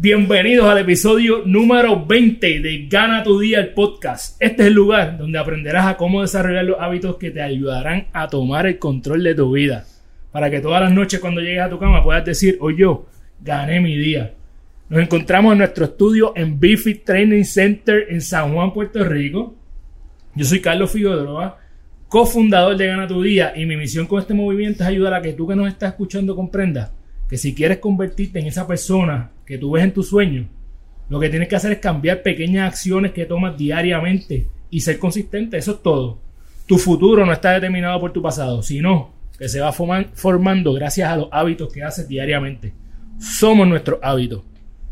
Bienvenidos 0.00 0.68
al 0.68 0.78
episodio 0.78 1.42
número 1.44 2.06
20 2.06 2.60
de 2.60 2.86
Gana 2.88 3.24
tu 3.24 3.40
Día, 3.40 3.58
el 3.58 3.74
podcast. 3.74 4.40
Este 4.40 4.62
es 4.62 4.68
el 4.68 4.74
lugar 4.74 5.18
donde 5.18 5.40
aprenderás 5.40 5.86
a 5.86 5.96
cómo 5.96 6.22
desarrollar 6.22 6.66
los 6.66 6.78
hábitos 6.78 7.16
que 7.16 7.32
te 7.32 7.42
ayudarán 7.42 8.06
a 8.12 8.28
tomar 8.28 8.68
el 8.68 8.78
control 8.78 9.24
de 9.24 9.34
tu 9.34 9.50
vida. 9.50 9.86
Para 10.30 10.50
que 10.50 10.60
todas 10.60 10.82
las 10.82 10.92
noches 10.92 11.18
cuando 11.18 11.40
llegues 11.40 11.62
a 11.62 11.68
tu 11.68 11.80
cama 11.80 12.04
puedas 12.04 12.24
decir, 12.24 12.58
hoy 12.60 12.76
yo 12.78 13.06
gané 13.40 13.80
mi 13.80 13.96
día. 13.96 14.34
Nos 14.88 15.02
encontramos 15.02 15.50
en 15.50 15.58
nuestro 15.58 15.86
estudio 15.86 16.32
en 16.36 16.60
Bifit 16.60 17.04
Training 17.04 17.42
Center 17.42 18.06
en 18.08 18.20
San 18.20 18.54
Juan, 18.54 18.72
Puerto 18.72 19.02
Rico. 19.02 19.56
Yo 20.32 20.44
soy 20.44 20.60
Carlos 20.60 20.92
Figueroa, 20.92 21.58
cofundador 22.06 22.76
de 22.76 22.86
Gana 22.86 23.08
tu 23.08 23.20
Día 23.20 23.52
y 23.56 23.66
mi 23.66 23.76
misión 23.76 24.06
con 24.06 24.20
este 24.20 24.32
movimiento 24.32 24.84
es 24.84 24.88
ayudar 24.90 25.14
a 25.14 25.22
que 25.22 25.32
tú 25.32 25.48
que 25.48 25.56
nos 25.56 25.66
estás 25.66 25.90
escuchando 25.90 26.36
comprendas 26.36 26.92
que 27.28 27.36
si 27.36 27.54
quieres 27.54 27.78
convertirte 27.78 28.38
en 28.38 28.46
esa 28.46 28.66
persona 28.66 29.30
que 29.44 29.58
tú 29.58 29.72
ves 29.72 29.84
en 29.84 29.92
tu 29.92 30.02
sueño, 30.02 30.48
lo 31.08 31.20
que 31.20 31.28
tienes 31.28 31.48
que 31.48 31.56
hacer 31.56 31.72
es 31.72 31.78
cambiar 31.78 32.22
pequeñas 32.22 32.68
acciones 32.68 33.12
que 33.12 33.26
tomas 33.26 33.56
diariamente 33.56 34.46
y 34.70 34.80
ser 34.80 34.98
consistente. 34.98 35.56
Eso 35.56 35.72
es 35.72 35.82
todo. 35.82 36.18
Tu 36.66 36.78
futuro 36.78 37.24
no 37.24 37.32
está 37.32 37.52
determinado 37.52 37.98
por 38.00 38.12
tu 38.12 38.20
pasado, 38.20 38.62
sino 38.62 39.12
que 39.38 39.48
se 39.48 39.60
va 39.60 39.72
formando 39.72 40.72
gracias 40.72 41.08
a 41.08 41.16
los 41.16 41.28
hábitos 41.30 41.72
que 41.72 41.82
haces 41.82 42.08
diariamente. 42.08 42.72
Somos 43.18 43.66
nuestros 43.66 44.00
hábitos. 44.02 44.42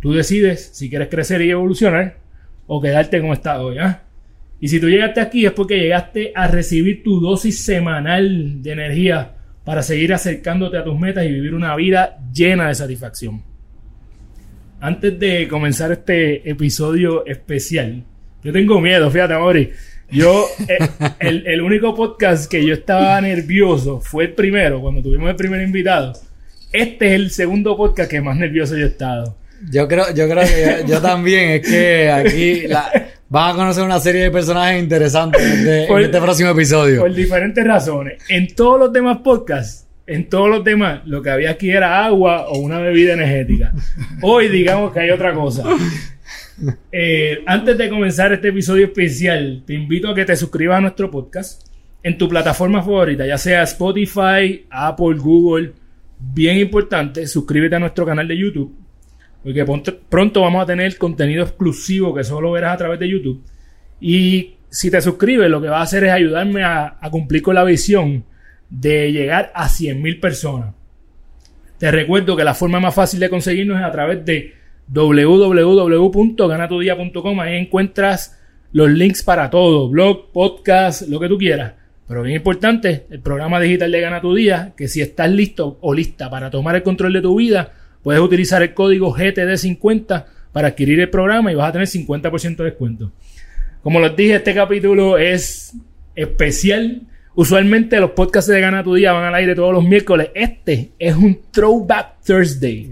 Tú 0.01 0.13
decides 0.13 0.71
si 0.73 0.89
quieres 0.89 1.09
crecer 1.09 1.43
y 1.43 1.51
evolucionar 1.51 2.17
o 2.67 2.81
quedarte 2.81 3.21
como 3.21 3.33
estás 3.33 3.59
hoy. 3.59 3.79
¿ah? 3.79 4.03
Y 4.61 4.69
si 4.69 4.81
tú 4.81 4.89
llegaste 4.89 5.21
aquí 5.21 5.45
es 5.45 5.53
porque 5.53 5.79
llegaste 5.79 6.33
a 6.35 6.49
recibir 6.49 7.03
tu 7.03 7.21
dosis 7.21 7.59
semanal 7.63 8.63
de 8.63 8.73
energía 8.73 9.36
para 9.67 9.83
seguir 9.83 10.15
acercándote 10.15 10.79
a 10.79 10.85
tus 10.85 10.97
metas 10.97 11.25
y 11.25 11.33
vivir 11.33 11.53
una 11.53 11.75
vida 11.75 12.21
llena 12.33 12.69
de 12.69 12.77
satisfacción. 12.77 13.43
Antes 14.79 15.19
de 15.19 15.49
comenzar 15.49 15.91
este 15.91 16.49
episodio 16.49 17.27
especial, 17.27 18.05
yo 18.45 18.53
tengo 18.53 18.81
miedo, 18.81 19.11
fíjate, 19.11 19.35
Amori. 19.35 19.73
Yo, 20.09 20.47
eh, 20.69 20.79
el, 21.19 21.61
único 21.61 21.97
podcast 21.97 22.49
que 22.49 22.65
yo 22.65 22.75
estaba 22.75 23.21
nervioso 23.21 24.01
fue 24.01 24.27
el 24.27 24.35
primero, 24.35 24.81
cuando 24.81 25.03
tuvimos 25.03 25.31
el 25.31 25.35
primer 25.35 25.61
invitado. 25.63 26.13
Este 26.73 27.09
es 27.09 27.13
el 27.15 27.31
segundo 27.33 27.77
podcast 27.77 28.09
que 28.09 28.21
más 28.21 28.37
nervioso 28.37 28.77
yo 28.77 28.85
he 28.85 28.89
estado. 28.91 29.37
Yo 29.69 29.89
creo, 29.89 30.15
yo 30.15 30.29
creo 30.29 30.45
que 30.45 30.85
yo, 30.87 31.03
también, 31.03 31.51
es 31.51 31.69
que 31.69 32.09
aquí 32.09 32.69
la, 32.69 33.06
vas 33.29 33.55
a 33.55 33.57
conocer 33.57 33.85
una 33.85 33.99
serie 34.01 34.23
de 34.23 34.31
personajes 34.31 34.83
interesantes 34.83 35.43
en 35.43 35.59
este, 35.59 36.03
este, 36.03 36.21
próximo 36.21 36.51
episodio. 36.51 37.01
Por 37.01 37.15
diferentes 37.15 37.65
razones. 37.65 38.23
En 38.29 38.55
todos 38.55 38.79
los 38.79 38.93
demás 38.93 39.19
podcasts, 39.19 39.87
en 40.07 40.29
todos 40.29 40.49
los 40.49 40.65
demás, 40.65 41.03
lo 41.07 41.23
que 41.23 41.31
había 41.31 41.51
aquí 41.51 41.71
era 41.71 42.05
agua 42.05 42.47
o 42.49 42.59
una 42.59 42.79
bebida 42.79 43.15
energética. 43.15 43.73
Hoy 44.23 44.49
digamos 44.49 44.93
que 44.93 45.01
hay 45.01 45.11
otra 45.11 45.35
cosa. 45.35 45.65
Eh, 46.91 47.43
antes 47.45 47.77
de 47.77 47.91
comenzar 47.91 48.33
este 48.33 48.49
episodio 48.49 48.87
especial, 48.87 49.63
te 49.67 49.75
invito 49.75 50.09
a 50.09 50.15
que 50.15 50.25
te 50.25 50.35
suscribas 50.37 50.79
a 50.79 50.81
nuestro 50.81 51.11
podcast 51.11 51.69
en 52.03 52.17
tu 52.17 52.31
plataforma 52.31 52.83
favorita, 52.83 53.27
ya 53.27 53.37
sea 53.37 53.63
Spotify, 53.65 54.65
Apple, 54.71 55.17
Google. 55.19 55.75
Bien 56.19 56.57
importante, 56.57 57.27
suscríbete 57.27 57.77
a 57.77 57.79
nuestro 57.79 58.07
canal 58.07 58.27
de 58.27 58.39
YouTube 58.39 58.86
porque 59.47 59.65
pronto 60.09 60.41
vamos 60.41 60.61
a 60.61 60.67
tener 60.67 60.99
contenido 60.99 61.45
exclusivo 61.45 62.13
que 62.13 62.25
solo 62.25 62.51
verás 62.51 62.75
a 62.75 62.79
través 62.79 62.99
de 62.99 63.09
YouTube. 63.09 63.45
Y 64.01 64.55
si 64.69 64.91
te 64.91 65.01
suscribes, 65.01 65.49
lo 65.49 65.63
que 65.63 65.69
va 65.69 65.79
a 65.79 65.83
hacer 65.83 66.03
es 66.03 66.11
ayudarme 66.11 66.65
a, 66.65 66.99
cumplir 67.13 67.43
con 67.43 67.55
la 67.55 67.63
visión 67.63 68.25
de 68.69 69.13
llegar 69.13 69.53
a 69.55 69.69
100.000 69.69 70.19
personas. 70.19 70.75
Te 71.79 71.93
recuerdo 71.93 72.35
que 72.35 72.43
la 72.43 72.55
forma 72.55 72.81
más 72.81 72.93
fácil 72.93 73.21
de 73.21 73.31
conseguirnos 73.31 73.79
es 73.79 73.85
a 73.85 73.93
través 73.93 74.25
de 74.25 74.53
www.ganatudia.com. 74.89 77.39
Ahí 77.39 77.55
encuentras 77.55 78.41
los 78.73 78.91
links 78.91 79.23
para 79.23 79.49
todo, 79.49 79.89
blog, 79.89 80.33
podcast, 80.33 81.03
lo 81.03 81.21
que 81.21 81.29
tú 81.29 81.39
quieras. 81.39 81.75
Pero 82.09 82.23
bien 82.23 82.35
importante, 82.35 83.07
el 83.11 83.21
programa 83.21 83.61
digital 83.61 83.93
de 83.93 84.01
Gana 84.01 84.21
tu 84.21 84.35
Día, 84.35 84.73
que 84.77 84.89
si 84.89 85.03
estás 85.03 85.31
listo 85.31 85.79
o 85.83 85.95
lista 85.95 86.29
para 86.29 86.51
tomar 86.51 86.75
el 86.75 86.83
control 86.83 87.13
de 87.13 87.23
tu 87.23 87.37
vida, 87.37 87.86
puedes 88.07 88.23
utilizar 88.23 88.63
el 88.63 88.73
código 88.73 89.13
GTD50 89.13 90.27
para 90.53 90.69
adquirir 90.69 91.01
el 91.01 91.11
programa 91.11 91.51
y 91.51 91.57
vas 91.57 91.71
a 91.71 91.73
tener 91.73 91.89
50% 91.89 92.57
de 92.59 92.65
descuento. 92.67 93.11
Como 93.83 93.99
les 93.99 94.15
dije, 94.15 94.37
este 94.37 94.55
capítulo 94.55 95.19
es 95.19 95.75
especial. 96.15 97.03
Usualmente 97.35 97.99
los 97.99 98.13
podcasts 98.13 98.49
de 98.49 98.61
Gana 98.61 98.85
tu 98.85 98.95
Día 98.95 99.13
van 99.13 99.25
al 99.25 99.35
aire 99.35 99.57
todos 99.57 99.75
los 99.75 99.83
miércoles. 99.83 100.29
Este 100.37 100.93
es 101.01 101.17
un 101.17 101.37
Throwback 101.51 102.23
Thursday. 102.25 102.89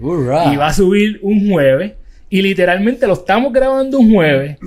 Y 0.51 0.57
va 0.57 0.67
a 0.67 0.73
subir 0.73 1.19
un 1.21 1.49
jueves. 1.49 1.93
Y 2.29 2.41
literalmente 2.41 3.07
lo 3.07 3.13
estamos 3.13 3.53
grabando 3.53 3.99
un 3.99 4.13
jueves. 4.13 4.57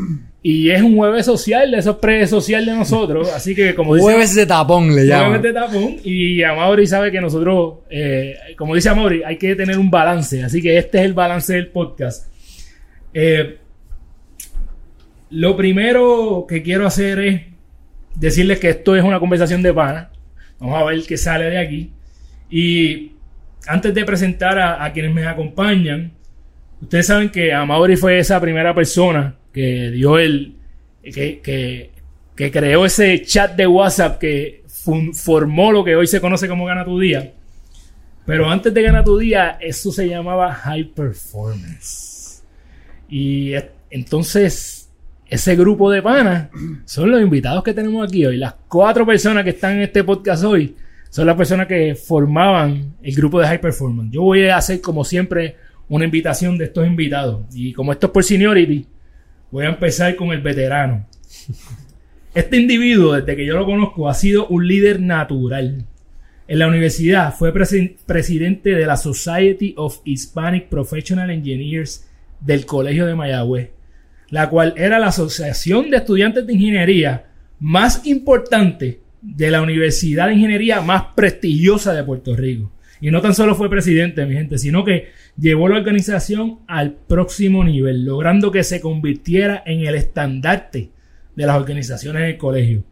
Y 0.42 0.70
es 0.70 0.80
un 0.82 0.96
jueves 0.96 1.26
social, 1.26 1.70
de 1.72 1.78
esos 1.78 1.96
pre-social 1.96 2.64
de 2.64 2.74
nosotros. 2.74 3.28
Así 3.34 3.54
que, 3.54 3.74
como 3.74 3.94
dice. 3.94 4.04
Jueves 4.04 4.34
de 4.34 4.46
tapón 4.46 4.94
le 4.94 5.06
llaman. 5.06 5.28
Jueves 5.30 5.42
de 5.42 5.52
tapón. 5.52 5.96
Y 6.04 6.42
Amaury 6.42 6.86
sabe 6.86 7.10
que 7.10 7.20
nosotros, 7.20 7.78
eh, 7.90 8.36
como 8.56 8.74
dice 8.74 8.88
Amaury, 8.88 9.22
hay 9.24 9.36
que 9.36 9.56
tener 9.56 9.78
un 9.78 9.90
balance. 9.90 10.42
Así 10.44 10.62
que 10.62 10.78
este 10.78 10.98
es 10.98 11.04
el 11.04 11.14
balance 11.14 11.54
del 11.54 11.68
podcast. 11.68 12.32
Eh, 13.12 13.58
lo 15.30 15.56
primero 15.56 16.46
que 16.48 16.62
quiero 16.62 16.86
hacer 16.86 17.18
es 17.18 17.42
decirles 18.14 18.58
que 18.58 18.70
esto 18.70 18.96
es 18.96 19.04
una 19.04 19.20
conversación 19.20 19.62
de 19.62 19.74
pana. 19.74 20.10
Vamos 20.60 20.80
a 20.80 20.84
ver 20.84 21.02
qué 21.02 21.16
sale 21.16 21.46
de 21.46 21.58
aquí. 21.58 21.92
Y 22.50 23.12
antes 23.66 23.92
de 23.92 24.04
presentar 24.04 24.58
a, 24.58 24.92
quienes 24.92 25.12
me 25.12 25.26
acompañan, 25.26 26.12
ustedes 26.80 27.06
saben 27.06 27.30
que 27.30 27.52
Amaury 27.52 27.96
fue 27.96 28.18
esa 28.18 28.40
primera 28.40 28.74
persona 28.74 29.36
que 29.52 29.90
dio 29.90 30.18
el. 30.18 30.56
que, 31.02 31.40
que, 32.34 32.50
creó 32.50 32.86
ese 32.86 33.22
chat 33.22 33.56
de 33.56 33.66
WhatsApp 33.66 34.18
que 34.18 34.62
formó 35.12 35.72
lo 35.72 35.84
que 35.84 35.96
hoy 35.96 36.06
se 36.06 36.20
conoce 36.20 36.48
como 36.48 36.64
Gana 36.64 36.84
tu 36.84 36.98
Día. 36.98 37.32
Pero 38.24 38.48
antes 38.48 38.72
de 38.72 38.82
Gana 38.82 39.02
tu 39.02 39.18
Día, 39.18 39.58
eso 39.60 39.90
se 39.90 40.08
llamaba 40.08 40.52
High 40.52 40.92
Performance. 40.94 42.42
Y 43.08 43.52
entonces, 43.90 44.90
ese 45.28 45.56
grupo 45.56 45.90
de 45.90 46.02
panas 46.02 46.48
son 46.84 47.10
los 47.10 47.20
invitados 47.20 47.62
que 47.62 47.74
tenemos 47.74 48.06
aquí 48.06 48.24
hoy. 48.24 48.36
Las 48.36 48.54
cuatro 48.68 49.06
personas 49.06 49.44
que 49.44 49.50
están 49.50 49.76
en 49.76 49.82
este 49.82 50.04
podcast 50.04 50.44
hoy 50.44 50.76
son 51.10 51.26
las 51.26 51.36
personas 51.36 51.66
que 51.66 51.94
formaban 51.94 52.94
el 53.02 53.14
grupo 53.14 53.40
de 53.40 53.46
High 53.46 53.60
Performance. 53.60 54.12
Yo 54.12 54.22
voy 54.22 54.46
a 54.46 54.56
hacer, 54.56 54.80
como 54.80 55.04
siempre, 55.04 55.56
una 55.88 56.04
invitación 56.04 56.58
de 56.58 56.66
estos 56.66 56.86
invitados. 56.86 57.46
Y 57.52 57.72
como 57.72 57.92
esto 57.92 58.06
es 58.06 58.12
por 58.12 58.24
seniority, 58.24 58.86
Voy 59.50 59.64
a 59.64 59.70
empezar 59.70 60.14
con 60.16 60.30
el 60.32 60.42
veterano. 60.42 61.06
Este 62.34 62.58
individuo, 62.58 63.14
desde 63.14 63.34
que 63.34 63.46
yo 63.46 63.56
lo 63.56 63.64
conozco, 63.64 64.08
ha 64.08 64.14
sido 64.14 64.46
un 64.48 64.68
líder 64.68 65.00
natural. 65.00 65.86
En 66.46 66.58
la 66.58 66.68
universidad 66.68 67.34
fue 67.34 67.52
presidente 67.52 68.70
de 68.70 68.86
la 68.86 68.96
Society 68.96 69.74
of 69.76 70.00
Hispanic 70.04 70.68
Professional 70.68 71.30
Engineers 71.30 72.06
del 72.40 72.66
Colegio 72.66 73.06
de 73.06 73.14
Mayagüez, 73.14 73.70
la 74.30 74.48
cual 74.50 74.74
era 74.76 74.98
la 74.98 75.08
asociación 75.08 75.90
de 75.90 75.96
estudiantes 75.96 76.46
de 76.46 76.52
ingeniería 76.52 77.26
más 77.58 78.06
importante 78.06 79.00
de 79.20 79.50
la 79.50 79.62
universidad 79.62 80.28
de 80.28 80.34
ingeniería 80.34 80.80
más 80.80 81.14
prestigiosa 81.16 81.92
de 81.92 82.04
Puerto 82.04 82.36
Rico. 82.36 82.70
Y 83.00 83.10
no 83.10 83.20
tan 83.20 83.34
solo 83.34 83.54
fue 83.54 83.70
presidente, 83.70 84.26
mi 84.26 84.34
gente, 84.34 84.58
sino 84.58 84.84
que 84.84 85.08
llevó 85.38 85.68
la 85.68 85.76
organización 85.76 86.60
al 86.66 86.94
próximo 86.94 87.62
nivel, 87.64 88.04
logrando 88.04 88.50
que 88.50 88.64
se 88.64 88.80
convirtiera 88.80 89.62
en 89.64 89.86
el 89.86 89.94
estandarte 89.94 90.90
de 91.36 91.46
las 91.46 91.56
organizaciones 91.56 92.22
del 92.22 92.36
colegio. 92.36 92.82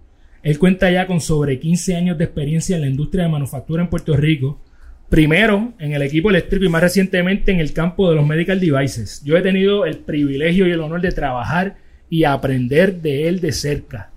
Él 0.42 0.58
cuenta 0.60 0.90
ya 0.90 1.08
con 1.08 1.20
sobre 1.20 1.58
15 1.58 1.96
años 1.96 2.18
de 2.18 2.24
experiencia 2.24 2.76
en 2.76 2.82
la 2.82 2.88
industria 2.88 3.24
de 3.24 3.30
manufactura 3.30 3.82
en 3.82 3.88
Puerto 3.88 4.16
Rico, 4.16 4.60
primero 5.08 5.72
en 5.80 5.92
el 5.92 6.02
equipo 6.02 6.30
eléctrico 6.30 6.64
y 6.64 6.68
más 6.68 6.82
recientemente 6.82 7.50
en 7.50 7.58
el 7.58 7.72
campo 7.72 8.08
de 8.08 8.14
los 8.14 8.26
medical 8.26 8.60
devices. 8.60 9.22
Yo 9.24 9.36
he 9.36 9.42
tenido 9.42 9.86
el 9.86 9.98
privilegio 9.98 10.68
y 10.68 10.70
el 10.70 10.80
honor 10.80 11.00
de 11.00 11.10
trabajar 11.10 11.76
y 12.08 12.22
aprender 12.22 13.00
de 13.00 13.26
él 13.26 13.40
de 13.40 13.50
cerca. 13.50 14.10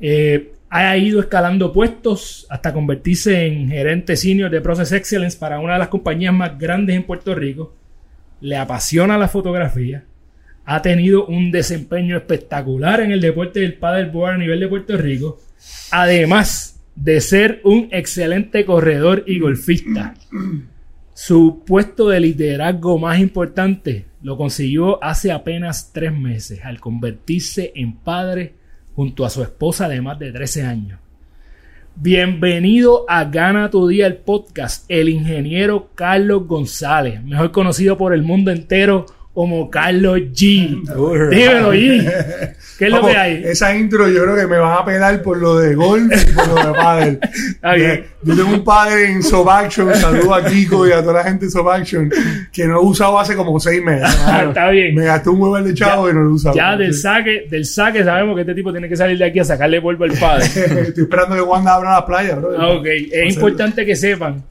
Eh, 0.00 0.52
ha 0.74 0.96
ido 0.96 1.20
escalando 1.20 1.70
puestos 1.70 2.46
hasta 2.48 2.72
convertirse 2.72 3.46
en 3.46 3.68
gerente 3.68 4.16
senior 4.16 4.50
de 4.50 4.62
Process 4.62 4.92
Excellence 4.92 5.36
para 5.38 5.60
una 5.60 5.74
de 5.74 5.80
las 5.80 5.88
compañías 5.88 6.32
más 6.32 6.58
grandes 6.58 6.96
en 6.96 7.02
Puerto 7.02 7.34
Rico. 7.34 7.74
Le 8.40 8.56
apasiona 8.56 9.18
la 9.18 9.28
fotografía. 9.28 10.04
Ha 10.64 10.80
tenido 10.80 11.26
un 11.26 11.52
desempeño 11.52 12.16
espectacular 12.16 13.02
en 13.02 13.12
el 13.12 13.20
deporte 13.20 13.60
del 13.60 13.74
paddleboard 13.74 14.36
a 14.36 14.38
nivel 14.38 14.60
de 14.60 14.68
Puerto 14.68 14.96
Rico. 14.96 15.40
Además 15.90 16.80
de 16.96 17.20
ser 17.20 17.60
un 17.64 17.88
excelente 17.90 18.64
corredor 18.64 19.24
y 19.26 19.40
golfista. 19.40 20.14
Su 21.12 21.64
puesto 21.66 22.08
de 22.08 22.20
liderazgo 22.20 22.98
más 22.98 23.18
importante 23.18 24.06
lo 24.22 24.38
consiguió 24.38 25.04
hace 25.04 25.32
apenas 25.32 25.92
tres 25.92 26.14
meses 26.14 26.64
al 26.64 26.80
convertirse 26.80 27.72
en 27.74 27.92
padre 27.94 28.61
junto 28.94 29.24
a 29.24 29.30
su 29.30 29.42
esposa 29.42 29.88
de 29.88 30.00
más 30.00 30.18
de 30.18 30.32
13 30.32 30.62
años. 30.64 30.98
Bienvenido 31.94 33.04
a 33.08 33.24
Gana 33.24 33.70
tu 33.70 33.86
Día 33.86 34.06
el 34.06 34.16
podcast, 34.16 34.84
el 34.88 35.08
ingeniero 35.08 35.90
Carlos 35.94 36.46
González, 36.46 37.22
mejor 37.22 37.52
conocido 37.52 37.98
por 37.98 38.14
el 38.14 38.22
mundo 38.22 38.50
entero 38.50 39.06
como 39.34 39.70
Carlos 39.70 40.18
G. 40.32 40.82
Dímelo, 41.30 41.72
G. 41.72 42.54
¿Qué 42.78 42.86
es 42.86 42.90
lo 42.90 43.06
que 43.06 43.16
hay? 43.16 43.42
Esa 43.44 43.74
intro 43.74 44.08
yo 44.08 44.24
creo 44.24 44.36
que 44.36 44.46
me 44.46 44.58
van 44.58 44.78
a 44.78 44.84
pegar 44.84 45.22
por 45.22 45.38
lo 45.38 45.56
de 45.56 45.74
golf 45.74 46.12
y 46.12 46.32
por 46.32 46.48
lo 46.48 46.54
de 46.54 46.72
padre. 46.72 47.18
Yo 48.24 48.36
tengo 48.36 48.54
un 48.54 48.64
padre 48.64 49.10
en 49.10 49.22
Sobaction, 49.22 49.92
saludo 49.94 50.34
a 50.34 50.44
Kiko 50.44 50.86
y 50.86 50.92
a 50.92 51.00
toda 51.00 51.14
la 51.14 51.24
gente 51.24 51.46
de 51.46 51.50
Sobaction, 51.50 52.10
que 52.52 52.66
no 52.66 52.74
lo 52.74 52.82
he 52.82 52.84
usado 52.84 53.18
hace 53.18 53.34
como 53.34 53.58
seis 53.58 53.82
meses. 53.82 54.08
Está 54.48 54.70
bien. 54.70 54.94
Me 54.94 55.04
gasté 55.04 55.30
un 55.30 55.40
huevo 55.40 55.60
de 55.60 55.74
chavo 55.74 56.08
y 56.08 56.14
no 56.14 56.22
lo 56.22 56.30
he 56.30 56.32
usado. 56.32 56.54
Ya 56.54 56.76
del 56.76 56.94
saque, 56.94 57.46
del 57.50 57.64
saque 57.64 58.04
sabemos 58.04 58.36
que 58.36 58.42
este 58.42 58.54
tipo 58.54 58.70
tiene 58.70 58.88
que 58.88 58.96
salir 58.96 59.18
de 59.18 59.24
aquí 59.24 59.40
a 59.40 59.44
sacarle 59.44 59.80
polvo 59.80 60.04
al 60.04 60.12
padre. 60.12 60.44
Estoy 60.44 61.04
esperando 61.04 61.34
que 61.34 61.42
Wanda 61.42 61.74
abra 61.74 61.92
la 61.92 62.06
playa, 62.06 62.36
bro. 62.36 62.50
Ah, 62.56 62.68
ok. 62.70 62.86
Es 62.86 63.34
importante 63.34 63.84
que 63.84 63.96
sepan 63.96 64.44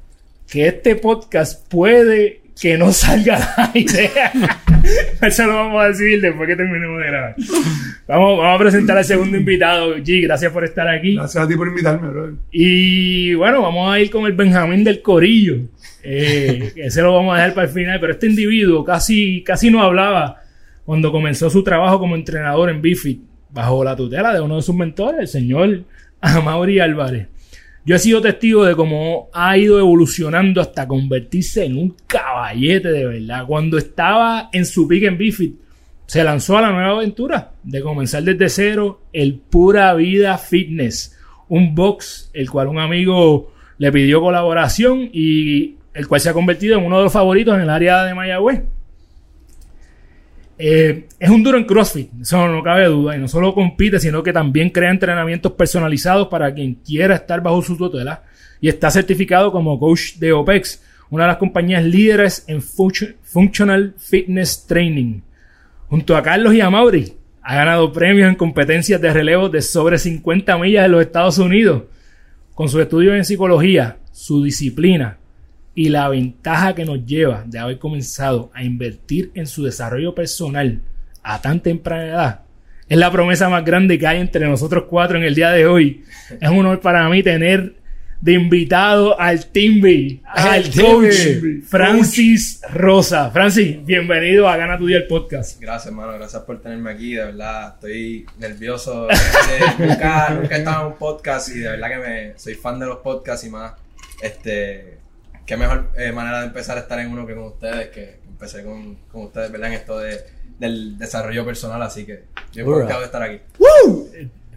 que 0.50 0.68
este 0.68 0.98
podcast 0.98 1.66
puede 1.70 2.41
que 2.62 2.78
no 2.78 2.94
salga 2.94 3.40
la 3.58 3.72
idea. 3.74 4.32
Eso 5.22 5.48
lo 5.48 5.56
vamos 5.56 5.84
a 5.84 5.88
decir 5.88 6.22
después 6.22 6.48
que 6.48 6.56
terminemos 6.56 7.00
de 7.00 7.08
grabar. 7.08 7.36
Vamos, 8.08 8.38
vamos 8.38 8.56
a 8.56 8.58
presentar 8.60 8.98
al 9.00 9.04
segundo 9.04 9.36
invitado. 9.36 9.98
G, 9.98 10.22
gracias 10.22 10.52
por 10.52 10.64
estar 10.64 10.88
aquí. 10.88 11.16
Gracias 11.16 11.44
a 11.44 11.48
ti 11.48 11.56
por 11.56 11.68
invitarme, 11.68 12.08
bro. 12.10 12.38
Y 12.52 13.34
bueno, 13.34 13.64
vamos 13.64 13.92
a 13.92 14.00
ir 14.00 14.12
con 14.12 14.28
el 14.28 14.34
Benjamín 14.34 14.84
del 14.84 15.02
Corillo. 15.02 15.58
Eh, 16.04 16.72
ese 16.76 17.02
lo 17.02 17.16
vamos 17.16 17.34
a 17.34 17.38
dejar 17.38 17.56
para 17.56 17.68
el 17.68 17.74
final, 17.74 18.00
pero 18.00 18.14
este 18.14 18.28
individuo 18.28 18.86
casi, 18.86 19.44
casi 19.44 19.72
no 19.72 19.82
hablaba 19.82 20.44
cuando 20.86 21.12
comenzó 21.12 21.50
su 21.50 21.64
trabajo 21.64 21.98
como 21.98 22.16
entrenador 22.16 22.70
en 22.70 22.80
Bifit, 22.80 23.22
bajo 23.50 23.84
la 23.84 23.96
tutela 23.96 24.36
de 24.36 24.42
uno 24.42 24.58
de 24.58 24.62
sus 24.62 24.76
mentores, 24.76 25.20
el 25.20 25.28
señor 25.28 25.84
Amaury 26.22 26.80
Álvarez. 26.80 27.28
Yo 27.84 27.96
he 27.96 28.00
sido 28.00 28.22
testigo 28.22 28.64
de 28.64 28.76
cómo 28.76 29.30
ha 29.34 29.58
ido 29.58 29.80
evolucionando 29.80 30.62
hasta 30.62 30.88
convertirse 30.88 31.66
en 31.66 31.78
un 31.78 31.96
caballete 32.06 32.90
de 32.90 33.06
verdad. 33.08 33.46
Cuando 33.48 33.80
estaba 33.80 34.50
en 34.54 34.66
su 34.68 34.88
pick 34.88 35.04
en 35.04 35.18
Bifit, 35.18 35.56
se 36.06 36.24
lanzó 36.24 36.58
a 36.58 36.62
la 36.62 36.72
nueva 36.72 36.92
aventura 36.92 37.54
de 37.64 37.82
comenzar 37.82 38.22
desde 38.22 38.50
cero 38.50 39.02
el 39.14 39.36
Pura 39.36 39.94
Vida 39.96 40.38
Fitness, 40.38 41.18
un 41.50 41.74
box 41.74 42.30
el 42.34 42.52
cual 42.52 42.68
un 42.68 42.78
amigo 42.78 43.52
le 43.80 43.92
pidió 43.92 44.22
colaboración 44.22 45.10
y 45.12 45.78
el 45.96 46.08
cual 46.08 46.22
se 46.22 46.30
ha 46.30 46.34
convertido 46.34 46.78
en 46.78 46.86
uno 46.86 46.98
de 46.98 47.04
los 47.06 47.14
favoritos 47.14 47.56
en 47.56 47.62
el 47.62 47.70
área 47.70 48.04
de 48.04 48.14
Mayagüez. 48.14 48.62
Eh, 50.64 51.08
es 51.18 51.28
un 51.28 51.42
duro 51.42 51.58
en 51.58 51.64
CrossFit, 51.64 52.12
eso 52.22 52.48
no 52.48 52.62
cabe 52.62 52.86
duda. 52.86 53.16
Y 53.16 53.20
no 53.20 53.28
solo 53.28 53.52
compite, 53.56 54.00
sino 54.00 54.22
que 54.22 54.32
también 54.32 54.70
crea 54.70 54.92
entrenamientos 54.92 55.54
personalizados 55.54 56.28
para 56.28 56.54
quien 56.54 56.76
quiera 56.76 57.16
estar 57.16 57.42
bajo 57.42 57.64
su 57.64 57.76
tutela. 57.76 58.24
Y 58.60 58.70
está 58.70 58.92
certificado 58.92 59.52
como 59.52 59.80
coach 59.80 60.18
de 60.18 60.32
OPEX, 60.32 60.84
una 61.10 61.24
de 61.24 61.30
las 61.30 61.38
compañías 61.38 61.84
líderes 61.84 62.46
en 62.48 62.62
Functional 62.62 63.96
Fitness 63.98 64.68
Training. 64.68 65.22
Junto 65.88 66.16
a 66.16 66.22
Carlos 66.22 66.54
y 66.54 66.62
a 66.62 66.70
Mauri, 66.70 67.12
ha 67.42 67.56
ganado 67.56 67.92
premios 67.92 68.30
en 68.30 68.36
competencias 68.36 69.02
de 69.02 69.12
relevo 69.12 69.50
de 69.50 69.64
sobre 69.64 69.98
50 69.98 70.60
millas 70.60 70.86
en 70.86 70.92
los 70.92 71.02
Estados 71.02 71.40
Unidos. 71.40 71.86
Con 72.54 72.70
su 72.70 72.80
estudio 72.80 73.16
en 73.16 73.26
psicología, 73.26 73.98
su 74.12 74.44
disciplina, 74.44 75.18
y 75.74 75.90
la 75.90 76.10
ventaja 76.10 76.76
que 76.76 76.86
nos 76.86 77.06
lleva 77.06 77.44
de 77.46 77.60
haber 77.60 77.80
comenzado 77.80 78.52
a 78.54 78.64
invertir 78.64 79.32
en 79.34 79.48
su 79.48 79.64
desarrollo 79.64 80.14
personal 80.14 80.82
a 81.24 81.42
tan 81.42 81.62
temprana 81.62 82.06
edad 82.06 82.42
es 82.92 82.98
la 82.98 83.10
promesa 83.10 83.48
más 83.48 83.64
grande 83.64 83.98
que 83.98 84.06
hay 84.06 84.20
entre 84.20 84.46
nosotros 84.46 84.84
cuatro 84.90 85.18
en 85.18 85.24
el 85.24 85.34
día 85.34 85.50
de 85.52 85.66
hoy. 85.66 86.04
Es 86.42 86.50
un 86.50 86.60
honor 86.60 86.82
para 86.82 87.08
mí 87.08 87.24
tener 87.24 87.76
de 88.20 88.34
invitado 88.34 89.18
al 89.18 89.46
Timby, 89.46 90.22
al 90.26 90.70
coach 90.72 91.16
Francis 91.70 92.60
Rosa. 92.74 93.32
Francis, 93.32 93.78
bienvenido 93.86 94.46
a 94.50 94.58
Gana 94.58 94.78
tu 94.78 94.88
Día 94.88 94.98
el 94.98 95.08
podcast. 95.08 95.62
Gracias, 95.62 95.88
hermano. 95.88 96.12
Gracias 96.16 96.42
por 96.42 96.62
tenerme 96.62 96.92
aquí. 96.92 97.14
De 97.14 97.24
verdad, 97.24 97.76
estoy 97.76 98.26
nervioso. 98.38 99.08
De, 99.08 99.88
nunca, 99.88 100.30
nunca 100.32 100.56
he 100.58 100.60
estado 100.60 100.82
en 100.82 100.92
un 100.92 100.98
podcast 100.98 101.48
y 101.48 101.60
de 101.60 101.70
verdad 101.70 101.88
que 101.88 101.98
me, 101.98 102.34
soy 102.38 102.56
fan 102.56 102.78
de 102.78 102.88
los 102.88 102.98
podcasts 102.98 103.48
y 103.48 103.50
más. 103.50 103.72
Este, 104.22 104.98
qué 105.46 105.58
mejor 105.58 105.92
eh, 105.98 106.12
manera 106.12 106.42
de 106.42 106.48
empezar 106.48 106.78
a 106.78 106.82
estar 106.82 107.00
en 107.00 107.12
uno 107.12 107.26
que 107.26 107.36
con 107.36 107.46
ustedes, 107.46 107.90
que 107.90 108.20
empecé 108.28 108.64
con, 108.64 108.96
con 109.12 109.26
ustedes, 109.26 109.52
¿verdad? 109.52 109.70
En 109.70 109.74
esto 109.74 110.00
de, 110.00 110.20
del 110.60 110.98
desarrollo 110.98 111.46
personal, 111.46 111.82
así 111.82 112.06
que 112.06 112.24
yo 112.54 112.82
he 112.82 112.86
de 112.86 113.06
estar 113.06 113.22
aquí. 113.22 113.40
¡Woo! 113.58 114.10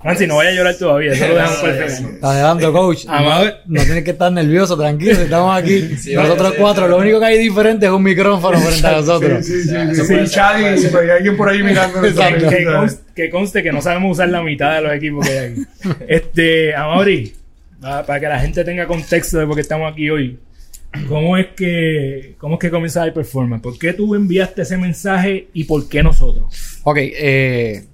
Francis, 0.04 0.28
no 0.28 0.36
vaya 0.36 0.50
a 0.50 0.52
llorar 0.52 0.74
todavía, 0.74 1.12
eso 1.12 1.26
lo 1.28 1.34
dejamos 1.34 1.56
perfecto. 1.56 2.08
Está 2.10 2.34
dejando, 2.34 2.72
coach. 2.74 3.06
No, 3.06 3.44
no 3.44 3.82
tienes 3.84 4.04
que 4.04 4.10
estar 4.10 4.30
nervioso, 4.30 4.76
tranquilo, 4.76 5.12
estamos 5.12 5.56
aquí. 5.56 5.96
nosotros 6.14 6.54
cuatro, 6.58 6.88
lo 6.88 6.98
único 6.98 7.18
que 7.20 7.24
hay 7.24 7.38
diferente 7.38 7.86
es 7.86 7.92
un 7.92 8.02
micrófono 8.02 8.58
frente 8.58 8.86
a 8.86 8.92
nosotros. 8.92 9.46
Sí, 9.46 9.62
sí, 9.62 9.68
sí. 9.94 10.04
sí, 10.04 10.26
sí 10.26 10.38
hay 10.38 11.08
alguien 11.08 11.38
por 11.38 11.48
ahí 11.48 11.62
mirando. 11.62 12.02
que, 12.50 12.64
conste, 12.66 13.02
que 13.14 13.30
conste 13.30 13.62
que 13.62 13.72
no 13.72 13.80
sabemos 13.80 14.12
usar 14.12 14.28
la 14.28 14.42
mitad 14.42 14.74
de 14.74 14.82
los 14.82 14.92
equipos 14.92 15.26
que 15.26 15.38
hay 15.38 15.52
aquí. 15.52 15.66
Este, 16.06 16.74
Amaury, 16.74 17.34
para 17.80 18.20
que 18.20 18.28
la 18.28 18.38
gente 18.40 18.62
tenga 18.62 18.86
contexto 18.86 19.38
de 19.38 19.46
por 19.46 19.54
qué 19.54 19.62
estamos 19.62 19.90
aquí 19.90 20.10
hoy. 20.10 20.38
¿Cómo 21.08 21.36
es 21.36 21.48
que, 21.56 22.36
cómo 22.38 22.54
es 22.54 22.60
que 22.60 22.70
comienza 22.70 23.04
Performance? 23.12 23.62
¿Por 23.62 23.78
qué 23.78 23.92
tú 23.92 24.14
enviaste 24.14 24.62
ese 24.62 24.76
mensaje 24.76 25.48
y 25.52 25.64
por 25.64 25.88
qué 25.88 26.02
nosotros? 26.02 26.80
Ok, 26.84 26.98
eh, 27.00 27.84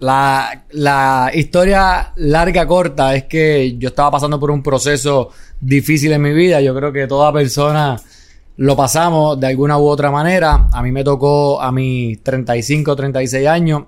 la, 0.00 0.64
la, 0.70 1.30
historia 1.34 2.12
larga, 2.16 2.66
corta, 2.66 3.14
es 3.14 3.24
que 3.24 3.76
yo 3.76 3.88
estaba 3.88 4.12
pasando 4.12 4.38
por 4.38 4.50
un 4.50 4.62
proceso 4.62 5.30
difícil 5.60 6.12
en 6.12 6.22
mi 6.22 6.32
vida. 6.32 6.60
Yo 6.60 6.74
creo 6.74 6.92
que 6.92 7.06
toda 7.06 7.32
persona 7.32 8.00
lo 8.56 8.76
pasamos 8.76 9.38
de 9.38 9.46
alguna 9.46 9.78
u 9.78 9.86
otra 9.86 10.10
manera. 10.10 10.68
A 10.72 10.82
mí 10.82 10.92
me 10.92 11.04
tocó 11.04 11.60
a 11.60 11.72
mis 11.72 12.22
35, 12.22 12.94
36 12.94 13.46
años. 13.46 13.84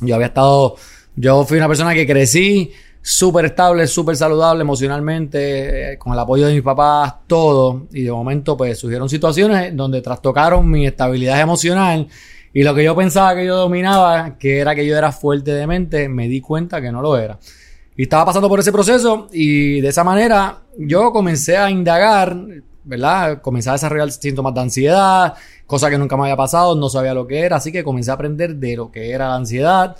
Yo 0.00 0.14
había 0.14 0.28
estado, 0.28 0.76
yo 1.14 1.44
fui 1.44 1.58
una 1.58 1.68
persona 1.68 1.94
que 1.94 2.06
crecí 2.06 2.72
súper 3.08 3.44
estable, 3.44 3.86
súper 3.86 4.16
saludable 4.16 4.62
emocionalmente, 4.62 5.92
eh, 5.92 5.96
con 5.98 6.12
el 6.12 6.18
apoyo 6.18 6.48
de 6.48 6.54
mis 6.54 6.62
papás, 6.62 7.14
todo. 7.28 7.86
Y 7.92 8.02
de 8.02 8.10
momento, 8.10 8.56
pues 8.56 8.80
surgieron 8.80 9.08
situaciones 9.08 9.76
donde 9.76 10.02
trastocaron 10.02 10.68
mi 10.68 10.88
estabilidad 10.88 11.40
emocional. 11.40 12.08
Y 12.52 12.64
lo 12.64 12.74
que 12.74 12.82
yo 12.82 12.96
pensaba 12.96 13.36
que 13.36 13.46
yo 13.46 13.56
dominaba, 13.56 14.36
que 14.36 14.58
era 14.58 14.74
que 14.74 14.84
yo 14.84 14.96
era 14.96 15.12
fuerte 15.12 15.52
de 15.52 15.68
mente, 15.68 16.08
me 16.08 16.26
di 16.26 16.40
cuenta 16.40 16.80
que 16.80 16.90
no 16.90 17.00
lo 17.00 17.16
era. 17.16 17.38
Y 17.96 18.02
estaba 18.02 18.24
pasando 18.24 18.48
por 18.48 18.58
ese 18.58 18.72
proceso 18.72 19.28
y 19.30 19.80
de 19.80 19.88
esa 19.88 20.02
manera 20.02 20.62
yo 20.76 21.12
comencé 21.12 21.56
a 21.56 21.70
indagar, 21.70 22.36
¿verdad? 22.82 23.40
Comencé 23.40 23.70
a 23.70 23.74
desarrollar 23.74 24.10
síntomas 24.10 24.52
de 24.52 24.60
ansiedad, 24.62 25.34
cosa 25.64 25.88
que 25.90 25.96
nunca 25.96 26.16
me 26.16 26.24
había 26.24 26.36
pasado, 26.36 26.74
no 26.74 26.88
sabía 26.88 27.14
lo 27.14 27.26
que 27.28 27.40
era, 27.40 27.56
así 27.56 27.70
que 27.70 27.84
comencé 27.84 28.10
a 28.10 28.14
aprender 28.14 28.56
de 28.56 28.76
lo 28.76 28.90
que 28.90 29.12
era 29.12 29.28
la 29.28 29.36
ansiedad 29.36 29.96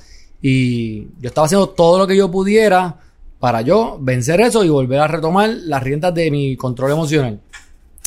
y 0.48 1.08
yo 1.20 1.26
estaba 1.26 1.46
haciendo 1.46 1.70
todo 1.70 1.98
lo 1.98 2.06
que 2.06 2.16
yo 2.16 2.30
pudiera 2.30 3.00
para 3.40 3.62
yo 3.62 3.98
vencer 4.00 4.40
eso 4.40 4.62
y 4.62 4.68
volver 4.68 5.00
a 5.00 5.08
retomar 5.08 5.50
las 5.50 5.82
riendas 5.82 6.14
de 6.14 6.30
mi 6.30 6.56
control 6.56 6.92
emocional. 6.92 7.40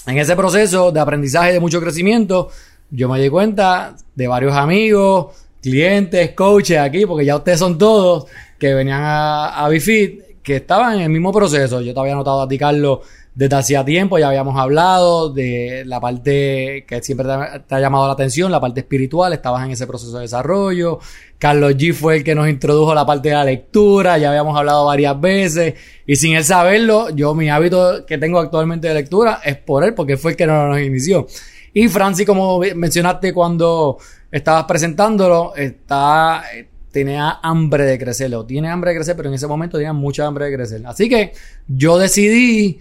En 0.08 0.17
ese 0.17 0.38
proceso 0.38 0.93
de 0.93 1.01
aprendizaje 1.01 1.51
de 1.51 1.60
mucho 1.60 1.81
crecimiento, 1.81 2.48
yo 2.91 3.10
me 3.10 3.19
di 3.19 3.27
cuenta 3.27 3.93
de 4.15 4.27
varios 4.29 4.55
amigos, 4.55 5.36
clientes, 5.62 6.31
coaches 6.31 6.79
aquí, 6.79 7.05
porque 7.05 7.25
ya 7.25 7.36
ustedes 7.36 7.60
son 7.60 7.77
todos, 7.77 8.27
que 8.58 8.74
venían 8.74 9.01
a 9.03 9.67
Bifit, 9.69 10.41
que 10.41 10.55
estaban 10.55 10.96
en 10.96 11.01
el 11.01 11.10
mismo 11.10 11.34
proceso. 11.34 11.81
Yo 11.81 11.93
te 11.93 12.00
había 12.00 12.15
notado 12.15 12.41
a 12.41 12.48
ti, 12.48 12.58
Carlos, 12.58 13.00
desde 13.36 13.55
hacía 13.55 13.86
tiempo, 13.86 14.17
ya 14.17 14.27
habíamos 14.27 14.60
hablado 14.60 15.29
de 15.29 15.84
la 15.86 16.01
parte 16.01 16.84
que 16.88 17.01
siempre 17.01 17.25
te 17.67 17.75
ha, 17.75 17.79
llamado 17.79 18.08
la 18.08 18.13
atención, 18.13 18.51
la 18.51 18.60
parte 18.60 18.81
espiritual, 18.81 19.31
estabas 19.31 19.63
en 19.63 19.72
ese 19.72 19.88
proceso 19.88 20.17
de 20.17 20.24
desarrollo. 20.24 21.00
Carlos 21.39 21.77
G 21.77 21.93
fue 21.93 22.17
el 22.17 22.24
que 22.24 22.36
nos 22.36 22.50
introdujo 22.50 22.93
la 22.93 23.05
parte 23.05 23.29
de 23.29 23.36
la 23.36 23.46
lectura, 23.46 24.17
ya 24.17 24.29
habíamos 24.29 24.58
hablado 24.58 24.86
varias 24.86 25.19
veces, 25.19 25.74
y 26.05 26.17
sin 26.17 26.36
él 26.36 26.43
saberlo, 26.43 27.10
yo 27.12 27.34
mi 27.34 27.50
hábito 27.50 28.05
que 28.05 28.17
tengo 28.17 28.39
actualmente 28.39 28.89
de 28.89 28.93
lectura 28.93 29.39
es 29.43 29.55
por 29.55 29.86
él, 29.86 29.93
porque 29.93 30.17
fue 30.17 30.31
el 30.31 30.38
que 30.38 30.46
nos, 30.46 30.77
inició. 30.81 31.27
Y 31.74 31.88
Francis, 31.88 32.25
como 32.25 32.60
mencionaste 32.75 33.34
cuando 33.34 33.98
estabas 34.29 34.65
presentándolo, 34.65 35.55
está, 35.55 36.43
tenía 36.91 37.39
hambre 37.41 37.86
de 37.86 37.98
crecer, 37.98 38.36
o 38.36 38.46
tiene 38.46 38.69
hambre 38.69 38.91
de 38.91 38.98
crecer, 38.98 39.15
pero 39.15 39.29
en 39.29 39.36
ese 39.36 39.48
momento 39.48 39.77
tenía 39.77 39.93
mucha 39.93 40.27
hambre 40.27 40.46
de 40.46 40.55
crecer. 40.55 40.81
Así 40.86 41.08
que 41.08 41.31
yo 41.69 41.98
decidí 41.98 42.79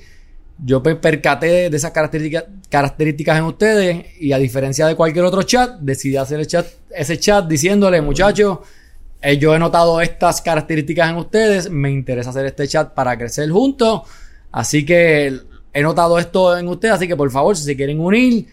yo 0.64 0.82
percaté 0.82 1.70
de 1.70 1.76
esas 1.76 1.92
características, 1.92 3.38
en 3.38 3.44
ustedes 3.44 4.06
y 4.20 4.32
a 4.32 4.38
diferencia 4.38 4.86
de 4.86 4.96
cualquier 4.96 5.24
otro 5.24 5.42
chat, 5.42 5.78
decidí 5.80 6.16
hacer 6.16 6.46
chat, 6.46 6.66
ese 6.90 7.18
chat 7.18 7.46
diciéndole, 7.46 8.00
muchachos, 8.02 8.58
eh, 9.20 9.38
yo 9.38 9.54
he 9.54 9.58
notado 9.58 10.00
estas 10.00 10.40
características 10.40 11.10
en 11.10 11.16
ustedes, 11.16 11.70
me 11.70 11.90
interesa 11.90 12.30
hacer 12.30 12.46
este 12.46 12.66
chat 12.66 12.92
para 12.92 13.16
crecer 13.16 13.50
juntos, 13.50 14.02
así 14.50 14.84
que 14.84 15.40
he 15.72 15.82
notado 15.82 16.18
esto 16.18 16.56
en 16.56 16.66
ustedes, 16.68 16.94
así 16.94 17.06
que 17.06 17.16
por 17.16 17.30
favor, 17.30 17.56
si 17.56 17.64
se 17.64 17.76
quieren 17.76 18.00
unir, 18.00 18.46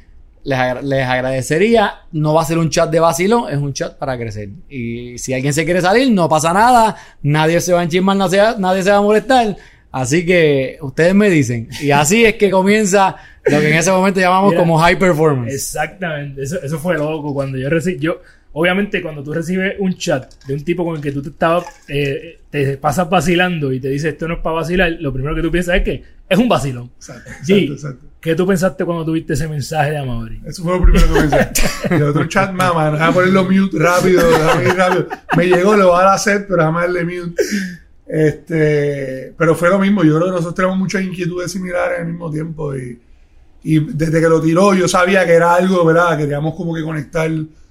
les, 0.46 0.84
les 0.84 1.08
agradecería. 1.08 2.02
No 2.12 2.34
va 2.34 2.44
a 2.44 2.46
ser 2.46 2.58
un 2.58 2.70
chat 2.70 2.90
de 2.90 3.00
vacilo, 3.00 3.50
es 3.50 3.58
un 3.58 3.74
chat 3.74 3.98
para 3.98 4.18
crecer. 4.18 4.50
Y 4.70 5.18
si 5.18 5.34
alguien 5.34 5.54
se 5.54 5.66
quiere 5.66 5.82
salir, 5.82 6.12
no 6.12 6.30
pasa 6.30 6.54
nada, 6.54 6.96
nadie 7.24 7.60
se 7.60 7.74
va 7.74 7.82
a 7.82 7.84
enchismar, 7.84 8.16
nadie 8.16 8.84
se 8.84 8.92
va 8.92 8.98
a 8.98 9.02
molestar. 9.02 9.58
Así 9.96 10.26
que 10.26 10.78
ustedes 10.82 11.16
me 11.16 11.30
dicen. 11.30 11.70
Y 11.80 11.92
así 11.92 12.26
es 12.26 12.36
que 12.36 12.52
comienza 12.52 13.16
lo 13.46 13.62
que 13.62 13.70
en 13.70 13.76
ese 13.78 13.92
momento 13.92 14.20
llamamos 14.20 14.50
Mira, 14.52 14.62
como 14.62 14.78
high 14.78 15.00
performance. 15.00 15.54
Exactamente, 15.54 16.44
eso, 16.44 16.62
eso 16.62 16.80
fue 16.80 16.96
loco 16.96 17.34
cuando 17.34 17.58
yo 17.58 17.70
recibí, 17.70 17.98
yo, 18.00 18.22
obviamente 18.52 19.02
cuando 19.02 19.24
tú 19.24 19.34
recibes 19.34 19.76
un 19.80 19.96
chat 19.96 20.34
de 20.48 20.54
un 20.54 20.66
tipo 20.66 20.84
con 20.84 20.98
el 20.98 21.02
que 21.02 21.14
tú 21.14 21.22
te 21.22 21.30
estabas, 21.30 21.66
eh, 21.88 22.40
te 22.50 22.76
pasas 22.76 23.10
vacilando 23.10 23.72
y 23.72 23.80
te 23.80 23.88
dice 23.88 24.10
esto 24.10 24.28
no 24.28 24.34
es 24.34 24.40
para 24.42 24.58
vacilar, 24.58 24.92
lo 25.00 25.14
primero 25.14 25.34
que 25.34 25.42
tú 25.42 25.50
piensas 25.50 25.78
es 25.78 25.84
que 25.84 26.04
es 26.28 26.38
un 26.38 26.50
vacilón. 26.50 26.92
Exacto, 26.98 27.32
Sí. 27.44 27.54
exacto, 27.54 27.74
exacto. 27.74 28.06
¿Qué 28.20 28.36
tú 28.36 28.46
pensaste 28.46 28.84
cuando 28.84 29.06
tuviste 29.06 29.32
ese 29.32 29.48
mensaje 29.48 29.92
de 29.92 29.98
Amaury? 30.00 30.42
Eso 30.46 30.62
fue 30.62 30.78
lo 30.78 30.84
primero 30.84 31.08
que 31.14 31.20
pensé. 31.22 31.50
Y 31.90 31.94
el 31.94 32.04
otro 32.04 32.26
chat, 32.28 32.52
mamá, 32.52 32.92
déjame 32.92 33.14
ponerlo 33.14 33.44
mute 33.46 33.78
rápido, 33.80 34.30
déjame 34.30 34.64
ir 34.66 34.76
rápido. 34.76 35.08
Me 35.38 35.46
llegó, 35.46 35.78
lo 35.78 35.92
voy 35.92 36.04
a 36.04 36.14
hacer, 36.14 36.48
pero 36.48 36.58
déjame 36.58 36.82
darle 36.82 37.06
mute. 37.06 37.42
Este, 38.08 39.34
pero 39.38 39.56
fue 39.56 39.70
lo 39.70 39.80
mismo. 39.80 40.04
Yo 40.04 40.16
creo 40.16 40.28
que 40.28 40.32
nosotros 40.32 40.56
tenemos 40.56 40.78
muchas 40.78 41.04
inquietudes 41.04 41.52
similares 41.52 42.00
al 42.00 42.08
mismo 42.08 42.30
tiempo. 42.30 42.76
Y, 42.76 43.00
y 43.64 43.80
desde 43.80 44.22
que 44.22 44.30
lo 44.30 44.42
tiró, 44.42 44.74
yo 44.74 44.88
sabía 44.88 45.26
que 45.26 45.34
era 45.34 45.56
algo, 45.56 45.84
¿verdad? 45.86 46.18
Queríamos 46.18 46.56
como 46.56 46.74
que 46.76 46.84
conectar 46.84 47.30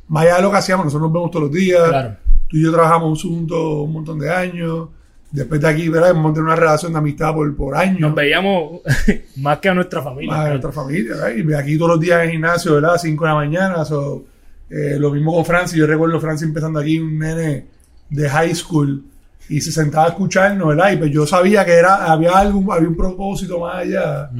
más 0.08 0.24
allá 0.24 0.36
de 0.36 0.42
lo 0.42 0.50
que 0.50 0.56
hacíamos. 0.56 0.86
Nosotros 0.86 1.08
nos 1.08 1.12
vemos 1.12 1.30
todos 1.30 1.44
los 1.44 1.52
días. 1.52 1.88
Claro. 1.88 2.16
Tú 2.48 2.56
y 2.56 2.62
yo 2.62 2.72
trabajamos 2.72 3.22
juntos 3.22 3.58
un 3.58 3.92
montón 3.92 4.18
de 4.18 4.32
años. 4.32 4.88
Después 5.30 5.60
de 5.60 5.68
aquí, 5.68 5.88
¿verdad? 5.88 6.10
Hemos 6.10 6.32
tenido 6.32 6.44
una 6.52 6.56
relación 6.56 6.92
de 6.92 6.98
amistad 6.98 7.34
por, 7.34 7.56
por 7.56 7.76
años. 7.76 8.00
Nos 8.00 8.14
veíamos 8.14 8.82
más 9.36 9.58
que 9.58 9.68
a 9.68 9.74
nuestra 9.74 10.02
familia. 10.02 10.32
Más 10.32 10.44
de 10.44 10.50
nuestra 10.50 10.72
familia, 10.72 11.16
¿verdad? 11.16 11.32
Y 11.36 11.54
aquí 11.54 11.76
todos 11.76 11.92
los 11.92 12.00
días 12.00 12.20
en 12.20 12.26
el 12.26 12.30
gimnasio, 12.32 12.74
¿verdad? 12.74 12.96
5 13.00 13.24
de 13.24 13.28
la 13.28 13.34
mañana. 13.34 13.84
so, 13.84 14.24
eh, 14.70 14.96
lo 14.98 15.10
mismo 15.10 15.34
con 15.34 15.44
Francis. 15.44 15.76
Yo 15.76 15.86
recuerdo 15.86 16.20
Francis 16.20 16.46
empezando 16.46 16.78
aquí, 16.78 16.98
un 16.98 17.18
nene 17.18 17.66
de 18.10 18.28
high 18.28 18.54
school, 18.54 19.04
y 19.48 19.60
se 19.60 19.70
sentaba 19.72 20.06
a 20.06 20.08
escucharnos, 20.10 20.68
¿verdad? 20.68 20.92
Y 20.92 20.96
pues 20.96 21.10
yo 21.10 21.26
sabía 21.26 21.64
que 21.64 21.72
era, 21.72 22.10
había 22.10 22.32
algo, 22.38 22.72
había 22.72 22.88
un 22.88 22.96
propósito 22.96 23.60
más 23.60 23.76
allá. 23.76 24.30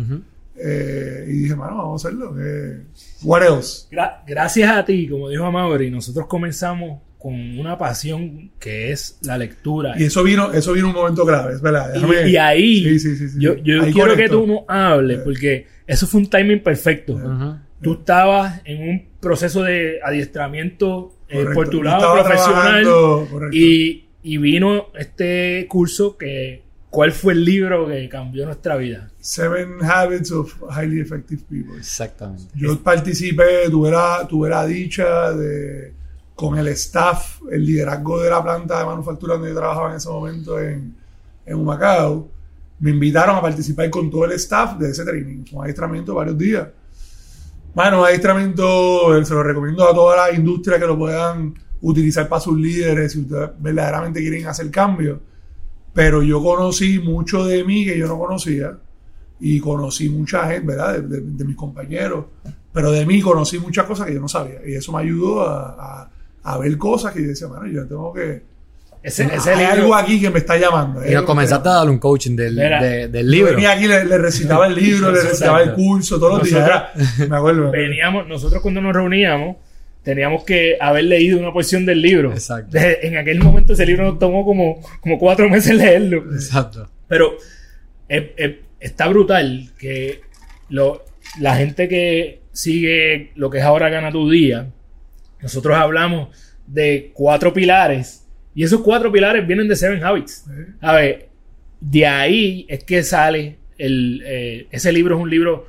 Eh, 0.57 1.25
y 1.29 1.33
dije, 1.41 1.57
mano, 1.57 1.77
vamos 1.79 2.05
a 2.05 2.09
hacerlo. 2.09 2.35
Eh, 2.41 2.83
what 3.23 3.43
else? 3.43 3.87
Gra- 3.91 4.23
gracias 4.27 4.71
a 4.71 4.85
ti, 4.85 5.09
como 5.09 5.29
dijo 5.29 5.45
Amaury, 5.45 5.91
nosotros 5.91 6.27
comenzamos 6.27 7.01
con 7.19 7.35
una 7.59 7.77
pasión 7.79 8.51
que 8.61 8.93
es 8.93 9.19
la 9.23 9.37
lectura. 9.39 9.95
Y 9.99 10.05
eso 10.05 10.23
vino, 10.23 10.53
eso 10.53 10.73
vino 10.75 10.89
un 10.89 10.95
momento 10.95 11.25
clave, 11.27 11.55
es 11.55 11.61
verdad. 11.63 11.91
Y- 11.95 11.99
Déjame- 11.99 12.29
y 12.31 12.37
ahí, 12.37 12.85
Sí, 12.85 12.99
sí, 12.99 13.17
sí, 13.17 13.29
sí. 13.31 13.39
yo, 13.41 13.55
yo 13.57 13.83
Ahí 13.83 13.93
quiero 13.93 14.15
que 14.15 14.29
tú 14.29 14.47
nos 14.47 14.61
hables, 14.69 15.21
porque 15.21 15.67
eso 15.87 16.07
fue 16.07 16.21
un 16.21 16.29
timing 16.29 16.63
perfecto. 16.63 17.15
Ujú. 17.15 17.57
Tú 17.83 17.93
estabas 17.95 18.61
en 18.65 18.89
un 18.89 19.03
proceso 19.21 19.63
de 19.63 20.01
adiestramiento 20.05 21.15
eh, 21.29 21.47
por 21.55 21.69
tu 21.69 21.83
lado 21.83 22.13
profesional 22.15 22.87
y, 23.53 24.04
y 24.25 24.39
vino 24.39 24.87
este 24.95 25.67
curso 25.69 26.17
que 26.17 26.65
¿cuál 26.89 27.13
fue 27.13 27.35
el 27.35 27.45
libro 27.45 27.87
que 27.87 28.09
cambió 28.09 28.47
nuestra 28.47 28.77
vida? 28.77 29.11
Seven 29.21 29.77
Habits 29.83 30.33
of 30.33 30.55
Highly 30.71 31.01
Effective 31.01 31.43
People. 31.49 31.77
Exactamente. 31.77 32.45
Yo 32.55 32.81
participé, 32.81 33.69
tuve 33.71 33.91
la, 33.91 34.27
tuve 34.27 34.49
la 34.49 34.65
dicha 34.65 35.31
de, 35.33 35.93
con 36.35 36.57
el 36.57 36.69
staff, 36.69 37.43
el 37.51 37.67
liderazgo 37.67 38.23
de 38.23 38.31
la 38.31 38.43
planta 38.43 38.79
de 38.79 38.87
manufactura 38.87 39.35
donde 39.35 39.51
yo 39.51 39.57
trabajaba 39.57 39.91
en 39.91 39.97
ese 39.97 40.09
momento 40.09 40.59
en, 40.59 40.97
en 41.45 41.55
Humacao. 41.55 42.27
Me 42.81 42.93
invitaron 42.93 43.37
a 43.37 43.43
participar 43.43 43.91
con 43.91 44.11
todo 44.11 44.25
el 44.25 44.33
staff 44.33 44.79
de 44.79 44.91
ese 44.91 45.05
training, 45.05 45.45
un 45.53 45.65
adiestramiento 45.65 46.15
varios 46.15 46.39
días. 46.39 46.67
Bueno, 47.75 48.03
adiestramiento, 48.05 49.23
se 49.23 49.35
lo 49.35 49.43
recomiendo 49.43 49.87
a 49.87 49.95
toda 49.95 50.17
la 50.17 50.35
industria 50.35 50.79
que 50.79 50.87
lo 50.87 50.97
puedan 50.97 51.55
utilizar 51.83 52.29
para 52.29 52.41
sus 52.41 52.59
líderes 52.59 53.13
si 53.13 53.21
ustedes 53.21 53.51
verdaderamente 53.59 54.21
quieren 54.21 54.47
hacer 54.47 54.71
cambios. 54.71 55.19
Pero 55.93 56.23
yo 56.23 56.43
conocí 56.43 56.99
mucho 56.99 57.45
de 57.45 57.63
mí 57.65 57.85
que 57.85 57.97
yo 57.99 58.07
no 58.09 58.19
conocía 58.19 58.77
y 59.41 59.61
conocí 59.61 60.09
mucha 60.09 60.49
gente, 60.49 60.67
¿verdad? 60.67 60.95
De, 60.95 61.03
de- 61.03 61.21
de 61.21 61.45
mis 61.45 61.57
compañeros. 61.57 62.25
Pero 62.73 62.91
de 62.91 63.07
mí 63.07 63.21
conocí 63.21 63.59
muchas 63.59 63.85
cosas 63.87 64.07
que 64.07 64.15
yo 64.15 64.21
no 64.21 64.29
sabía. 64.29 64.59
Y 64.67 64.75
eso 64.75 64.91
me 64.93 65.03
ayudó 65.03 65.43
a, 65.43 66.03
a- 66.03 66.11
a 66.43 66.59
ver 66.59 66.77
cosas 66.77 67.13
que 67.13 67.23
yo 67.23 67.29
decía, 67.29 67.47
bueno, 67.47 67.67
yo 67.67 67.87
tengo 67.87 68.13
que... 68.13 68.43
Ese, 69.03 69.25
ese 69.35 69.51
hay 69.51 69.59
libro, 69.59 69.73
algo 69.73 69.95
aquí 69.95 70.19
que 70.21 70.31
me 70.31 70.39
está 70.39 70.57
llamando. 70.57 71.07
Y 71.07 71.13
nos 71.13 71.25
comenzaste 71.25 71.69
a 71.69 71.73
darle 71.75 71.91
un 71.93 71.99
coaching 71.99 72.35
del, 72.37 72.57
de- 72.57 73.09
del 73.09 73.27
Yo 73.27 73.31
libro. 73.31 73.53
venía 73.53 73.73
aquí, 73.73 73.87
le, 73.87 74.05
le 74.07 74.17
recitaba 74.19 74.67
el 74.67 74.75
libro, 74.75 75.13
le 75.13 75.23
recitaba 75.29 75.63
el 75.63 75.75
curso, 75.75 76.19
todos 76.19 76.39
los 76.39 76.49
días. 76.49 76.69
Nosotros- 76.97 77.29
Me 77.29 77.37
acuerdo. 77.37 77.71
veníamos, 77.71 78.27
nosotros 78.27 78.63
cuando 78.63 78.81
nos 78.81 78.95
reuníamos, 78.95 79.57
teníamos 80.05 80.45
que 80.45 80.77
haber 80.81 81.05
leído 81.05 81.39
una 81.39 81.53
porción 81.53 81.85
del 81.87 82.01
libro. 82.03 82.31
Exacto. 82.33 82.71
De- 82.79 82.99
en 83.03 83.17
aquel 83.17 83.41
momento 83.41 83.73
ese 83.73 83.87
libro 83.87 84.05
nos 84.05 84.19
tomó 84.21 84.45
como, 84.45 84.81
como 85.01 85.19
cuatro 85.19 85.49
meses 85.51 85.75
leerlo. 85.75 86.19
Exacto. 86.33 86.89
Pero 87.09 87.37
es- 88.09 88.25
es- 88.37 88.55
está 88.81 89.09
brutal 89.09 89.71
que 89.79 90.21
lo- 90.69 91.05
la 91.41 91.57
gente 91.57 91.89
que 91.89 92.41
sigue 92.53 93.33
lo 93.35 93.51
que 93.51 93.59
es 93.59 93.65
ahora 93.65 93.89
Gana 93.89 94.13
Tu 94.13 94.31
Día, 94.31 94.71
nosotros 95.43 95.77
hablamos 95.77 96.29
de 96.67 97.11
cuatro 97.15 97.53
pilares 97.53 98.27
y 98.55 98.63
esos 98.63 98.83
cuatro 98.83 99.11
pilares 99.11 99.47
vienen 99.47 99.67
de 99.69 99.75
Seven 99.77 100.05
Habits. 100.05 100.45
A 100.81 100.93
ver, 100.95 101.29
de 101.81 102.07
ahí 102.07 102.67
es 102.69 102.85
que 102.85 103.03
sale 103.03 103.57
el, 103.79 104.23
eh, 104.25 104.67
ese 104.71 104.93
libro 104.93 105.17
es 105.17 105.23
un 105.23 105.29
libro 105.31 105.67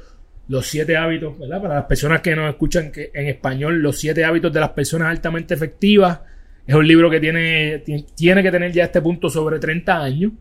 los 0.48 0.68
siete 0.68 0.96
hábitos, 0.98 1.38
¿verdad? 1.40 1.62
Para 1.62 1.75
las 1.75 1.86
personas 1.86 2.22
que 2.22 2.36
nos 2.36 2.50
escuchan 2.50 2.92
que 2.92 3.10
en 3.14 3.28
español, 3.28 3.82
los 3.82 3.98
siete 3.98 4.24
hábitos 4.24 4.54
de 4.54 4.60
las 4.60 4.70
personas 4.70 5.10
altamente 5.10 5.54
efectivas. 5.54 6.20
Es 6.68 6.74
un 6.75 6.88
libro 6.88 7.10
que 7.10 7.20
tiene, 7.20 7.80
ti- 7.80 8.06
tiene 8.16 8.42
que 8.44 8.52
tener 8.52 8.72
ya 8.72 8.84
a 8.84 8.86
este 8.88 9.02
punto 9.02 9.30
sobre 9.30 9.60
30 9.60 10.02
años. 10.02 10.32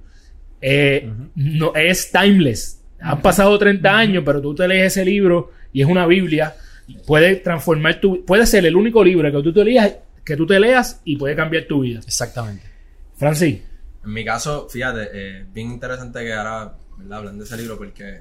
Eh, 0.61 1.11
no, 1.35 1.75
es 1.75 2.11
timeless. 2.11 2.81
Han 3.01 3.21
pasado 3.21 3.59
30 3.59 3.97
años, 3.97 4.23
pero 4.25 4.41
tú 4.41 4.55
te 4.55 4.67
lees 4.67 4.87
ese 4.93 5.05
libro 5.05 5.51
y 5.73 5.83
es 5.83 5.87
una 5.87 6.07
Biblia. 6.07 6.55
Puede 7.07 7.37
transformar 7.37 8.01
tu 8.01 8.25
Puede 8.25 8.47
ser 8.47 8.65
el 8.67 8.77
único 8.77 9.03
libro 9.05 9.31
que 9.31 9.43
tú 9.43 9.53
te 9.53 9.65
leas, 9.65 9.95
que 10.25 10.37
tú 10.37 10.47
te 10.47 10.59
leas 10.61 11.01
y 11.05 11.17
puede 11.17 11.35
cambiar 11.37 11.65
tu 11.65 11.81
vida. 11.81 12.01
Exactamente. 12.07 12.63
Francis, 13.17 13.61
En 14.05 14.13
mi 14.13 14.25
caso, 14.25 14.69
fíjate, 14.71 15.09
eh, 15.13 15.45
bien 15.53 15.71
interesante 15.73 16.21
que 16.25 16.33
ahora, 16.33 16.75
¿verdad? 16.99 17.19
Hablan 17.19 17.39
de 17.39 17.45
ese 17.45 17.57
libro 17.59 17.77
porque 17.79 18.21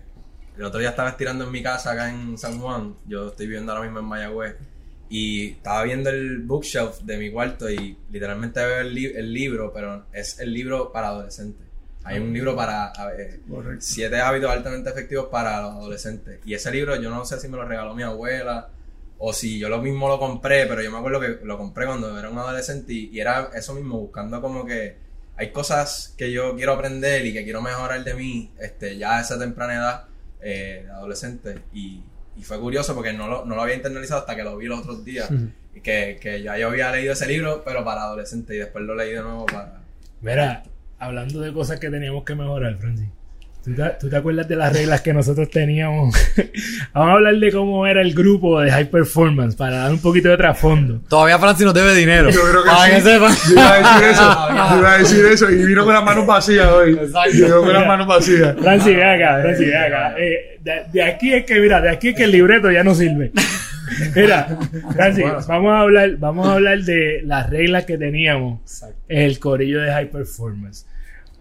el 0.57 0.63
otro 0.63 0.79
día 0.79 0.89
estaba 0.89 1.09
estirando 1.09 1.45
en 1.45 1.51
mi 1.51 1.61
casa 1.63 1.91
acá 1.91 2.09
en 2.09 2.37
San 2.37 2.59
Juan. 2.59 2.95
Yo 3.07 3.29
estoy 3.29 3.47
viviendo 3.47 3.71
ahora 3.71 3.83
mismo 3.85 3.99
en 3.99 4.05
Mayagüez. 4.05 4.55
Y 5.09 5.51
estaba 5.51 5.83
viendo 5.83 6.09
el 6.09 6.39
bookshelf 6.39 7.01
de 7.01 7.17
mi 7.17 7.31
cuarto 7.31 7.69
y 7.69 7.97
literalmente 8.11 8.59
veo 8.65 8.79
el, 8.79 8.95
li- 8.95 9.13
el 9.15 9.31
libro, 9.31 9.71
pero 9.71 10.05
es 10.11 10.39
el 10.39 10.51
libro 10.51 10.91
para 10.91 11.09
adolescentes. 11.09 11.67
Hay 12.03 12.19
un 12.19 12.33
libro 12.33 12.55
para 12.55 12.91
ver, 13.15 13.39
siete 13.79 14.19
hábitos 14.19 14.49
altamente 14.49 14.89
efectivos 14.89 15.27
para 15.31 15.61
los 15.61 15.71
adolescentes. 15.73 16.39
Y 16.45 16.53
ese 16.53 16.71
libro 16.71 16.95
yo 16.99 17.09
no 17.09 17.25
sé 17.25 17.39
si 17.39 17.47
me 17.47 17.57
lo 17.57 17.65
regaló 17.65 17.93
mi 17.93 18.03
abuela 18.03 18.69
o 19.19 19.31
si 19.33 19.59
yo 19.59 19.69
lo 19.69 19.81
mismo 19.81 20.07
lo 20.07 20.17
compré, 20.19 20.65
pero 20.65 20.81
yo 20.81 20.91
me 20.91 20.97
acuerdo 20.97 21.19
que 21.19 21.39
lo 21.45 21.57
compré 21.57 21.85
cuando 21.85 22.17
era 22.17 22.29
un 22.29 22.37
adolescente 22.39 22.91
y, 22.93 23.09
y 23.13 23.19
era 23.19 23.51
eso 23.55 23.73
mismo, 23.75 23.99
buscando 23.99 24.41
como 24.41 24.65
que 24.65 24.97
hay 25.37 25.51
cosas 25.51 26.13
que 26.17 26.31
yo 26.31 26.55
quiero 26.55 26.73
aprender 26.73 27.25
y 27.25 27.33
que 27.33 27.43
quiero 27.43 27.61
mejorar 27.61 28.03
de 28.03 28.13
mí 28.15 28.51
este, 28.59 28.97
ya 28.97 29.17
a 29.17 29.21
esa 29.21 29.37
temprana 29.39 29.75
edad 29.75 30.05
eh, 30.43 30.83
de 30.85 30.91
adolescente. 30.91 31.59
Y, 31.73 32.01
y 32.35 32.43
fue 32.43 32.59
curioso 32.59 32.93
porque 32.95 33.13
no 33.13 33.27
lo, 33.27 33.45
no 33.45 33.55
lo 33.55 33.61
había 33.61 33.75
internalizado 33.75 34.21
hasta 34.21 34.35
que 34.35 34.43
lo 34.43 34.57
vi 34.57 34.67
los 34.67 34.79
otros 34.79 35.05
días. 35.05 35.29
Y 35.75 35.81
que, 35.81 36.17
que 36.21 36.41
ya 36.41 36.57
yo 36.57 36.69
había 36.69 36.91
leído 36.91 37.13
ese 37.13 37.27
libro, 37.27 37.63
pero 37.65 37.83
para 37.83 38.03
adolescentes 38.03 38.55
y 38.55 38.59
después 38.59 38.83
lo 38.85 38.95
leí 38.95 39.13
de 39.13 39.21
nuevo 39.21 39.45
para... 39.45 39.81
Mira, 40.21 40.63
hablando 40.99 41.41
de 41.41 41.51
cosas 41.53 41.79
que 41.79 41.89
teníamos 41.89 42.23
que 42.23 42.35
mejorar, 42.35 42.77
Francis. 42.77 43.07
¿Tú 43.63 43.73
te, 43.73 43.83
tú 43.97 44.09
te 44.09 44.17
acuerdas 44.17 44.45
de 44.47 44.57
las 44.57 44.73
reglas 44.73 44.99
que 45.01 45.13
nosotros 45.13 45.49
teníamos? 45.49 46.13
Vamos 46.93 47.09
a 47.09 47.13
hablar 47.13 47.35
de 47.35 47.51
cómo 47.51 47.87
era 47.87 48.01
el 48.01 48.13
grupo 48.13 48.59
de 48.59 48.69
High 48.69 48.89
Performance 48.89 49.55
para 49.55 49.77
dar 49.77 49.91
un 49.91 50.01
poquito 50.01 50.27
de 50.27 50.35
trasfondo. 50.35 50.99
Todavía 51.07 51.39
Francis 51.39 51.65
nos 51.65 51.73
debe 51.73 51.95
dinero. 51.95 52.29
Yo 52.29 52.41
creo 52.41 52.63
que 52.63 52.69
sí. 52.69 52.75
Yo 52.75 53.53
iba 53.53 53.73
a 53.73 53.77
decir 53.77 54.09
eso. 54.09 54.47
Yo 54.73 54.79
iba 54.79 54.93
a 54.93 54.97
decir 54.97 55.25
eso. 55.25 55.49
Y 55.49 55.65
vino 55.65 55.85
con 55.85 55.93
las 55.93 56.03
manos 56.03 56.25
vacías 56.25 56.67
hoy. 56.67 56.91
Exacto. 56.91 57.31
Llegó 57.31 57.61
con 57.61 57.73
las 57.73 57.87
manos 57.87 58.05
vacías. 58.05 58.55
Francis, 58.59 58.97
ven 58.97 59.07
acá, 59.07 59.39
Francis, 59.41 59.67
acá. 59.73 60.15
Eh, 60.17 60.59
de, 60.61 60.83
de 60.91 61.03
aquí 61.03 61.33
es 61.33 61.45
que, 61.45 61.59
mira, 61.61 61.79
de 61.79 61.89
aquí 61.89 62.09
es 62.09 62.15
que 62.15 62.25
el 62.25 62.31
libreto 62.31 62.69
ya 62.69 62.83
no 62.83 62.93
sirve. 62.93 63.31
Mira, 64.15 64.57
Francis, 64.93 65.25
vamos 65.47 65.71
a 65.71 65.79
hablar, 65.81 66.15
vamos 66.17 66.47
a 66.47 66.53
hablar 66.53 66.79
de 66.79 67.21
las 67.25 67.49
reglas 67.49 67.85
que 67.85 67.97
teníamos 67.97 68.59
en 69.07 69.21
el 69.21 69.39
corillo 69.39 69.81
de 69.81 69.91
High 69.91 70.09
Performance. 70.09 70.85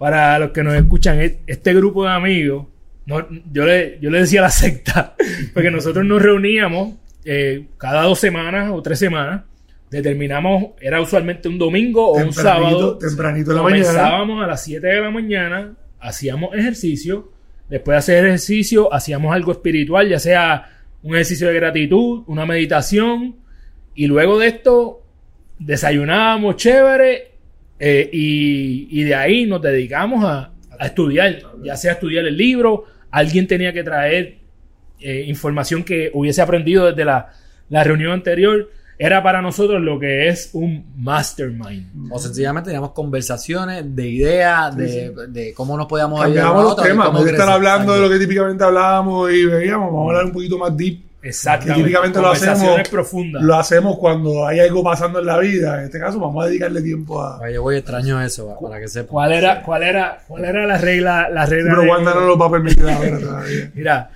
Para 0.03 0.37
los 0.41 0.51
que 0.51 0.65
nos 0.65 0.75
escuchan, 0.75 1.21
e- 1.21 1.39
este 1.47 1.73
grupo 1.75 2.03
de 2.05 2.11
amigos, 2.11 2.67
no- 3.07 3.25
yo, 3.53 3.65
le, 3.65 3.99
yo 4.01 4.11
le 4.11 4.19
decía 4.19 4.41
la 4.43 4.51
secta, 4.51 5.15
porque 5.55 5.71
nosotros 5.71 6.05
nos 6.05 6.21
reuníamos 6.21 6.95
eh, 7.25 7.67
cada 7.79 8.03
dos 8.03 8.19
semanas 8.19 8.73
o 8.73 8.83
tres 8.83 8.99
semanas 8.99 9.43
determinamos, 9.91 10.71
era 10.81 11.01
usualmente 11.01 11.49
un 11.49 11.57
domingo 11.59 12.09
o 12.09 12.17
un 12.17 12.31
Tempranito- 12.31 12.43
sábado. 12.43 12.99
tempranito 12.99 13.51
en 13.53 13.57
la 13.59 13.63
mañana. 13.63 13.85
Comenzábamos 13.85 14.43
a 14.43 14.47
las 14.49 14.65
7 14.65 14.87
de 14.89 15.01
la 15.01 15.11
mañana, 15.11 15.73
hacíamos 16.01 16.53
ejercicio. 16.57 17.31
Después 17.69 17.95
de 17.95 17.99
hacer 17.99 18.25
ejercicio, 18.27 18.93
hacíamos 18.93 19.33
algo 19.35 19.53
espiritual, 19.53 20.09
ya 20.09 20.19
sea 20.19 20.69
un 21.05 21.15
ejercicio 21.15 21.47
de 21.47 21.55
gratitud, 21.55 22.23
una 22.27 22.45
meditación. 22.45 23.37
Y 23.95 24.07
luego 24.09 24.39
de 24.39 24.49
esto, 24.49 25.03
desayunábamos 25.59 26.57
chévere. 26.57 27.32
Eh, 27.85 28.09
y, 28.12 28.89
y 28.91 29.03
de 29.03 29.15
ahí 29.15 29.45
nos 29.47 29.61
dedicamos 29.61 30.25
a, 30.25 30.53
a 30.79 30.87
estudiar, 30.87 31.39
ya 31.65 31.77
sea 31.77 31.93
estudiar 31.93 32.25
el 32.25 32.37
libro. 32.37 32.85
Alguien 33.11 33.47
tenía 33.47 33.73
que 33.73 33.83
traer 33.83 34.39
eh, 35.01 35.25
información 35.27 35.83
que 35.83 36.11
hubiese 36.15 36.41
aprendido 36.41 36.87
desde 36.87 37.05
la, 37.05 37.33
la 37.69 37.83
reunión 37.83 38.12
anterior. 38.12 38.71
Era 38.99 39.21
para 39.21 39.43
nosotros 39.43 39.83
lo 39.83 39.99
que 39.99 40.29
es 40.29 40.51
un 40.53 40.85
mastermind. 40.97 42.12
O 42.12 42.19
sencillamente 42.21 42.69
teníamos 42.69 42.93
conversaciones 42.93 43.85
de 43.97 44.09
ideas, 44.09 44.77
de, 44.77 45.12
de 45.29 45.53
cómo 45.55 45.77
nos 45.77 45.87
podíamos 45.87 46.25
ayudar 46.25 46.47
a 46.47 46.62
los 46.62 46.77
temas, 46.77 47.25
de 47.25 47.31
estar 47.33 47.49
hablando 47.49 47.95
de 47.95 48.01
lo 48.01 48.09
que 48.09 48.19
típicamente 48.21 48.62
hablábamos 48.62 49.33
y 49.33 49.45
veíamos, 49.45 49.87
vamos 49.93 50.07
a 50.07 50.11
hablar 50.11 50.25
un 50.27 50.33
poquito 50.33 50.57
más 50.57 50.77
deep. 50.77 51.12
Exactamente. 51.23 51.75
Que 51.75 51.83
típicamente 51.85 52.21
lo 52.21 52.31
hacemos- 52.31 52.88
profundas. 52.88 53.43
Lo 53.43 53.55
hacemos 53.55 53.97
cuando 53.99 54.47
hay 54.47 54.59
algo 54.61 54.83
pasando 54.83 55.21
en 55.21 55.26
la 55.26 55.38
vida. 55.38 55.79
En 55.79 55.85
este 55.85 55.99
caso, 56.00 56.19
vamos 56.19 56.45
a 56.45 56.49
dedicarle 56.49 56.83
tiempo 56.83 57.23
a. 57.23 57.38
Oye, 57.41 57.55
Yo 57.55 57.62
voy 57.62 57.76
extraño 57.76 58.21
eso, 58.21 58.57
para 58.61 58.81
que 58.81 58.88
sepan. 58.88 59.09
¿Cuál 59.09 59.33
era, 59.33 59.62
cuál 59.62 59.83
era, 59.85 60.19
cuál 60.26 60.45
era 60.45 60.67
la 60.67 60.79
regla, 60.79 61.29
la 61.31 61.47
regla 61.47 61.71
Pero 61.71 61.83
de 61.83 61.88
Wanda 61.88 62.11
no 62.12 62.17
oro? 62.19 62.26
lo 62.26 62.38
va 62.38 62.47
a 62.47 62.50
permitir 62.50 62.88
ahora 62.88 63.19
todavía. 63.21 63.71
Mira, 63.75 64.11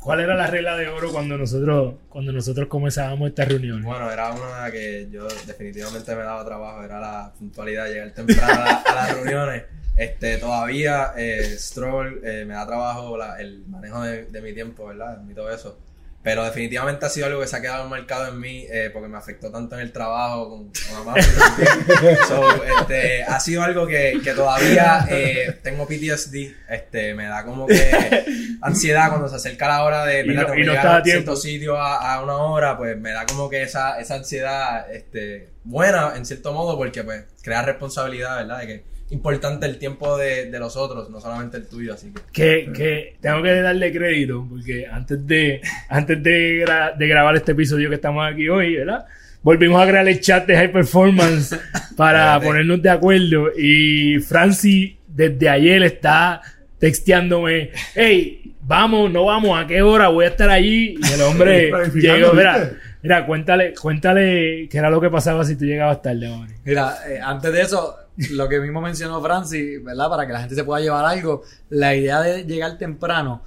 ¿cuál 0.00 0.20
era 0.20 0.34
la 0.34 0.46
regla 0.48 0.76
de 0.76 0.88
oro 0.88 1.12
cuando 1.12 1.38
nosotros, 1.38 1.94
cuando 2.08 2.32
nosotros 2.32 2.66
comenzábamos 2.68 3.28
esta 3.28 3.44
reunión? 3.44 3.82
Bueno, 3.82 4.10
era 4.10 4.32
una 4.32 4.70
que 4.72 5.08
yo 5.12 5.28
definitivamente 5.46 6.16
me 6.16 6.22
daba 6.22 6.44
trabajo, 6.44 6.82
era 6.82 6.98
la 6.98 7.32
puntualidad, 7.38 7.86
llegar 7.86 8.10
temprano 8.10 8.52
a, 8.54 8.64
la- 8.64 8.82
a 8.84 8.94
las 8.94 9.14
reuniones. 9.16 9.62
Este, 9.96 10.38
todavía 10.38 11.12
eh, 11.16 11.54
Stroll 11.58 12.20
eh, 12.24 12.44
me 12.46 12.54
da 12.54 12.66
trabajo 12.66 13.16
la- 13.18 13.38
el 13.40 13.64
manejo 13.68 14.02
de, 14.02 14.24
de 14.24 14.40
mi 14.40 14.52
tiempo, 14.52 14.86
¿verdad? 14.86 15.18
Y 15.30 15.34
todo 15.34 15.50
eso. 15.52 15.78
Pero 16.22 16.44
definitivamente 16.44 17.06
ha 17.06 17.08
sido 17.08 17.26
algo 17.26 17.40
que 17.40 17.46
se 17.46 17.56
ha 17.56 17.62
quedado 17.62 17.88
marcado 17.88 18.26
en 18.28 18.38
mí 18.38 18.66
eh, 18.70 18.90
porque 18.92 19.08
me 19.08 19.16
afectó 19.16 19.50
tanto 19.50 19.74
en 19.76 19.80
el 19.80 19.90
trabajo 19.90 20.50
con, 20.50 20.64
con 20.70 21.04
mamá. 21.06 21.14
so, 22.28 22.62
este, 22.80 23.22
ha 23.22 23.40
sido 23.40 23.62
algo 23.62 23.86
que, 23.86 24.20
que 24.22 24.32
todavía 24.34 25.06
eh, 25.08 25.58
tengo 25.62 25.86
PTSD. 25.86 26.52
Este, 26.68 27.14
me 27.14 27.24
da 27.24 27.42
como 27.44 27.66
que 27.66 28.24
ansiedad 28.60 29.08
cuando 29.08 29.28
se 29.28 29.36
acerca 29.36 29.68
la 29.68 29.82
hora 29.82 30.04
de 30.04 30.20
Y 30.20 30.28
no- 30.28 30.42
Tengo 30.42 30.54
y 30.54 30.58
que 30.58 30.64
no 30.64 30.72
llegar 30.72 30.86
está 30.86 30.96
a 30.98 31.04
cierto 31.04 31.36
sitio 31.36 31.76
a, 31.78 32.14
a 32.14 32.22
una 32.22 32.36
hora, 32.36 32.76
pues 32.76 32.98
me 32.98 33.12
da 33.12 33.24
como 33.24 33.48
que 33.48 33.62
esa, 33.62 33.98
esa 33.98 34.16
ansiedad 34.16 34.92
este, 34.92 35.48
buena 35.64 36.12
en 36.16 36.26
cierto 36.26 36.52
modo 36.52 36.76
porque 36.76 37.02
pues 37.02 37.24
crea 37.42 37.62
responsabilidad, 37.62 38.36
¿verdad? 38.36 38.58
De 38.60 38.66
que 38.66 38.89
importante 39.10 39.66
el 39.66 39.78
tiempo 39.78 40.16
de, 40.16 40.50
de 40.50 40.58
los 40.58 40.76
otros, 40.76 41.10
no 41.10 41.20
solamente 41.20 41.56
el 41.56 41.66
tuyo, 41.68 41.94
así 41.94 42.12
que... 42.12 42.20
Que, 42.32 42.72
que 42.72 43.16
tengo 43.20 43.42
que 43.42 43.60
darle 43.60 43.92
crédito, 43.92 44.46
porque 44.48 44.86
antes 44.86 45.26
de, 45.26 45.60
antes 45.88 46.22
de, 46.22 46.64
gra- 46.64 46.96
de 46.96 47.06
grabar 47.08 47.34
este 47.36 47.52
episodio 47.52 47.88
que 47.88 47.96
estamos 47.96 48.24
aquí 48.30 48.48
hoy, 48.48 48.76
¿verdad? 48.76 49.04
Volvimos 49.42 49.82
a 49.82 49.88
crear 49.88 50.06
el 50.06 50.20
chat 50.20 50.46
de 50.46 50.54
High 50.54 50.72
Performance 50.72 51.58
para 51.96 52.38
ponernos 52.40 52.80
de 52.82 52.90
acuerdo. 52.90 53.48
Y 53.56 54.18
Francis 54.20 54.92
desde 55.08 55.48
ayer 55.48 55.82
está 55.82 56.40
texteándome, 56.78 57.70
hey, 57.94 58.54
vamos, 58.62 59.10
no 59.10 59.24
vamos, 59.26 59.58
¿a 59.58 59.66
qué 59.66 59.82
hora 59.82 60.08
voy 60.08 60.24
a 60.24 60.28
estar 60.28 60.50
allí? 60.50 60.94
Y 61.02 61.12
el 61.12 61.20
hombre 61.22 61.70
llegó, 61.94 62.32
mira, 62.32 62.70
mira, 63.02 63.26
cuéntale, 63.26 63.74
cuéntale 63.74 64.68
qué 64.70 64.78
era 64.78 64.90
lo 64.90 65.00
que 65.00 65.10
pasaba 65.10 65.44
si 65.44 65.56
tú 65.56 65.64
llegabas 65.64 66.02
tarde, 66.02 66.28
hombre. 66.28 66.54
Mira, 66.64 66.96
eh, 67.08 67.18
antes 67.22 67.52
de 67.52 67.60
eso, 67.62 67.96
lo 68.30 68.48
que 68.48 68.60
mismo 68.60 68.80
mencionó 68.80 69.20
Francis, 69.22 69.82
¿verdad? 69.82 70.08
Para 70.08 70.26
que 70.26 70.32
la 70.32 70.40
gente 70.40 70.54
se 70.54 70.64
pueda 70.64 70.80
llevar 70.80 71.04
algo, 71.04 71.42
la 71.70 71.94
idea 71.94 72.20
de 72.20 72.44
llegar 72.44 72.78
temprano 72.78 73.42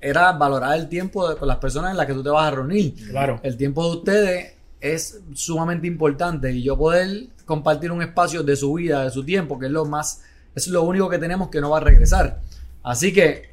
era 0.00 0.32
valorar 0.32 0.78
el 0.78 0.88
tiempo 0.88 1.28
de- 1.28 1.36
con 1.36 1.48
las 1.48 1.58
personas 1.58 1.90
en 1.92 1.96
las 1.96 2.06
que 2.06 2.12
tú 2.14 2.22
te 2.22 2.30
vas 2.30 2.46
a 2.52 2.54
reunir. 2.56 2.94
Claro. 3.10 3.40
El 3.42 3.56
tiempo 3.56 3.88
de 3.90 3.96
ustedes 3.96 4.52
es 4.80 5.20
sumamente 5.34 5.86
importante 5.86 6.52
y 6.52 6.62
yo 6.62 6.76
poder 6.76 7.28
compartir 7.44 7.90
un 7.92 8.02
espacio 8.02 8.42
de 8.42 8.56
su 8.56 8.74
vida, 8.74 9.04
de 9.04 9.10
su 9.10 9.24
tiempo, 9.24 9.58
que 9.58 9.66
es 9.66 9.72
lo 9.72 9.84
más, 9.84 10.22
es 10.54 10.68
lo 10.68 10.82
único 10.82 11.08
que 11.08 11.18
tenemos 11.18 11.48
que 11.48 11.60
no 11.60 11.70
va 11.70 11.78
a 11.78 11.80
regresar. 11.80 12.40
Así 12.82 13.12
que, 13.12 13.50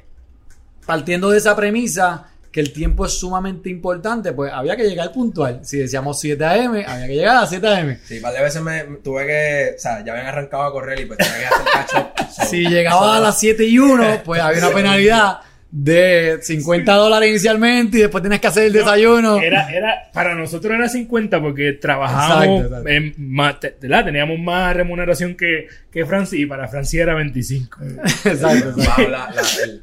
partiendo 0.86 1.30
de 1.30 1.38
esa 1.38 1.56
premisa, 1.56 2.28
que 2.54 2.60
el 2.60 2.72
tiempo 2.72 3.04
es 3.04 3.18
sumamente 3.18 3.68
importante, 3.68 4.32
pues 4.32 4.52
había 4.52 4.76
que 4.76 4.84
llegar 4.84 5.10
puntual. 5.10 5.58
Si 5.64 5.76
decíamos 5.76 6.20
7 6.20 6.44
a.m., 6.44 6.84
había 6.86 7.06
que 7.08 7.14
llegar 7.16 7.36
a 7.38 7.46
7 7.48 7.66
a.m. 7.66 7.98
Sí, 8.04 8.20
de 8.20 8.42
veces 8.42 8.62
me 8.62 8.80
tuve 9.02 9.26
que, 9.26 9.72
o 9.76 9.80
sea, 9.80 10.04
ya 10.04 10.12
habían 10.12 10.28
arrancado 10.28 10.62
a 10.62 10.70
correr 10.70 11.00
y 11.00 11.06
pues 11.06 11.18
tenía 11.18 11.34
que 11.40 11.46
hacer 11.46 12.06
catch. 12.14 12.30
So, 12.30 12.44
Si 12.48 12.64
llegaba 12.68 13.16
a 13.16 13.20
las 13.20 13.40
7 13.40 13.64
y 13.64 13.76
1, 13.80 14.22
pues 14.24 14.40
había 14.40 14.60
una 14.60 14.70
penalidad 14.70 15.38
de 15.68 16.38
50 16.42 16.94
dólares 16.94 17.28
inicialmente 17.30 17.98
y 17.98 18.00
después 18.02 18.22
tienes 18.22 18.38
que 18.38 18.46
hacer 18.46 18.66
el 18.66 18.72
desayuno. 18.72 19.40
Era, 19.40 19.68
era, 19.72 19.94
para 20.12 20.36
nosotros 20.36 20.72
era 20.76 20.88
50 20.88 21.40
porque 21.42 21.72
trabajábamos 21.72 22.66
Exacto, 22.66 22.88
exacto. 22.88 22.88
en 22.88 23.14
más, 23.34 23.56
teníamos 24.04 24.38
más 24.38 24.76
remuneración 24.76 25.34
que, 25.36 25.66
que 25.90 26.06
Francis 26.06 26.38
y 26.38 26.46
para 26.46 26.68
Francis 26.68 27.00
era 27.00 27.14
25. 27.14 27.78
Exacto, 28.26 28.28
exacto. 28.28 28.74
Wow, 28.76 29.08
la- 29.10 29.30
la- 29.32 29.42
el- 29.64 29.82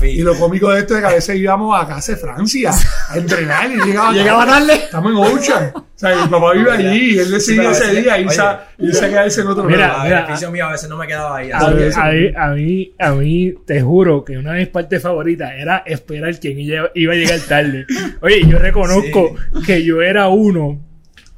Fee. 0.00 0.10
Y 0.10 0.22
lo 0.22 0.34
cómico 0.36 0.70
de 0.72 0.80
esto 0.80 0.94
es 0.96 1.00
que 1.00 1.06
a 1.06 1.12
veces 1.12 1.36
íbamos 1.36 1.80
a 1.80 1.86
casa 1.86 2.12
de 2.12 2.18
Francia 2.18 2.70
a 3.10 3.16
entrenar 3.16 3.70
y 3.70 3.76
llegaba, 3.86 4.12
Llegaba 4.12 4.44
tarde. 4.46 4.74
Estamos 4.74 5.12
en 5.12 5.18
Ocean. 5.18 5.72
O 5.74 5.84
sea, 5.94 6.16
mi 6.16 6.28
papá 6.28 6.52
vive 6.52 6.70
allí 6.72 7.14
y 7.14 7.18
él 7.20 7.30
decidió 7.30 7.68
a 7.68 7.72
ese 7.72 7.86
veces- 7.86 8.02
día 8.02 8.18
irse 8.18 8.40
a, 8.40 8.66
oye. 8.78 8.88
irse 8.88 9.04
a 9.04 9.08
quedarse 9.08 9.40
en 9.42 9.46
otro 9.46 9.64
Mira, 9.64 10.00
a 10.00 10.04
mira, 10.04 10.22
beneficio 10.22 10.50
mío 10.50 10.66
a 10.66 10.72
veces 10.72 10.88
no 10.90 10.96
me 10.98 11.06
quedaba 11.06 11.36
ahí. 11.38 11.50
a, 11.52 11.58
a 11.58 11.70
mí- 11.70 12.32
a 12.36 12.48
mí, 12.50 12.94
a 12.98 13.10
mí, 13.12 13.54
te 13.64 13.80
juro 13.80 14.24
que 14.24 14.36
una 14.36 14.52
de 14.52 14.58
mis 14.60 14.68
partes 14.68 15.00
favoritas 15.00 15.52
era 15.56 15.78
esperar 15.86 16.38
quién 16.40 16.58
iba 16.58 16.90
iba 16.94 17.12
a 17.12 17.16
llegar 17.16 17.40
tarde. 17.48 17.86
Oye, 18.20 18.46
yo 18.46 18.58
reconozco 18.58 19.36
que 19.64 19.84
yo 19.84 20.02
era 20.02 20.28
uno 20.28 20.85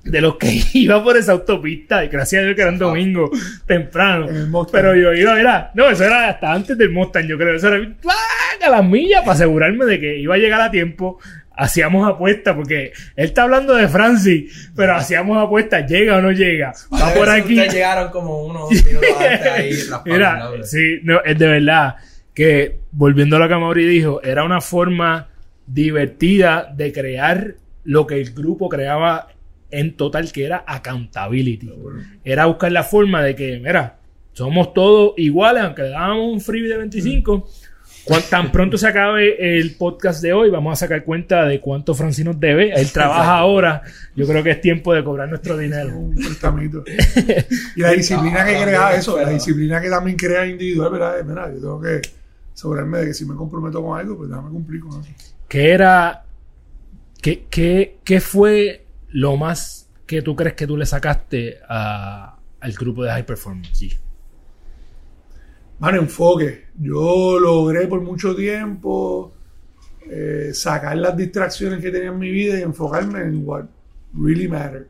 de 0.08 0.20
los 0.20 0.36
que 0.36 0.60
iba 0.74 1.02
por 1.02 1.16
esa 1.16 1.32
autopista, 1.32 2.04
y 2.04 2.08
gracias 2.08 2.40
a 2.40 2.44
Dios 2.44 2.56
que 2.56 2.62
era 2.62 2.70
un 2.70 2.78
domingo 2.78 3.30
temprano. 3.66 4.26
Pero 4.72 4.94
yo 4.94 5.12
iba, 5.12 5.34
mira, 5.34 5.70
no, 5.74 5.88
eso 5.90 6.04
era 6.04 6.28
hasta 6.28 6.52
antes 6.52 6.76
del 6.76 6.90
Mustang, 6.90 7.26
yo 7.26 7.36
creo. 7.36 7.54
Eso 7.54 7.68
era 7.68 7.88
¡ah! 8.08 8.66
a 8.66 8.70
las 8.70 8.84
millas 8.84 9.20
para 9.20 9.32
asegurarme 9.32 9.84
de 9.84 10.00
que 10.00 10.18
iba 10.18 10.34
a 10.34 10.38
llegar 10.38 10.60
a 10.60 10.70
tiempo. 10.70 11.18
Hacíamos 11.60 12.08
apuestas, 12.08 12.54
porque 12.54 12.92
él 13.16 13.24
está 13.24 13.42
hablando 13.42 13.74
de 13.74 13.88
Francis, 13.88 14.70
pero 14.76 14.94
hacíamos 14.94 15.44
apuestas, 15.44 15.90
llega 15.90 16.16
o 16.16 16.20
no 16.20 16.30
llega. 16.30 16.72
Va 16.92 17.12
por 17.12 17.28
aquí. 17.28 17.54
Ustedes 17.54 17.74
llegaron 17.74 18.12
como 18.12 18.44
unos 18.46 18.70
minutos 18.70 19.08
antes 19.18 19.46
ahí. 19.46 19.72
Mira, 20.04 20.50
sí, 20.62 21.00
no, 21.02 21.20
es 21.24 21.36
de 21.36 21.46
verdad 21.48 21.96
que 22.32 22.78
volviendo 22.92 23.34
a 23.34 23.38
lo 23.40 23.48
que 23.48 23.56
Mauri 23.56 23.86
dijo, 23.86 24.22
era 24.22 24.44
una 24.44 24.60
forma 24.60 25.26
divertida 25.66 26.72
de 26.72 26.92
crear 26.92 27.54
lo 27.82 28.06
que 28.06 28.20
el 28.20 28.32
grupo 28.32 28.68
creaba 28.68 29.28
en 29.70 29.96
total, 29.96 30.30
que 30.32 30.44
era 30.44 30.64
accountability. 30.66 31.70
Era 32.24 32.46
buscar 32.46 32.72
la 32.72 32.82
forma 32.82 33.22
de 33.22 33.34
que, 33.34 33.58
mira, 33.58 33.98
somos 34.32 34.72
todos 34.72 35.12
iguales, 35.16 35.62
aunque 35.64 35.82
le 35.82 35.88
dábamos 35.90 36.32
un 36.32 36.40
freebie 36.40 36.68
de 36.70 36.76
25. 36.78 37.48
Cuan- 38.04 38.22
tan 38.30 38.50
pronto 38.52 38.78
se 38.78 38.86
acabe 38.86 39.58
el 39.58 39.74
podcast 39.76 40.22
de 40.22 40.32
hoy, 40.32 40.48
vamos 40.48 40.72
a 40.72 40.76
sacar 40.76 41.04
cuenta 41.04 41.44
de 41.44 41.60
cuánto 41.60 41.94
Francis 41.94 42.24
nos 42.24 42.40
debe. 42.40 42.72
Él 42.72 42.90
trabaja 42.90 43.36
ahora. 43.36 43.82
Yo 44.16 44.26
creo 44.26 44.42
que 44.42 44.52
es 44.52 44.60
tiempo 44.62 44.94
de 44.94 45.04
cobrar 45.04 45.28
nuestro 45.28 45.58
dinero. 45.58 45.98
Un 45.98 46.14
prestamito. 46.14 46.84
Y 47.76 47.80
la 47.82 47.90
disciplina 47.92 48.46
que 48.46 48.62
crea 48.62 48.94
eso, 48.94 49.20
la 49.20 49.28
disciplina 49.28 49.80
que 49.80 49.90
también 49.90 50.16
crea 50.16 50.46
individual, 50.46 50.90
¿verdad? 50.92 51.16
Mira, 51.26 51.48
yo 51.52 51.60
tengo 51.60 51.80
que 51.82 52.00
asegurarme 52.54 52.98
de 52.98 53.06
que 53.08 53.14
si 53.14 53.26
me 53.26 53.34
comprometo 53.34 53.82
con 53.82 53.98
algo, 53.98 54.16
pues 54.16 54.30
déjame 54.30 54.50
cumplir 54.50 54.80
con 54.80 55.00
eso. 55.00 55.10
¿Qué 55.46 55.70
era? 55.70 56.24
¿Qué, 57.20 57.44
qué, 57.50 57.98
qué 58.04 58.20
fue 58.20 58.84
lo 59.10 59.36
más 59.36 59.88
que 60.06 60.22
tú 60.22 60.34
crees 60.36 60.54
que 60.54 60.66
tú 60.66 60.76
le 60.76 60.86
sacaste 60.86 61.58
a- 61.68 62.38
al 62.60 62.72
grupo 62.72 63.04
de 63.04 63.10
High 63.10 63.26
Performance? 63.26 63.70
Sí. 63.78 63.92
Mano, 65.78 65.98
enfoque. 65.98 66.64
Yo 66.78 67.38
logré 67.38 67.86
por 67.86 68.00
mucho 68.00 68.34
tiempo 68.34 69.32
eh, 70.10 70.50
sacar 70.54 70.96
las 70.96 71.14
distracciones 71.16 71.80
que 71.82 71.90
tenía 71.90 72.08
en 72.08 72.18
mi 72.18 72.30
vida 72.30 72.58
y 72.58 72.62
enfocarme 72.62 73.20
en 73.20 73.46
what 73.46 73.64
really 74.14 74.48
mattered. 74.48 74.86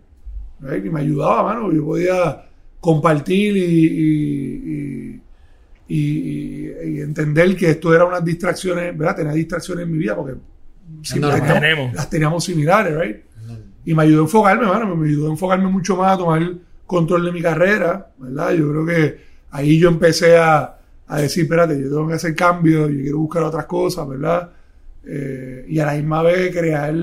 Right? 0.61 0.85
Y 0.85 0.91
me 0.91 1.01
ayudaba, 1.01 1.43
mano. 1.43 1.73
Yo 1.73 1.85
podía 1.85 2.45
compartir 2.81 3.57
y, 3.57 3.61
y- 3.65 5.21
y- 5.89 5.97
y- 5.97 6.73
y 6.97 7.01
entender 7.01 7.57
que 7.57 7.71
esto 7.71 7.93
era 7.95 8.05
unas 8.05 8.25
distracciones, 8.25 8.97
¿verdad? 8.97 9.17
Tenía 9.17 9.33
distracciones 9.33 9.85
en 9.87 9.93
mi 9.93 9.99
vida 9.99 10.15
porque 10.17 10.39
normal. 11.41 11.61
teníamos- 11.61 11.95
las 11.95 12.11
teníamos 12.11 12.45
similares, 12.45 12.97
right? 12.99 13.17
Y 13.89 13.95
me 13.95 14.03
ayudó 14.03 14.21
a 14.21 14.25
enfocarme, 14.25 14.67
mano, 14.67 14.95
me 14.97 15.09
ayudó 15.09 15.29
a 15.29 15.31
enfocarme 15.31 15.69
mucho 15.71 15.97
más, 15.97 16.15
a 16.15 16.19
tomar 16.19 16.43
control 16.87 17.25
de 17.25 17.33
mi 17.33 17.41
carrera, 17.41 18.11
¿verdad? 18.19 18.53
Yo 18.53 18.71
creo 18.71 18.87
que 18.87 19.21
ahí 19.51 19.79
yo 19.79 19.89
empecé 19.89 20.37
a, 20.37 20.79
a 21.07 21.21
decir, 21.21 21.45
espérate, 21.45 21.81
yo 21.81 21.89
tengo 21.89 22.07
que 22.09 22.15
hacer 22.15 22.35
cambios, 22.35 22.91
yo 22.91 23.01
quiero 23.01 23.19
buscar 23.19 23.43
otras 23.45 23.65
cosas, 23.67 24.07
¿verdad? 24.09 24.51
Eh, 25.05 25.65
y 25.69 25.79
a 25.79 25.87
la 25.87 25.95
misma 25.95 26.23
vez 26.23 26.55
crear 26.55 26.95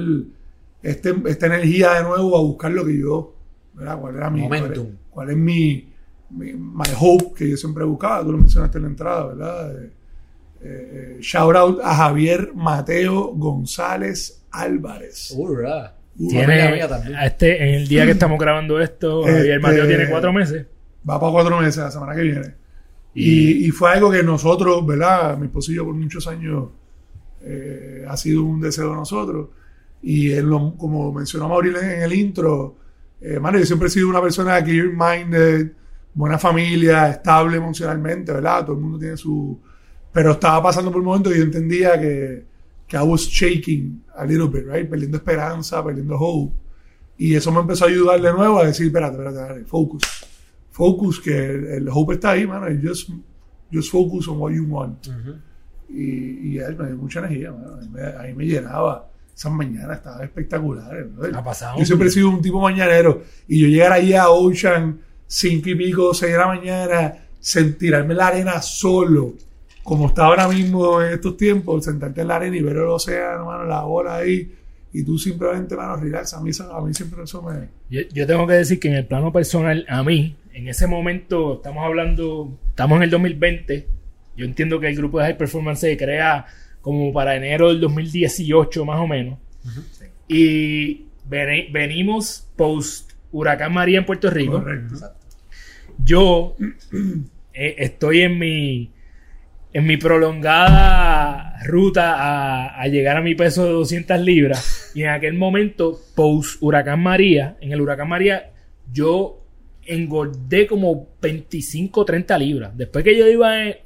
este, 0.84 1.16
esta 1.26 1.46
energía 1.48 1.94
de 1.94 2.04
nuevo 2.04 2.38
a 2.38 2.42
buscar 2.42 2.72
lo 2.72 2.86
que 2.86 2.98
yo 3.00 3.34
¿verdad? 3.74 3.98
¿Cuál 4.00 4.16
era 4.16 4.30
mi 4.30 4.42
Momentum. 4.42 4.74
Cuál, 4.76 4.86
es- 4.86 5.10
cuál 5.10 5.30
es 5.32 5.38
mi, 5.38 5.90
mi 6.30 6.54
my 6.54 6.86
hope 7.00 7.34
que 7.36 7.50
yo 7.50 7.58
siempre 7.58 7.84
buscaba? 7.84 8.24
Tú 8.24 8.32
lo 8.32 8.38
mencionaste 8.38 8.78
en 8.78 8.84
la 8.84 8.90
entrada, 8.90 9.26
¿verdad? 9.28 9.76
Eh, 9.84 9.90
eh, 10.62 11.18
shout 11.20 11.56
out 11.56 11.80
a 11.84 11.96
Javier 11.96 12.52
Mateo 12.56 13.34
González 13.34 14.44
Álvarez. 14.52 15.32
Uh, 15.36 15.48
Tiene- 16.30 16.82
a 17.18 17.26
este, 17.26 17.62
en 17.70 17.76
el 17.76 17.88
día 17.88 18.06
que 18.06 18.12
estamos 18.12 18.40
grabando 18.40 18.80
esto, 18.80 19.22
Este- 19.28 19.34
Javier 19.40 19.60
Mateo 19.62 19.88
tiene 19.88 20.10
cuatro 20.10 20.34
meses. 20.34 20.66
Va 21.10 21.20
para 21.20 21.32
cuatro 21.32 21.60
meses 21.60 21.78
la 21.78 21.92
semana 21.92 22.16
que 22.16 22.22
viene. 22.22 22.54
Y, 23.14 23.68
y 23.68 23.72
fue 23.72 23.92
algo 23.92 24.12
que 24.12 24.24
nosotros, 24.24 24.86
¿verdad? 24.86 25.38
Mi 25.38 25.46
esposo 25.46 25.72
y 25.72 25.76
yo 25.76 25.86
por 25.86 25.94
muchos 25.94 26.28
años 26.28 26.70
eh, 27.44 28.06
ha 28.08 28.18
sido 28.18 28.44
un 28.44 28.60
deseo 28.62 28.90
de 28.90 28.96
nosotros. 28.96 29.50
Y 30.02 30.32
él 30.32 30.46
lo- 30.46 30.76
como 30.78 31.12
mencionó 31.14 31.48
Mauricio 31.50 31.82
en 31.82 32.02
el 32.04 32.14
intro, 32.14 32.76
eh, 33.22 33.40
mano, 33.40 33.58
yo 33.58 33.66
siempre 33.66 33.88
he 33.88 33.92
sido 33.92 34.10
una 34.10 34.22
persona 34.22 34.64
clear-minded, 34.64 35.72
buena 36.14 36.38
familia, 36.38 37.10
estable 37.10 37.58
emocionalmente, 37.58 38.32
¿verdad? 38.32 38.66
Todo 38.66 38.76
el 38.76 38.82
mundo 38.82 39.00
tiene 39.00 39.18
su... 39.18 39.60
Pero 40.12 40.32
estaba 40.34 40.64
pasando 40.64 40.92
por 40.92 41.00
un 41.02 41.06
momento 41.08 41.34
y 41.34 41.38
yo 41.38 41.44
entendía 41.44 42.00
que, 42.00 42.44
que 42.88 42.98
I 42.98 43.02
was 43.02 43.22
shaking 43.28 44.04
a 44.16 44.26
little 44.26 44.48
bit, 44.48 44.66
right? 44.68 44.88
Perdiendo 44.90 45.18
esperanza, 45.18 45.84
perdiendo 45.84 46.16
hope. 46.20 46.54
Y 47.18 47.34
eso 47.36 47.52
me 47.52 47.62
empezó 47.62 47.86
a 47.86 47.88
ayudar 47.88 48.22
de 48.22 48.32
nuevo 48.34 48.60
a 48.60 48.66
decir, 48.68 48.88
espérate, 48.88 49.14
espérate, 49.14 49.40
espérate, 49.40 49.66
focus. 49.66 50.04
Focus, 50.72 51.20
que 51.22 51.32
el, 51.46 51.66
el 51.68 51.90
hope 51.90 52.16
está 52.16 52.32
ahí, 52.32 52.46
mano. 52.46 52.70
y 52.70 52.86
Just, 52.86 53.10
just 53.72 53.90
focus 53.92 54.28
on 54.28 54.38
what 54.40 54.52
you 54.52 54.66
want. 54.66 55.08
Y, 55.90 56.54
y 56.56 56.58
él 56.58 56.76
me 56.76 56.88
dio 56.88 56.98
mucha 56.98 57.20
energía, 57.20 57.52
mano. 57.52 57.76
A 57.76 57.78
mí 57.82 57.88
me, 57.90 58.02
a 58.04 58.22
mí 58.24 58.34
me 58.34 58.46
llenaba. 58.46 59.08
Esas 59.36 59.52
mañanas 59.52 59.98
estaban 59.98 60.24
espectaculares. 60.24 61.14
brother. 61.16 61.36
Ha 61.36 61.44
pasado. 61.44 61.78
Yo 61.80 61.86
siempre 61.86 62.08
he 62.08 62.12
sido 62.12 62.30
un 62.30 62.42
tipo 62.42 62.60
mañanero. 62.62 63.24
Y 63.48 63.62
yo 63.62 63.68
llegar 63.68 63.92
allí 63.94 64.14
a 64.14 64.30
Ocean, 64.30 65.00
cinco 65.28 65.70
y 65.70 65.76
pico, 65.76 66.14
seis 66.14 66.34
de 66.34 66.38
la 66.38 66.48
mañana, 66.48 67.14
sen- 67.42 67.78
tirarme 67.78 68.12
en 68.14 68.18
la 68.18 68.28
arena 68.28 68.62
solo, 68.62 69.34
como 69.86 70.08
está 70.08 70.26
ahora 70.26 70.48
mismo 70.48 71.00
en 71.02 71.14
estos 71.14 71.38
tiempos, 71.38 71.86
sentarte 71.86 72.22
en 72.22 72.28
la 72.28 72.38
arena 72.38 72.58
y 72.58 72.62
ver 72.62 72.76
el 72.78 72.84
océano, 72.88 73.46
mano, 73.46 73.66
la 73.66 73.86
ola 73.86 74.16
ahí, 74.16 74.52
y 74.92 75.04
tú 75.04 75.18
simplemente, 75.20 75.76
mano, 75.76 75.96
relax. 75.98 76.34
A 76.34 76.42
mí, 76.42 76.50
a 76.60 76.82
mí 76.82 76.94
siempre 76.94 77.24
eso 77.24 77.42
me... 77.44 77.68
Yo, 77.90 78.02
yo 78.12 78.26
tengo 78.26 78.48
que 78.48 78.54
decir 78.54 78.80
que 78.80 78.88
en 78.88 78.96
el 78.96 79.06
plano 79.06 79.32
personal, 79.32 79.86
a 79.88 80.02
mí, 80.04 80.36
en 80.54 80.68
ese 80.68 80.88
momento, 80.88 81.56
estamos 81.58 81.86
hablando, 81.86 82.58
estamos 82.70 82.98
en 82.98 83.04
el 83.04 83.10
2020. 83.12 83.88
Yo 84.36 84.46
entiendo 84.46 84.80
que 84.80 84.88
el 84.88 84.96
grupo 84.96 85.20
de 85.20 85.26
High 85.26 85.38
Performance 85.38 85.82
se 85.82 85.96
crea 85.98 86.46
como 86.82 87.14
para 87.14 87.36
enero 87.36 87.68
del 87.70 87.80
2018, 87.82 88.86
más 88.86 89.00
o 89.00 89.08
menos. 89.08 89.38
Y 90.28 91.06
veni- 91.30 91.72
venimos 91.72 92.48
post 92.56 93.12
Huracán 93.32 93.72
María 93.74 94.00
en 94.00 94.06
Puerto 94.06 94.30
Rico. 94.32 94.54
Correcto. 94.64 94.96
Yo 96.04 96.56
eh, 97.54 97.76
estoy 97.78 98.22
en 98.22 98.40
mi 98.40 98.92
en 99.76 99.86
mi 99.86 99.98
prolongada 99.98 101.60
ruta 101.66 102.16
a, 102.16 102.82
a 102.82 102.88
llegar 102.88 103.18
a 103.18 103.22
mi 103.22 103.36
peso 103.36 103.66
de 103.66 103.72
200 103.72 104.22
libras 104.22 104.92
y 104.96 105.04
en 105.04 105.10
aquel 105.10 105.34
momento 105.34 106.00
post 106.16 106.62
huracán 106.62 107.04
María 107.04 107.58
en 107.60 107.74
el 107.74 107.82
huracán 107.82 108.08
María 108.08 108.54
yo 108.94 109.44
engordé 109.86 110.66
como 110.66 111.10
25 111.22 112.06
30 112.06 112.38
libras 112.38 112.78
después 112.78 113.04
que 113.04 113.18
yo 113.18 113.28
iba 113.28 113.68
eh, 113.68 113.84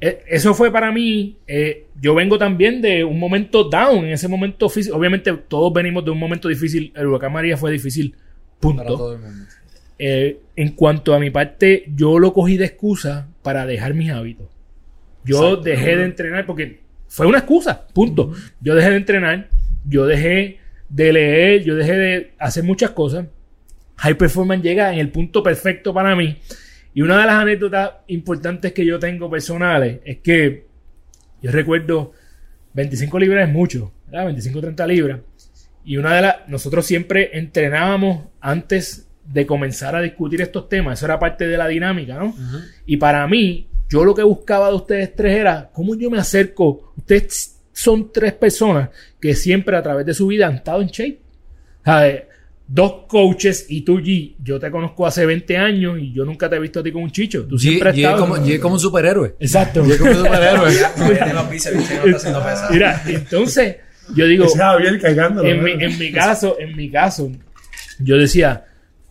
eso 0.00 0.54
fue 0.54 0.70
para 0.70 0.92
mí 0.92 1.36
eh, 1.48 1.86
yo 2.00 2.14
vengo 2.14 2.38
también 2.38 2.80
de 2.80 3.02
un 3.02 3.18
momento 3.18 3.64
down 3.64 4.04
en 4.04 4.12
ese 4.12 4.28
momento 4.28 4.68
físico 4.68 4.96
obviamente 4.96 5.32
todos 5.48 5.72
venimos 5.72 6.04
de 6.04 6.12
un 6.12 6.18
momento 6.20 6.46
difícil 6.46 6.92
el 6.94 7.08
huracán 7.08 7.32
María 7.32 7.56
fue 7.56 7.72
difícil 7.72 8.14
punto 8.60 8.84
Para 8.84 8.96
todo 8.96 9.14
el 9.14 9.20
mundo. 9.20 9.44
eh, 9.98 10.38
en 10.54 10.68
cuanto 10.76 11.12
a 11.12 11.18
mi 11.18 11.30
parte, 11.30 11.86
yo 11.92 12.20
lo 12.20 12.32
cogí 12.32 12.56
de 12.56 12.66
excusa 12.66 13.26
para 13.42 13.66
dejar 13.66 13.94
mis 13.94 14.10
hábitos. 14.10 14.53
Yo 15.24 15.56
dejé 15.56 15.96
de 15.96 16.04
entrenar 16.04 16.46
porque 16.46 16.80
fue 17.08 17.26
una 17.26 17.38
excusa, 17.38 17.86
punto. 17.88 18.32
Yo 18.60 18.74
dejé 18.74 18.90
de 18.90 18.96
entrenar, 18.96 19.48
yo 19.86 20.06
dejé 20.06 20.58
de 20.88 21.12
leer, 21.12 21.64
yo 21.64 21.74
dejé 21.74 21.92
de 21.96 22.32
hacer 22.38 22.64
muchas 22.64 22.90
cosas. 22.90 23.26
High 23.96 24.18
Performance 24.18 24.62
llega 24.62 24.92
en 24.92 24.98
el 24.98 25.10
punto 25.10 25.42
perfecto 25.42 25.94
para 25.94 26.14
mí. 26.16 26.38
Y 26.92 27.02
una 27.02 27.18
de 27.20 27.26
las 27.26 27.34
anécdotas 27.34 27.90
importantes 28.08 28.72
que 28.72 28.84
yo 28.84 28.98
tengo 28.98 29.30
personales 29.30 30.00
es 30.04 30.18
que 30.18 30.66
yo 31.42 31.50
recuerdo 31.50 32.12
25 32.74 33.18
libras 33.18 33.48
es 33.48 33.52
mucho, 33.52 33.92
¿verdad? 34.06 34.26
25 34.26 34.60
30 34.60 34.86
libras. 34.86 35.20
Y 35.84 35.96
una 35.96 36.14
de 36.14 36.22
las, 36.22 36.48
nosotros 36.48 36.86
siempre 36.86 37.30
entrenábamos 37.36 38.26
antes 38.40 39.08
de 39.24 39.46
comenzar 39.46 39.96
a 39.96 40.00
discutir 40.00 40.40
estos 40.40 40.68
temas. 40.68 40.98
Eso 40.98 41.06
era 41.06 41.18
parte 41.18 41.46
de 41.46 41.56
la 41.56 41.68
dinámica, 41.68 42.14
¿no? 42.14 42.34
Y 42.86 42.96
para 42.96 43.26
mí, 43.26 43.68
yo 43.94 44.04
lo 44.04 44.12
que 44.12 44.24
buscaba 44.24 44.70
de 44.70 44.74
ustedes 44.74 45.14
tres 45.14 45.36
era 45.36 45.70
cómo 45.72 45.94
yo 45.94 46.10
me 46.10 46.18
acerco. 46.18 46.92
Ustedes 46.96 47.60
son 47.72 48.10
tres 48.12 48.32
personas 48.32 48.88
que 49.20 49.36
siempre 49.36 49.76
a 49.76 49.82
través 49.84 50.04
de 50.04 50.12
su 50.12 50.26
vida 50.26 50.48
han 50.48 50.56
estado 50.56 50.82
en 50.82 50.88
shape. 50.88 51.20
Eh, 51.86 52.26
dos 52.66 53.04
coaches 53.06 53.66
y 53.68 53.82
tú, 53.82 54.00
G. 54.00 54.34
Yo 54.42 54.58
te 54.58 54.68
conozco 54.72 55.06
hace 55.06 55.24
20 55.24 55.56
años 55.56 56.00
y 56.00 56.12
yo 56.12 56.24
nunca 56.24 56.50
te 56.50 56.56
he 56.56 56.58
visto 56.58 56.80
a 56.80 56.82
ti 56.82 56.90
con 56.90 57.04
un 57.04 57.12
chicho. 57.12 57.46
Tú 57.46 57.54
G, 57.54 57.60
siempre 57.60 57.90
has 57.90 57.94
G 57.94 57.98
estado. 57.98 58.18
como, 58.18 58.36
G 58.36 58.58
como 58.58 58.74
un 58.74 58.80
superhéroe. 58.80 59.36
Exacto. 59.38 59.84
G 59.84 59.96
como 59.96 60.10
un 60.10 60.16
superhéroe. 60.16 60.72
Mira, 62.72 63.00
entonces, 63.06 63.76
yo 64.16 64.26
digo. 64.26 64.48
Javier 64.48 65.00
cargándolo. 65.00 65.48
en, 65.48 65.62
mi, 65.62 65.70
en 65.70 65.96
mi 66.00 66.10
caso, 66.10 66.56
en 66.58 66.76
mi 66.76 66.90
caso, 66.90 67.30
yo 68.00 68.16
decía, 68.16 68.64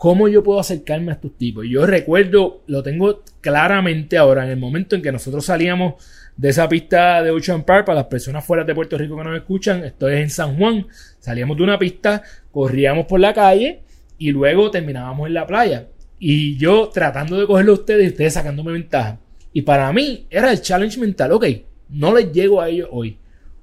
¿cómo 0.03 0.27
yo 0.27 0.43
puedo 0.43 0.59
acercarme 0.59 1.11
a 1.11 1.13
estos 1.13 1.37
tipos? 1.37 1.65
Yo 1.65 1.85
recuerdo, 1.85 2.61
lo 2.67 2.83
tengo 2.83 3.23
claramente 3.39 4.17
ahora, 4.17 4.43
en 4.43 4.49
el 4.49 4.57
momento 4.57 4.97
en 4.97 5.01
que 5.01 5.13
nosotros 5.13 5.45
salíamos 5.45 5.93
de 6.35 6.49
esa 6.49 6.67
pista 6.67 7.23
de 7.23 7.31
Ocean 7.31 7.63
Park, 7.63 7.85
para 7.85 7.99
las 7.99 8.07
personas 8.07 8.43
fuera 8.43 8.65
de 8.65 8.75
Puerto 8.75 8.97
Rico 8.97 9.15
que 9.15 9.23
nos 9.23 9.37
escuchan, 9.37 9.85
esto 9.85 10.09
es 10.09 10.19
en 10.19 10.29
San 10.29 10.57
Juan, 10.57 10.87
salíamos 11.19 11.55
de 11.55 11.63
una 11.63 11.79
pista, 11.79 12.21
corríamos 12.51 13.05
por 13.05 13.21
la 13.21 13.33
calle 13.33 13.83
y 14.17 14.31
luego 14.31 14.69
terminábamos 14.69 15.27
en 15.27 15.35
la 15.35 15.47
playa. 15.47 15.87
Y 16.19 16.57
yo 16.57 16.89
tratando 16.93 17.39
de 17.39 17.47
cogerlo 17.47 17.71
a 17.71 17.75
ustedes 17.75 18.03
y 18.03 18.07
ustedes 18.09 18.33
sacándome 18.33 18.73
ventaja. 18.73 19.21
Y 19.53 19.61
para 19.61 19.89
mí 19.93 20.27
era 20.29 20.51
el 20.51 20.61
challenge 20.61 20.99
mental, 20.99 21.31
ok, 21.31 21.45
no 21.91 22.13
les 22.13 22.29
llego 22.33 22.59
a 22.59 22.67
ellos 22.67 22.89
hoy. 22.91 23.19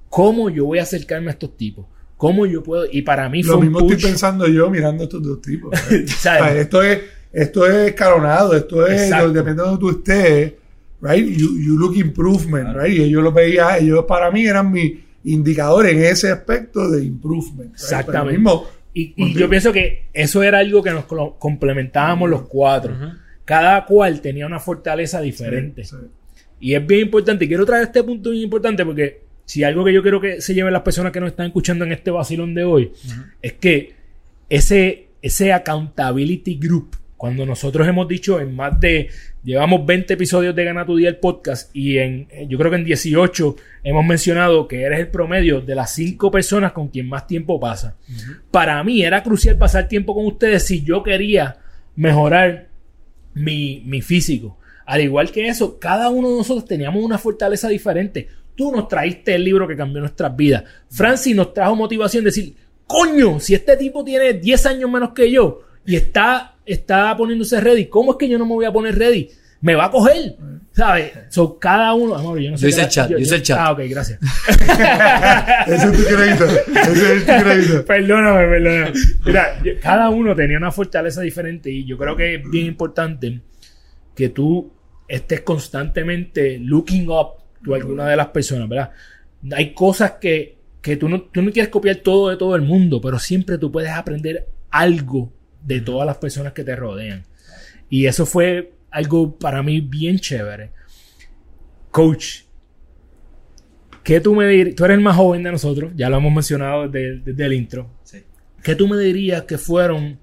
¿Cómo 0.09 0.49
yo 0.49 0.65
voy 0.65 0.79
a 0.79 0.83
acercarme 0.83 1.27
a 1.27 1.33
estos 1.33 1.55
tipos? 1.55 1.85
¿Cómo 2.21 2.45
yo 2.45 2.61
puedo? 2.61 2.85
Y 2.91 3.01
para 3.01 3.27
mí 3.29 3.41
Lo 3.41 3.53
fue 3.53 3.55
un 3.55 3.61
mismo 3.63 3.79
push. 3.79 3.93
estoy 3.93 4.09
pensando 4.11 4.47
yo 4.47 4.69
mirando 4.69 5.01
a 5.01 5.05
estos 5.05 5.23
dos 5.23 5.41
tipos. 5.41 5.71
esto 6.55 6.83
es, 6.83 6.99
esto 7.33 7.65
es 7.65 7.89
escalonado, 7.89 8.55
esto 8.55 8.85
es, 8.85 9.01
Exacto. 9.01 9.33
depende 9.33 9.63
de 9.63 9.67
donde 9.67 9.79
tú 9.79 9.89
estés, 9.89 10.53
right? 11.01 11.25
You, 11.25 11.57
you 11.59 11.79
look 11.79 11.97
improvement, 11.97 12.77
right? 12.77 12.95
Y 12.95 13.01
ellos 13.01 13.23
lo 13.23 13.31
veía, 13.31 13.79
ellos 13.79 14.05
para 14.07 14.29
mí 14.29 14.45
eran 14.45 14.71
mis 14.71 14.99
indicadores 15.23 15.93
en 15.95 16.03
ese 16.03 16.29
aspecto 16.29 16.91
de 16.91 17.03
improvement. 17.03 17.71
right? 17.71 17.73
Exactamente. 17.73 18.33
Mismo, 18.37 18.67
Y, 18.93 19.33
yo 19.33 19.49
pienso 19.49 19.73
que 19.73 20.03
eso 20.13 20.43
era 20.43 20.59
algo 20.59 20.83
que 20.83 20.91
nos 20.91 21.05
complementábamos 21.39 22.29
los 22.29 22.43
cuatro. 22.43 22.93
Cada 23.45 23.83
cual 23.87 24.21
tenía 24.21 24.45
una 24.45 24.59
fortaleza 24.59 25.19
diferente. 25.21 25.85
sí, 25.85 25.95
Y 26.59 26.75
es 26.75 26.85
bien 26.85 27.01
importante. 27.01 27.45
Y 27.45 27.47
quiero 27.47 27.65
traer 27.65 27.85
este 27.85 28.03
punto 28.03 28.29
bien 28.29 28.43
importante 28.43 28.85
porque 28.85 29.30
si 29.51 29.65
algo 29.65 29.83
que 29.83 29.91
yo 29.91 30.01
quiero 30.01 30.21
que 30.21 30.39
se 30.39 30.53
lleven 30.53 30.71
las 30.71 30.81
personas 30.81 31.11
que 31.11 31.19
nos 31.19 31.31
están 31.31 31.47
escuchando 31.47 31.83
en 31.83 31.91
este 31.91 32.09
vacilón 32.09 32.53
de 32.53 32.63
hoy 32.63 32.93
es 33.41 33.51
que 33.51 33.93
ese, 34.47 35.09
ese 35.21 35.51
accountability 35.51 36.55
group, 36.55 36.95
cuando 37.17 37.45
nosotros 37.45 37.85
hemos 37.85 38.07
dicho 38.07 38.39
en 38.39 38.55
más 38.55 38.79
de, 38.79 39.09
llevamos 39.43 39.85
20 39.85 40.13
episodios 40.13 40.55
de 40.55 40.63
Gana 40.63 40.85
tu 40.85 40.95
Día 40.95 41.09
el 41.09 41.17
podcast 41.17 41.69
y 41.75 41.97
en, 41.97 42.29
yo 42.47 42.57
creo 42.57 42.71
que 42.71 42.77
en 42.77 42.85
18 42.85 43.57
hemos 43.83 44.05
mencionado 44.05 44.69
que 44.69 44.83
eres 44.83 45.01
el 45.01 45.09
promedio 45.09 45.59
de 45.59 45.75
las 45.75 45.93
cinco 45.95 46.31
personas 46.31 46.71
con 46.71 46.87
quien 46.87 47.09
más 47.09 47.27
tiempo 47.27 47.59
pasa. 47.59 47.97
Para 48.51 48.81
mí 48.85 49.03
era 49.03 49.21
crucial 49.21 49.57
pasar 49.57 49.89
tiempo 49.89 50.15
con 50.15 50.27
ustedes 50.27 50.63
si 50.65 50.81
yo 50.81 51.03
quería 51.03 51.57
mejorar 51.97 52.69
mi, 53.33 53.83
mi 53.85 54.01
físico. 54.01 54.59
Al 54.85 55.01
igual 55.01 55.29
que 55.29 55.49
eso, 55.49 55.77
cada 55.77 56.09
uno 56.09 56.29
de 56.29 56.37
nosotros 56.37 56.65
teníamos 56.65 57.03
una 57.03 57.17
fortaleza 57.17 57.67
diferente. 57.67 58.29
Tú 58.55 58.71
nos 58.75 58.87
traíste 58.87 59.35
el 59.35 59.43
libro 59.43 59.67
que 59.67 59.75
cambió 59.75 59.99
nuestras 60.01 60.35
vidas. 60.35 60.63
Francis 60.89 61.35
nos 61.35 61.53
trajo 61.53 61.75
motivación 61.75 62.23
de 62.23 62.29
decir, 62.29 62.53
coño, 62.85 63.39
si 63.39 63.53
este 63.55 63.77
tipo 63.77 64.03
tiene 64.03 64.33
10 64.33 64.65
años 64.65 64.89
menos 64.89 65.11
que 65.13 65.31
yo 65.31 65.61
y 65.85 65.95
está, 65.95 66.55
está 66.65 67.15
poniéndose 67.17 67.59
ready, 67.61 67.85
¿cómo 67.87 68.11
es 68.11 68.17
que 68.17 68.27
yo 68.29 68.37
no 68.37 68.45
me 68.45 68.53
voy 68.53 68.65
a 68.65 68.71
poner 68.71 68.97
ready? 68.97 69.29
Me 69.61 69.75
va 69.75 69.85
a 69.85 69.91
coger, 69.91 70.35
¿sabes? 70.71 71.11
So, 71.29 71.59
cada 71.59 71.93
uno, 71.93 72.15
amor, 72.15 72.39
yo 72.39 72.49
no 72.49 72.57
sé. 72.57 72.63
Yo 72.63 72.69
hice 72.69 72.77
qué- 72.79 72.83
el 72.85 72.89
chat, 72.89 73.09
yo 73.11 73.17
hice 73.19 73.35
el 73.35 73.41
chat. 73.43 73.59
Ah, 73.61 73.71
ok, 73.73 73.79
gracias. 73.89 74.19
ese 75.67 75.85
es 75.85 75.91
tu 75.91 76.03
crédito. 76.15 76.45
Ese 76.45 77.15
es 77.17 77.25
tu 77.25 77.43
crédito. 77.43 77.85
Perdóname, 77.85 78.47
perdóname. 78.47 78.91
Mira, 79.25 79.61
yo- 79.63 79.73
cada 79.81 80.09
uno 80.09 80.35
tenía 80.35 80.57
una 80.57 80.71
fortaleza 80.71 81.21
diferente 81.21 81.69
y 81.69 81.85
yo 81.85 81.97
creo 81.97 82.15
que 82.15 82.35
es 82.35 82.41
bien 82.49 82.65
importante 82.65 83.39
que 84.15 84.29
tú 84.29 84.71
estés 85.07 85.41
constantemente 85.41 86.57
looking 86.59 87.09
up 87.09 87.40
to 87.63 87.75
alguna 87.75 88.07
de 88.07 88.15
las 88.15 88.27
personas, 88.27 88.67
¿verdad? 88.67 88.91
Hay 89.55 89.73
cosas 89.73 90.13
que, 90.21 90.57
que 90.81 90.97
tú, 90.97 91.09
no, 91.09 91.21
tú 91.21 91.41
no 91.41 91.51
quieres 91.51 91.69
copiar 91.69 91.97
todo 91.97 92.29
de 92.29 92.37
todo 92.37 92.55
el 92.55 92.61
mundo, 92.61 93.01
pero 93.01 93.19
siempre 93.19 93.57
tú 93.57 93.71
puedes 93.71 93.91
aprender 93.91 94.47
algo 94.69 95.31
de 95.63 95.81
todas 95.81 96.05
las 96.05 96.17
personas 96.17 96.53
que 96.53 96.63
te 96.63 96.75
rodean. 96.75 97.25
Y 97.89 98.05
eso 98.05 98.25
fue 98.25 98.73
algo 98.89 99.37
para 99.37 99.61
mí 99.63 99.81
bien 99.81 100.19
chévere. 100.19 100.71
Coach, 101.91 102.43
¿qué 104.03 104.21
tú 104.21 104.35
me 104.35 104.47
dirías? 104.47 104.75
Tú 104.75 104.85
eres 104.85 104.97
el 104.97 105.03
más 105.03 105.17
joven 105.17 105.43
de 105.43 105.51
nosotros, 105.51 105.91
ya 105.95 106.09
lo 106.09 106.17
hemos 106.17 106.33
mencionado 106.33 106.87
desde, 106.87 107.19
desde 107.19 107.45
el 107.45 107.53
intro. 107.53 107.89
Sí. 108.03 108.23
¿Qué 108.63 108.75
tú 108.75 108.87
me 108.87 108.97
dirías 108.97 109.43
que 109.43 109.57
fueron 109.57 110.19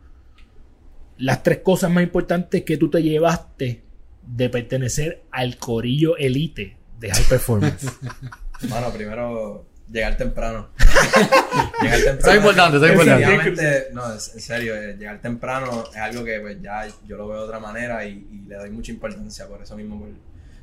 las 1.18 1.42
tres 1.42 1.58
cosas 1.58 1.90
más 1.90 2.02
importantes 2.02 2.62
que 2.62 2.76
tú 2.76 2.88
te 2.88 3.02
llevaste 3.02 3.82
de 4.26 4.48
pertenecer 4.48 5.24
al 5.30 5.56
corillo 5.56 6.16
elite 6.16 6.77
de 6.98 7.10
High 7.10 7.24
Performance? 7.24 7.86
Mano, 8.68 8.90
primero 8.92 9.64
llegar 9.90 10.16
temprano. 10.16 10.68
llegar 11.82 12.00
temprano. 12.02 12.18
Eso 12.18 12.30
es 12.30 12.36
importante, 12.36 12.76
eso 12.76 12.86
es 12.86 12.92
importante. 12.92 13.86
No, 13.92 14.12
es- 14.14 14.34
en 14.34 14.40
serio, 14.40 14.74
eh, 14.76 14.96
llegar 14.98 15.20
temprano 15.20 15.84
es 15.90 15.96
algo 15.96 16.24
que 16.24 16.40
pues, 16.40 16.60
ya 16.60 16.86
yo 17.06 17.16
lo 17.16 17.28
veo 17.28 17.38
de 17.38 17.44
otra 17.44 17.60
manera 17.60 18.04
y, 18.04 18.26
y 18.30 18.48
le 18.48 18.56
doy 18.56 18.70
mucha 18.70 18.92
importancia 18.92 19.46
por 19.46 19.62
eso 19.62 19.76
mismo, 19.76 19.98
por, 19.98 20.08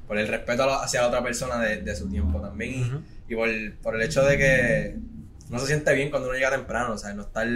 por 0.07 0.17
el 0.17 0.27
respeto 0.27 0.63
a 0.63 0.67
la- 0.67 0.83
hacia 0.83 1.01
la 1.01 1.07
otra 1.07 1.23
persona 1.23 1.59
de, 1.59 1.81
de 1.81 1.95
su 1.95 2.09
tiempo 2.09 2.39
también 2.41 3.03
y, 3.27 3.33
y 3.33 3.35
por, 3.35 3.49
por 3.81 3.95
el 3.95 4.01
hecho 4.03 4.23
de 4.23 4.37
que 4.37 4.95
no 5.49 5.59
se 5.59 5.67
siente 5.67 5.93
bien 5.93 6.09
cuando 6.09 6.27
uno 6.29 6.37
llega 6.37 6.51
temprano, 6.51 6.93
o 6.93 6.97
sea, 6.97 7.13
no 7.13 7.23
estar 7.23 7.47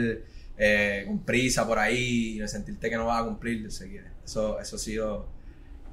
eh, 0.58 1.04
con 1.08 1.20
prisa 1.24 1.66
por 1.68 1.80
ahí 1.80 2.42
y 2.42 2.48
sentirte 2.48 2.90
que 2.90 2.96
no 2.96 3.06
vas 3.08 3.22
a 3.22 3.26
cumplir, 3.26 3.72
seguir. 3.72 4.06
Eso, 4.26 4.60
eso 4.60 4.76
ha 4.76 4.80
sido 4.80 5.28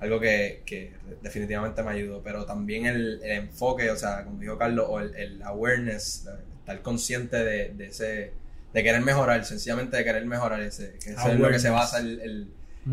algo 0.00 0.20
que, 0.20 0.62
que 0.66 0.92
definitivamente 1.22 1.82
me 1.82 1.90
ayudó, 1.92 2.22
pero 2.22 2.44
también 2.44 2.86
el, 2.86 3.20
el 3.22 3.30
enfoque, 3.32 3.90
o 3.90 3.96
sea, 3.96 4.24
como 4.24 4.38
dijo 4.38 4.58
Carlos, 4.58 4.86
o 4.88 5.00
el, 5.00 5.14
el 5.16 5.42
awareness, 5.42 6.28
estar 6.60 6.82
consciente 6.82 7.36
de, 7.42 7.70
de 7.70 7.86
ese, 7.86 8.32
de 8.74 8.82
querer 8.82 9.00
mejorar, 9.00 9.44
sencillamente 9.44 9.96
de 9.96 10.04
querer 10.04 10.24
mejorar, 10.26 10.60
ese, 10.62 10.94
que 11.02 11.10
eso 11.12 11.28
es 11.28 11.38
lo 11.38 11.48
que 11.48 11.58
se 11.58 11.70
basa 11.70 11.98
el, 12.00 12.20
el, 12.20 12.48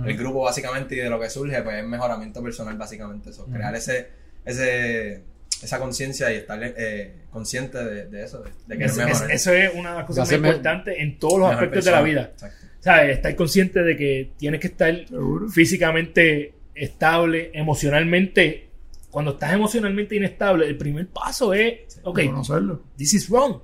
el 0.05 0.17
grupo 0.17 0.43
básicamente 0.43 0.95
y 0.95 0.99
de 0.99 1.09
lo 1.09 1.19
que 1.19 1.29
surge, 1.29 1.61
pues 1.61 1.75
es 1.77 1.85
mejoramiento 1.85 2.41
personal 2.41 2.77
básicamente, 2.77 3.31
eso, 3.31 3.45
crear 3.47 3.75
ese, 3.75 4.07
ese, 4.45 5.21
esa 5.61 5.79
conciencia 5.79 6.31
y 6.31 6.37
estar 6.37 6.59
eh, 6.63 7.13
consciente 7.31 7.83
de, 7.83 8.05
de 8.07 8.23
eso, 8.23 8.41
de, 8.43 8.49
de 8.67 8.75
querer 8.77 8.85
Es- 8.85 8.97
es- 8.97 9.05
mejorar. 9.05 9.31
eso 9.31 9.53
es 9.53 9.73
una 9.75 9.89
de 9.91 9.95
las 9.97 10.05
cosas 10.05 10.19
más 10.21 10.29
hacerme- 10.29 10.47
importantes 10.47 10.95
en 10.97 11.19
todos 11.19 11.39
los 11.39 11.51
aspectos 11.51 11.85
de 11.85 11.91
la 11.91 12.01
vida. 12.01 12.29
Exacto. 12.33 12.57
¿Sabes? 12.79 13.15
Estar 13.17 13.35
consciente 13.37 13.81
de 13.81 13.95
que 13.95 14.31
tienes 14.37 14.59
que 14.59 14.67
estar 14.67 14.93
Seguro. 15.07 15.47
físicamente 15.49 16.53
estable, 16.75 17.51
emocionalmente. 17.53 18.69
Cuando 19.11 19.31
estás 19.31 19.53
emocionalmente 19.53 20.15
inestable, 20.15 20.65
el 20.67 20.77
primer 20.77 21.07
paso 21.07 21.53
es, 21.53 21.99
ok, 22.03 22.25
Conocerlo. 22.25 22.81
this 22.97 23.13
is 23.13 23.29
wrong. 23.29 23.61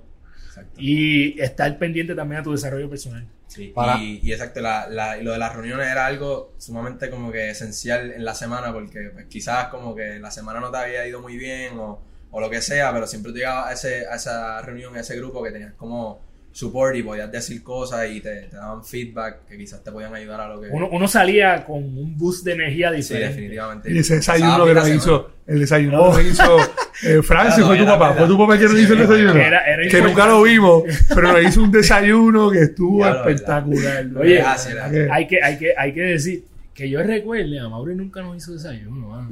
Exacto. 0.48 0.74
Y 0.78 1.40
estar 1.42 1.78
pendiente 1.80 2.14
también 2.16 2.42
a 2.42 2.44
tu 2.44 2.52
desarrollo 2.52 2.90
personal. 2.90 3.28
Sí, 3.48 3.74
y, 4.00 4.20
y 4.22 4.32
exacto, 4.32 4.62
la, 4.62 4.88
la- 4.88 5.18
y 5.18 5.24
lo 5.24 5.32
de 5.32 5.40
las 5.40 5.56
reuniones 5.56 5.88
era 5.88 6.06
algo 6.06 6.54
sumamente 6.60 7.10
como 7.10 7.32
que 7.32 7.50
esencial 7.50 8.12
en 8.12 8.24
la 8.24 8.36
semana 8.36 8.72
porque 8.72 9.10
pues, 9.12 9.26
quizás 9.26 9.70
como 9.70 9.96
que 9.96 10.20
la 10.20 10.30
semana 10.30 10.60
no 10.60 10.70
te 10.70 10.78
había 10.78 11.08
ido 11.08 11.20
muy 11.20 11.36
bien 11.36 11.80
o, 11.80 12.00
o 12.30 12.40
lo 12.40 12.48
que 12.48 12.62
sea, 12.62 12.94
pero 12.94 13.08
siempre 13.08 13.32
tú 13.32 13.40
llegabas 13.40 13.70
a, 13.70 13.74
ese, 13.74 14.06
a 14.06 14.16
esa 14.18 14.62
reunión, 14.62 14.96
a 14.96 15.00
ese 15.00 15.16
grupo 15.18 15.42
que 15.42 15.50
tenías 15.50 15.74
como 15.74 16.22
support 16.60 16.96
y 16.96 17.04
podías 17.04 17.32
decir 17.32 17.64
cosas 17.64 18.10
y 18.12 18.20
te, 18.20 18.42
te 18.44 18.56
daban 18.58 18.84
feedback 18.84 19.46
que 19.48 19.58
quizás 19.58 19.82
te 19.84 19.92
podían 19.92 20.14
ayudar 20.14 20.42
a 20.42 20.48
lo 20.54 20.60
que... 20.62 20.68
Uno, 20.68 20.90
uno 20.92 21.08
salía 21.08 21.64
con 21.64 21.78
un 21.78 22.18
boost 22.18 22.44
de 22.44 22.54
energía 22.54 22.90
sí, 22.92 22.98
diferente. 22.98 23.28
definitivamente. 23.30 23.94
Y 23.94 23.98
ese 24.00 24.16
desayuno 24.16 24.66
que 24.66 24.74
nos 24.74 24.90
hizo, 24.90 25.32
el 25.48 25.60
desayuno 25.60 26.12
que 26.16 26.24
hizo 26.24 26.58
eh, 27.04 27.22
Francis, 27.24 27.64
Claro, 27.64 27.68
fue 27.68 27.78
tu 27.78 27.86
papá, 27.86 28.10
verdad. 28.10 28.18
fue 28.20 28.28
tu 28.28 28.38
papá 28.38 28.58
que 28.58 28.64
nos 28.66 28.74
Sí, 28.74 28.82
hizo 28.82 28.94
el 28.94 29.00
desayuno. 29.00 29.34
Era- 29.36 29.66
era 29.66 29.88
que 29.90 30.02
nunca 30.02 30.28
lo 30.28 30.42
vimos, 30.44 30.84
pero 31.16 31.32
nos 31.34 31.44
hizo 31.44 31.64
un 31.64 31.72
desayuno 31.72 32.50
que 32.52 32.60
estuvo 32.62 32.98
Claro, 33.00 33.24
verdad. 33.24 33.32
espectacular. 33.32 34.06
Oye, 34.18 34.36
Gracias, 34.36 34.74
gracias. 34.76 35.10
Hay 35.12 35.28
que, 35.28 35.42
hay, 35.44 35.58
que, 35.58 35.74
hay 35.78 35.94
que 35.94 36.02
decir 36.02 36.44
que 36.74 36.90
yo 36.90 37.02
recuerde, 37.04 37.60
a 37.60 37.70
Mauri 37.70 37.96
nunca 37.96 38.22
nos 38.22 38.36
hizo 38.38 38.52
desayuno, 38.54 39.08
mano. 39.10 39.32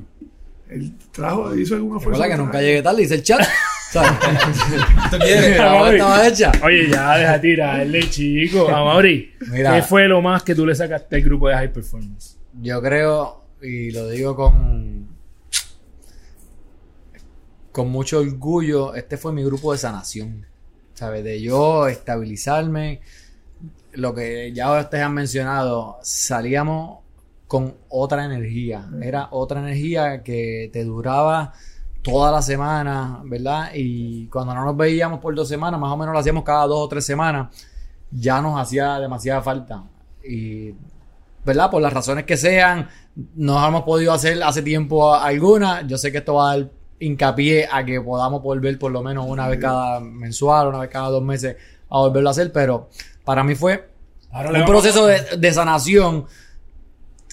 Él 0.69 0.93
trajo, 1.11 1.55
hizo 1.55 1.75
alguna 1.75 1.99
fuerza. 1.99 2.23
Recuerda 2.23 2.35
que 2.35 2.41
nunca 2.43 2.61
llegué 2.61 2.81
tarde, 2.81 3.01
dice 3.01 3.15
el 3.15 3.23
chat. 3.23 3.41
Estaba 5.25 6.27
hecha. 6.27 6.51
Oye, 6.63 6.89
ya 6.89 7.17
deja 7.17 7.41
tirarle, 7.41 8.09
chico. 8.09 8.67
A 8.67 8.83
Mauri, 8.83 9.33
Mira. 9.49 9.75
¿qué 9.75 9.81
fue 9.81 10.07
lo 10.07 10.21
más 10.21 10.43
que 10.43 10.53
tú 10.55 10.65
le 10.65 10.75
sacaste 10.75 11.15
al 11.15 11.21
grupo 11.21 11.47
de 11.47 11.55
High 11.55 11.73
Performance? 11.73 12.37
Yo 12.61 12.81
creo, 12.81 13.45
y 13.61 13.91
lo 13.91 14.09
digo 14.09 14.35
con, 14.35 15.07
con 17.71 17.89
mucho 17.89 18.19
orgullo, 18.19 18.93
este 18.93 19.15
fue 19.17 19.31
mi 19.31 19.43
grupo 19.43 19.71
de 19.71 19.77
sanación. 19.77 20.45
¿Sabes? 20.93 21.23
De 21.23 21.41
yo 21.41 21.87
estabilizarme. 21.87 23.01
Lo 23.93 24.13
que 24.13 24.51
ya 24.51 24.79
ustedes 24.79 25.03
han 25.03 25.13
mencionado, 25.13 25.97
salíamos 26.01 26.99
con 27.47 27.75
otra 27.89 28.25
energía. 28.25 28.87
Era 29.01 29.29
otra 29.31 29.59
energía 29.59 30.21
que 30.21 30.69
te 30.71 30.83
duraba 30.83 31.53
toda 32.01 32.31
la 32.31 32.41
semana, 32.41 33.21
¿verdad? 33.23 33.71
Y 33.73 34.27
cuando 34.27 34.53
no 34.53 34.65
nos 34.65 34.77
veíamos 34.77 35.19
por 35.19 35.33
dos 35.33 35.47
semanas, 35.47 35.79
más 35.79 35.91
o 35.91 35.97
menos 35.97 36.13
lo 36.13 36.19
hacíamos 36.19 36.43
cada 36.43 36.67
dos 36.67 36.79
o 36.79 36.87
tres 36.87 37.05
semanas, 37.05 37.55
ya 38.11 38.41
nos 38.41 38.59
hacía 38.59 38.99
demasiada 38.99 39.41
falta. 39.41 39.83
Y 40.23 40.73
¿verdad? 41.47 41.71
Por 41.71 41.81
las 41.81 41.93
razones 41.93 42.25
que 42.25 42.35
sean, 42.35 42.89
no 43.35 43.65
hemos 43.65 43.83
podido 43.83 44.11
hacer 44.11 44.43
hace 44.43 44.61
tiempo 44.61 45.15
alguna. 45.15 45.87
Yo 45.87 45.97
sé 45.97 46.11
que 46.11 46.17
esto 46.17 46.35
va 46.35 46.51
a 46.51 46.57
dar 46.57 46.69
hincapié 46.99 47.69
a 47.71 47.85
que 47.85 48.01
podamos 48.01 48.43
volver 48.43 48.77
por 48.77 48.91
lo 48.91 49.01
menos 49.01 49.25
una 49.27 49.47
vez 49.47 49.59
cada 49.59 50.01
mensual, 50.01 50.67
una 50.67 50.79
vez 50.79 50.89
cada 50.89 51.09
dos 51.09 51.23
meses 51.23 51.55
a 51.89 51.99
volverlo 51.99 52.29
a 52.29 52.31
hacer, 52.31 52.51
pero 52.51 52.89
para 53.23 53.43
mí 53.43 53.55
fue 53.55 53.89
Ahora 54.31 54.59
un 54.59 54.65
proceso 54.65 55.05
de, 55.05 55.37
de 55.37 55.53
sanación 55.53 56.25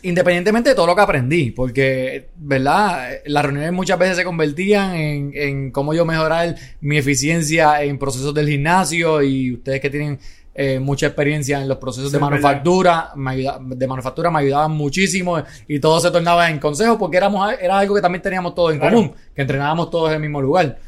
independientemente 0.05 0.71
de 0.71 0.75
todo 0.77 0.87
lo 0.87 0.95
que 0.97 1.03
aprendí, 1.03 1.51
porque, 1.51 2.29
¿verdad? 2.37 3.09
Las 3.27 3.45
reuniones 3.45 3.73
muchas 3.73 3.99
veces 3.99 4.17
se 4.17 4.25
convertían 4.25 4.95
en, 4.95 5.33
en 5.35 5.71
cómo 5.71 5.93
yo 5.95 6.05
mejorar 6.05 6.55
mi 6.81 6.97
eficiencia 6.99 7.83
en 7.83 7.99
procesos 7.99 8.33
del 8.35 8.49
gimnasio 8.49 9.23
y 9.23 9.53
ustedes 9.55 9.81
que 9.81 9.91
tienen 9.91 10.19
eh, 10.55 10.79
mucha 10.79 11.07
experiencia 11.07 11.61
en 11.61 11.67
los 11.69 11.79
procesos 11.79 12.11
Eso 12.13 12.17
de 12.19 12.21
manufactura, 12.21 13.11
me 13.17 13.33
ayuda- 13.33 13.59
de 13.61 13.87
manufactura 13.89 14.31
me 14.31 14.39
ayudaban 14.39 14.71
muchísimo 14.71 15.43
y 15.67 15.81
todo 15.81 15.99
se 15.99 16.11
tornaba 16.13 16.49
en 16.49 16.61
consejos 16.61 16.97
porque 16.97 17.17
éramos, 17.17 17.53
era 17.61 17.79
algo 17.79 17.95
que 17.97 18.01
también 18.01 18.23
teníamos 18.23 18.55
todos 18.55 18.73
en 18.73 18.79
Claro. 18.79 18.97
común, 18.97 19.13
que 19.35 19.43
entrenábamos 19.43 19.91
todos 19.91 20.11
en 20.11 20.15
el 20.17 20.21
mismo 20.21 20.41
lugar. 20.41 20.79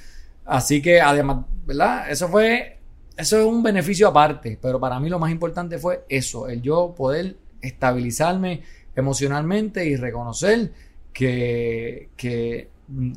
Así 0.45 0.81
que 0.81 1.01
además, 1.01 1.39
¿verdad? 1.67 2.09
Eso 2.09 2.29
fue, 2.29 2.79
eso 3.17 3.39
es 3.41 3.45
un 3.45 3.61
beneficio 3.63 4.07
aparte, 4.07 4.57
pero 4.63 4.79
para 4.79 5.01
mí 5.01 5.09
lo 5.09 5.19
más 5.19 5.33
importante 5.33 5.79
fue 5.79 6.05
eso, 6.09 6.47
el 6.49 6.63
yo 6.63 6.95
poder 6.97 7.35
estabilizarme 7.61 8.63
emocionalmente 8.97 9.87
y 9.87 9.97
reconocer 9.97 10.73
que, 11.13 12.11
que, 12.17 12.71
mm, 12.89 13.13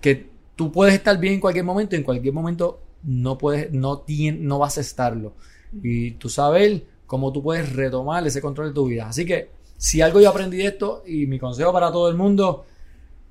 que 0.00 0.30
tú 0.56 0.72
puedes 0.72 0.94
estar 0.94 1.18
bien 1.18 1.34
en 1.34 1.40
cualquier 1.40 1.64
momento 1.64 1.94
y 1.94 1.98
en 1.98 2.04
cualquier 2.04 2.34
momento 2.34 2.80
no 3.04 3.38
puedes, 3.38 3.72
no, 3.72 4.04
tien- 4.04 4.40
no 4.40 4.58
vas 4.58 4.78
a 4.78 4.80
estarlo. 4.80 5.34
Y 5.82 6.12
tú 6.12 6.28
saber 6.28 6.84
cómo 7.06 7.32
tú 7.32 7.42
puedes 7.42 7.72
retomar 7.74 8.26
ese 8.26 8.40
control 8.40 8.68
de 8.68 8.74
tu 8.74 8.86
vida. 8.86 9.08
Así 9.08 9.24
que 9.24 9.50
si 9.76 10.00
algo 10.00 10.20
yo 10.20 10.30
aprendí 10.30 10.58
de 10.58 10.66
esto 10.66 11.02
y 11.06 11.26
mi 11.26 11.38
consejo 11.38 11.72
para 11.72 11.92
todo 11.92 12.08
el 12.08 12.16
mundo, 12.16 12.66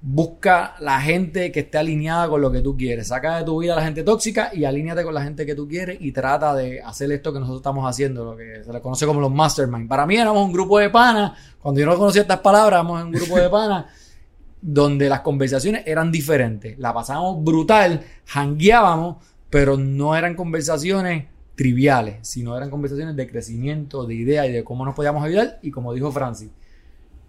busca 0.01 0.75
la 0.79 1.01
gente 1.01 1.51
que 1.51 1.61
esté 1.61 1.77
alineada 1.79 2.29
con 2.29 2.41
lo 2.41 2.51
que 2.51 2.61
tú 2.61 2.77
quieres. 2.77 3.07
Saca 3.07 3.37
de 3.37 3.43
tu 3.43 3.59
vida 3.59 3.73
a 3.73 3.77
la 3.77 3.83
gente 3.83 4.03
tóxica 4.03 4.51
y 4.53 4.63
alíñate 4.65 5.03
con 5.03 5.13
la 5.13 5.23
gente 5.23 5.45
que 5.45 5.55
tú 5.55 5.67
quieres 5.67 5.97
y 5.99 6.11
trata 6.11 6.53
de 6.55 6.81
hacer 6.81 7.11
esto 7.11 7.33
que 7.33 7.39
nosotros 7.39 7.61
estamos 7.61 7.89
haciendo, 7.89 8.23
lo 8.23 8.37
que 8.37 8.63
se 8.63 8.71
le 8.71 8.81
conoce 8.81 9.05
como 9.05 9.19
los 9.19 9.31
mastermind. 9.31 9.87
Para 9.87 10.05
mí 10.05 10.15
éramos 10.15 10.45
un 10.45 10.53
grupo 10.53 10.77
de 10.79 10.89
panas, 10.89 11.33
cuando 11.59 11.79
yo 11.81 11.87
no 11.87 11.97
conocía 11.97 12.21
estas 12.21 12.39
palabras, 12.39 12.79
éramos 12.79 13.03
un 13.03 13.11
grupo 13.11 13.37
de 13.37 13.49
panas 13.49 13.85
donde 14.61 15.09
las 15.09 15.21
conversaciones 15.21 15.83
eran 15.85 16.11
diferentes. 16.11 16.77
La 16.77 16.93
pasábamos 16.93 17.43
brutal, 17.43 18.01
hangueábamos, 18.33 19.17
pero 19.49 19.77
no 19.77 20.15
eran 20.15 20.35
conversaciones 20.35 21.25
triviales, 21.55 22.17
sino 22.21 22.55
eran 22.55 22.69
conversaciones 22.69 23.15
de 23.15 23.27
crecimiento, 23.27 24.05
de 24.05 24.13
ideas 24.13 24.47
y 24.47 24.51
de 24.51 24.63
cómo 24.63 24.85
nos 24.85 24.93
podíamos 24.93 25.23
ayudar. 25.23 25.57
Y 25.63 25.71
como 25.71 25.91
dijo 25.93 26.11
Francis, 26.11 26.51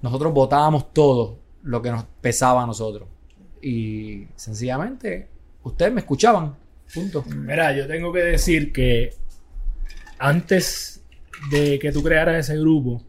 nosotros 0.02 0.34
votábamos 0.34 0.92
todo 0.92 1.47
lo 1.62 1.82
que 1.82 1.90
nos 1.90 2.04
pesaba 2.20 2.62
a 2.62 2.66
nosotros. 2.66 3.08
Y 3.62 4.26
sencillamente, 4.36 5.28
ustedes 5.62 5.92
me 5.92 6.00
escuchaban. 6.00 6.56
Punto. 6.92 7.24
Mira, 7.24 7.76
yo 7.76 7.86
tengo 7.86 8.12
que 8.12 8.20
decir 8.20 8.72
que 8.72 9.14
antes 10.18 11.04
de 11.50 11.78
que 11.78 11.92
tú 11.92 12.02
crearas 12.02 12.48
ese 12.48 12.58
grupo, 12.58 13.02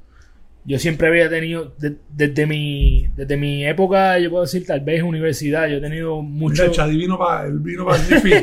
yo 0.65 0.77
siempre 0.77 1.07
había 1.07 1.29
tenido, 1.29 1.73
de- 1.79 1.95
desde, 2.09 2.45
mi, 2.45 3.07
desde 3.15 3.37
mi 3.37 3.65
época, 3.65 4.19
yo 4.19 4.29
puedo 4.29 4.43
decir, 4.43 4.65
tal 4.65 4.81
vez 4.81 5.01
universidad, 5.01 5.67
yo 5.67 5.77
he 5.77 5.81
tenido 5.81 6.21
mucho... 6.21 6.63
Mucho. 6.63 6.73
Chadi 6.75 6.97
vino 6.97 7.17
para 7.17 7.47
él 7.47 7.59
vino 7.59 7.85
para 7.85 8.01
el 8.03 8.09
refill. 8.09 8.33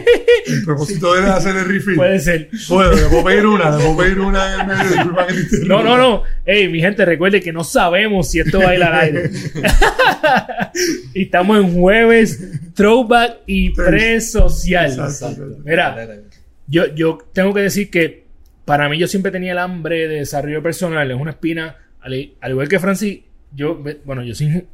El 0.46 0.64
propósito 0.64 1.16
era 1.16 1.36
hacer 1.36 1.56
el 1.56 1.66
refill. 1.66 1.94
Puede 1.96 2.18
ser. 2.18 2.48
Puedo, 2.68 2.92
le 2.92 3.02
puedo 3.02 3.24
pedir 3.24 3.46
una, 3.46 3.70
le 3.76 3.84
puedo 3.84 3.96
pedir 3.96 4.20
una 4.20 4.54
en 4.54 4.60
el 4.60 4.66
medio. 4.66 5.66
No, 5.66 5.82
no, 5.82 5.96
no. 5.96 6.22
Ey, 6.44 6.68
mi 6.68 6.80
gente, 6.80 7.04
recuerde 7.04 7.40
que 7.40 7.52
no 7.52 7.62
sabemos 7.64 8.30
si 8.30 8.40
esto 8.40 8.58
va 8.60 8.70
a 8.70 8.74
ir 8.74 8.82
al 8.82 8.94
aire. 8.94 9.30
y 11.14 11.22
estamos 11.22 11.58
en 11.58 11.72
jueves, 11.74 12.40
throwback 12.74 13.38
y 13.46 13.70
pre-social. 13.70 14.96
Mira, 15.64 16.08
yo, 16.66 16.86
yo 16.94 17.18
tengo 17.32 17.54
que 17.54 17.60
decir 17.60 17.90
que 17.90 18.24
para 18.64 18.88
mí 18.88 18.98
yo 18.98 19.06
siempre 19.06 19.30
tenía 19.30 19.52
el 19.52 19.58
hambre 19.58 20.08
de 20.08 20.16
desarrollo 20.16 20.62
personal, 20.62 21.10
es 21.10 21.16
una 21.16 21.30
espina, 21.32 21.76
al, 22.06 22.32
al 22.40 22.50
igual 22.52 22.68
que 22.68 22.78
Francis, 22.78 23.20
yo, 23.52 23.82
bueno, 24.04 24.22
yo 24.22 24.34
soy, 24.34 24.64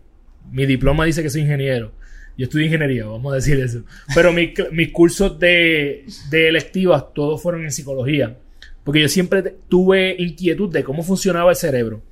mi 0.50 0.66
diploma 0.66 1.06
dice 1.06 1.22
que 1.22 1.30
soy 1.30 1.42
ingeniero, 1.42 1.92
yo 2.36 2.44
estudio 2.44 2.66
ingeniería, 2.66 3.06
vamos 3.06 3.32
a 3.32 3.36
decir 3.36 3.58
eso, 3.58 3.84
pero 4.14 4.32
mi 4.32 4.52
mis 4.70 4.92
cursos 4.92 5.38
de, 5.38 6.04
de 6.30 6.48
electivas 6.48 7.12
todos 7.14 7.42
fueron 7.42 7.64
en 7.64 7.72
psicología, 7.72 8.38
porque 8.84 9.00
yo 9.00 9.08
siempre 9.08 9.56
tuve 9.68 10.14
inquietud 10.18 10.70
de 10.70 10.84
cómo 10.84 11.02
funcionaba 11.02 11.50
el 11.50 11.56
cerebro. 11.56 12.02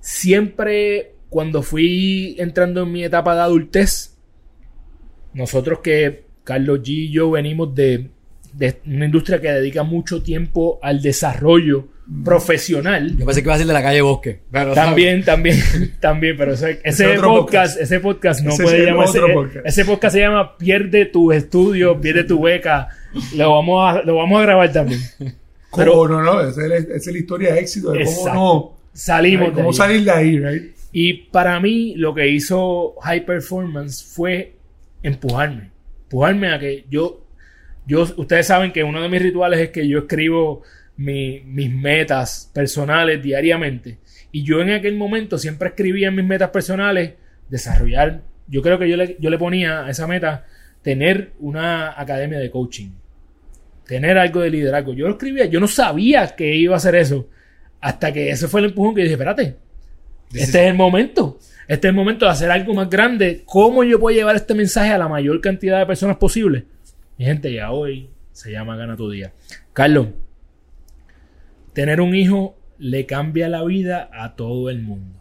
Siempre 0.00 1.14
cuando 1.28 1.62
fui 1.62 2.36
entrando 2.38 2.82
en 2.82 2.92
mi 2.92 3.04
etapa 3.04 3.34
de 3.34 3.42
adultez, 3.42 4.16
nosotros 5.34 5.80
que 5.80 6.24
Carlos 6.44 6.80
G 6.80 6.88
y 6.88 7.10
yo 7.10 7.30
venimos 7.30 7.74
de 7.74 8.10
una 8.86 9.06
industria 9.06 9.40
que 9.40 9.50
dedica 9.50 9.82
mucho 9.82 10.22
tiempo 10.22 10.78
al 10.82 11.00
desarrollo 11.02 11.88
profesional. 12.24 13.16
Yo 13.16 13.24
pensé 13.26 13.42
que 13.42 13.46
iba 13.48 13.54
a 13.54 13.58
ser 13.58 13.66
de 13.66 13.72
la 13.72 13.82
calle 13.82 14.00
Bosque. 14.02 14.40
Pero, 14.50 14.74
También, 14.74 15.24
también, 15.24 15.56
también, 16.00 16.36
pero 16.36 16.52
ese, 16.54 16.80
ese 16.84 17.14
podcast, 17.14 17.22
podcast. 17.26 17.80
ese 17.80 18.00
podcast 18.00 18.40
no 18.42 18.50
Ese 18.52 18.62
puede 18.62 18.86
llamarse. 18.86 19.20
podcast. 19.20 19.66
Ese 19.66 19.84
podcast 19.84 20.14
se 20.14 20.20
llama 20.20 20.56
Pierde 20.56 21.06
tu 21.06 21.32
estudio, 21.32 22.00
pierde 22.00 22.24
tu 22.24 22.40
beca. 22.42 22.88
Lo 23.36 23.52
vamos 23.52 23.94
a, 23.94 24.02
lo 24.02 24.16
vamos 24.16 24.38
a 24.40 24.42
grabar 24.42 24.72
también. 24.72 25.00
Pero- 25.76 26.06
no, 26.08 26.22
no, 26.22 26.40
esa 26.40 26.62
es, 26.62 26.68
la- 26.68 26.76
esa 26.76 26.94
es 26.96 27.06
la 27.06 27.18
historia 27.18 27.54
de 27.54 27.60
éxito, 27.60 27.92
de 27.92 28.04
cómo 28.04 28.34
no. 28.34 28.72
Salimos 28.92 29.48
de 29.48 29.54
cómo 29.54 29.68
ahí. 29.70 29.74
salir 29.74 30.04
de 30.04 30.10
ahí, 30.10 30.38
right? 30.38 30.72
Y 30.92 31.12
para 31.30 31.58
mí 31.60 31.94
lo 31.96 32.14
que 32.14 32.28
hizo 32.28 32.94
High 33.02 33.24
Performance 33.24 34.04
fue 34.04 34.52
empujarme. 35.02 35.70
Empujarme 36.04 36.52
a 36.52 36.58
que 36.58 36.84
yo, 36.90 37.22
yo, 37.86 38.02
ustedes 38.18 38.46
saben 38.46 38.70
que 38.70 38.84
uno 38.84 39.00
de 39.00 39.08
mis 39.08 39.22
rituales 39.22 39.58
es 39.60 39.70
que 39.70 39.88
yo 39.88 40.00
escribo 40.00 40.62
mi- 40.96 41.40
mis 41.40 41.70
metas 41.72 42.50
personales 42.54 43.22
diariamente. 43.22 43.98
Y 44.30 44.42
yo 44.44 44.60
en 44.60 44.70
aquel 44.70 44.96
momento 44.96 45.38
siempre 45.38 45.68
escribía 45.68 46.08
en 46.08 46.16
mis 46.16 46.24
metas 46.24 46.50
personales 46.50 47.14
desarrollar, 47.48 48.22
yo 48.48 48.62
creo 48.62 48.78
que 48.78 48.88
yo 48.88 48.96
le, 48.96 49.16
yo 49.18 49.30
le 49.30 49.38
ponía 49.38 49.84
a 49.84 49.90
esa 49.90 50.06
meta 50.06 50.46
tener 50.82 51.32
una 51.40 52.00
academia 52.00 52.38
de 52.38 52.50
coaching. 52.50 52.90
Tener 53.86 54.16
algo 54.18 54.40
de 54.40 54.50
liderazgo. 54.50 54.94
Yo 54.94 55.06
lo 55.06 55.12
escribía, 55.12 55.44
yo 55.46 55.60
no 55.60 55.68
sabía 55.68 56.26
que 56.34 56.54
iba 56.56 56.74
a 56.74 56.76
hacer 56.78 56.94
eso. 56.94 57.28
Hasta 57.80 58.12
que 58.12 58.30
ese 58.30 58.48
fue 58.48 58.60
el 58.60 58.66
empujón 58.66 58.94
que 58.94 59.02
dije, 59.02 59.14
espérate, 59.14 59.56
este 60.32 60.62
es 60.64 60.70
el 60.70 60.74
momento. 60.74 61.38
Este 61.68 61.88
es 61.88 61.90
el 61.90 61.96
momento 61.96 62.24
de 62.24 62.30
hacer 62.32 62.50
algo 62.50 62.74
más 62.74 62.88
grande. 62.88 63.42
¿Cómo 63.44 63.84
yo 63.84 63.98
puedo 64.00 64.16
llevar 64.16 64.36
este 64.36 64.54
mensaje 64.54 64.92
a 64.92 64.98
la 64.98 65.08
mayor 65.08 65.40
cantidad 65.40 65.78
de 65.78 65.86
personas 65.86 66.16
posible? 66.16 66.64
Mi 67.18 67.24
gente, 67.24 67.52
ya 67.52 67.70
hoy 67.70 68.08
se 68.32 68.50
llama 68.50 68.76
Gana 68.76 68.96
tu 68.96 69.10
Día. 69.10 69.32
Carlos, 69.72 70.08
tener 71.72 72.00
un 72.00 72.14
hijo 72.14 72.56
le 72.78 73.06
cambia 73.06 73.48
la 73.48 73.64
vida 73.64 74.10
a 74.12 74.34
todo 74.34 74.70
el 74.70 74.82
mundo. 74.82 75.20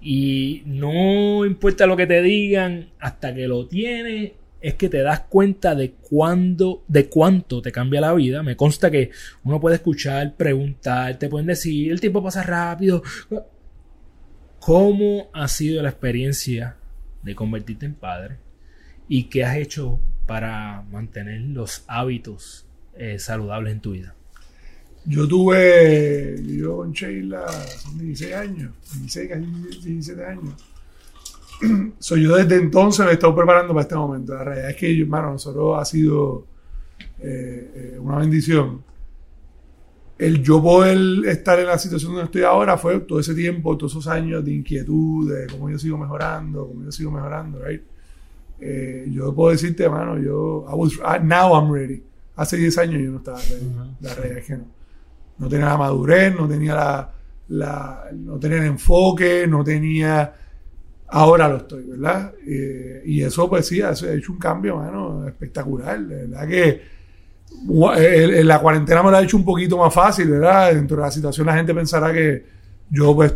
Y 0.00 0.62
no 0.66 1.44
importa 1.44 1.86
lo 1.86 1.96
que 1.96 2.06
te 2.06 2.22
digan, 2.22 2.90
hasta 2.98 3.34
que 3.34 3.48
lo 3.48 3.66
tienes, 3.66 4.32
es 4.60 4.74
que 4.74 4.88
te 4.88 5.02
das 5.02 5.20
cuenta 5.20 5.74
de 5.74 5.92
cuándo, 5.92 6.84
de 6.88 7.08
cuánto 7.08 7.62
te 7.62 7.72
cambia 7.72 8.00
la 8.00 8.14
vida. 8.14 8.42
Me 8.42 8.56
consta 8.56 8.90
que 8.90 9.10
uno 9.44 9.60
puede 9.60 9.76
escuchar, 9.76 10.34
preguntar, 10.36 11.18
te 11.18 11.28
pueden 11.28 11.46
decir, 11.46 11.90
el 11.92 12.00
tiempo 12.00 12.22
pasa 12.22 12.42
rápido. 12.42 13.02
¿Cómo 14.58 15.30
ha 15.32 15.48
sido 15.48 15.82
la 15.82 15.90
experiencia 15.90 16.76
de 17.22 17.34
convertirte 17.34 17.86
en 17.86 17.94
padre? 17.94 18.36
¿Y 19.08 19.24
qué 19.24 19.44
has 19.44 19.56
hecho 19.56 20.00
para 20.26 20.82
mantener 20.90 21.40
los 21.40 21.84
hábitos 21.86 22.66
eh, 22.96 23.18
saludables 23.18 23.72
en 23.72 23.80
tu 23.80 23.92
vida? 23.92 24.14
Yo 25.08 25.26
tuve, 25.26 26.36
yo 26.46 26.76
con 26.76 26.92
Sheila, 26.92 27.50
son 27.50 27.96
16 27.98 28.34
años, 28.34 28.72
16, 28.92 29.28
casi 29.30 29.40
17 29.46 30.22
años. 30.24 30.54
Soy 31.98 32.24
yo 32.24 32.36
desde 32.36 32.56
entonces 32.56 33.06
me 33.06 33.12
he 33.12 33.14
estado 33.14 33.34
preparando 33.34 33.72
para 33.72 33.82
este 33.82 33.94
momento. 33.94 34.34
La 34.34 34.44
realidad 34.44 34.70
es 34.70 34.76
que, 34.76 35.00
hermano, 35.00 35.32
nosotros 35.32 35.78
ha 35.80 35.84
sido 35.86 36.44
eh, 37.20 37.70
eh, 37.94 37.98
una 37.98 38.18
bendición. 38.18 38.82
El 40.18 40.42
yo 40.42 40.62
poder 40.62 40.98
estar 41.26 41.58
en 41.58 41.66
la 41.68 41.78
situación 41.78 42.12
donde 42.12 42.26
estoy 42.26 42.42
ahora 42.42 42.76
fue 42.76 43.00
todo 43.00 43.18
ese 43.18 43.34
tiempo, 43.34 43.78
todos 43.78 43.92
esos 43.92 44.08
años 44.08 44.44
de 44.44 44.52
inquietud, 44.52 45.32
de 45.32 45.46
cómo 45.46 45.70
yo 45.70 45.78
sigo 45.78 45.96
mejorando, 45.96 46.66
cómo 46.66 46.84
yo 46.84 46.92
sigo 46.92 47.10
mejorando, 47.10 47.64
right? 47.64 47.82
Eh, 48.60 49.06
yo 49.10 49.34
puedo 49.34 49.52
decirte, 49.52 49.84
hermano, 49.84 50.18
yo, 50.18 50.66
I 50.68 50.74
was- 50.74 51.00
ah, 51.02 51.18
now 51.18 51.54
I'm 51.54 51.72
ready. 51.72 52.02
Hace 52.36 52.58
10 52.58 52.76
años 52.76 53.00
yo 53.02 53.10
no 53.12 53.18
estaba 53.18 53.38
ready. 53.38 53.72
La 54.00 54.14
realidad 54.14 54.38
es 54.38 54.46
que 54.46 54.56
no 54.58 54.78
no 55.38 55.48
tenía 55.48 55.66
la 55.66 55.76
madurez, 55.76 56.34
no 56.34 56.48
tenía 56.48 57.08
la, 57.48 58.04
no 58.12 58.38
tenía 58.38 58.58
el 58.58 58.64
enfoque, 58.64 59.46
no 59.48 59.64
tenía 59.64 60.34
ahora 61.08 61.48
lo 61.48 61.56
estoy, 61.58 61.84
¿verdad? 61.84 62.32
Eh, 62.46 63.02
y 63.06 63.22
eso 63.22 63.48
pues 63.48 63.66
sí, 63.66 63.80
ha 63.80 63.92
hecho 63.92 64.32
un 64.32 64.38
cambio, 64.38 64.76
mano, 64.76 65.26
espectacular, 65.26 65.98
la 66.00 66.46
cuarentena 68.60 69.02
me 69.02 69.10
lo 69.10 69.16
ha 69.16 69.22
hecho 69.22 69.36
un 69.36 69.44
poquito 69.44 69.78
más 69.78 69.92
fácil, 69.92 70.30
¿verdad? 70.30 70.74
Dentro 70.74 70.98
de 70.98 71.02
la 71.02 71.10
situación 71.10 71.46
la 71.46 71.54
gente 71.54 71.74
pensará 71.74 72.12
que 72.12 72.44
yo 72.90 73.14
pues 73.14 73.34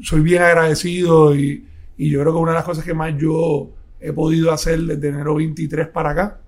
soy 0.00 0.20
bien 0.20 0.42
agradecido 0.42 1.34
y, 1.34 1.66
y 1.98 2.10
yo 2.10 2.20
creo 2.20 2.32
que 2.32 2.38
una 2.38 2.52
de 2.52 2.58
las 2.58 2.64
cosas 2.64 2.84
que 2.84 2.94
más 2.94 3.14
yo 3.18 3.70
he 4.00 4.12
podido 4.12 4.52
hacer 4.52 4.80
desde 4.80 5.08
enero 5.08 5.34
23 5.34 5.88
para 5.88 6.10
acá 6.10 6.38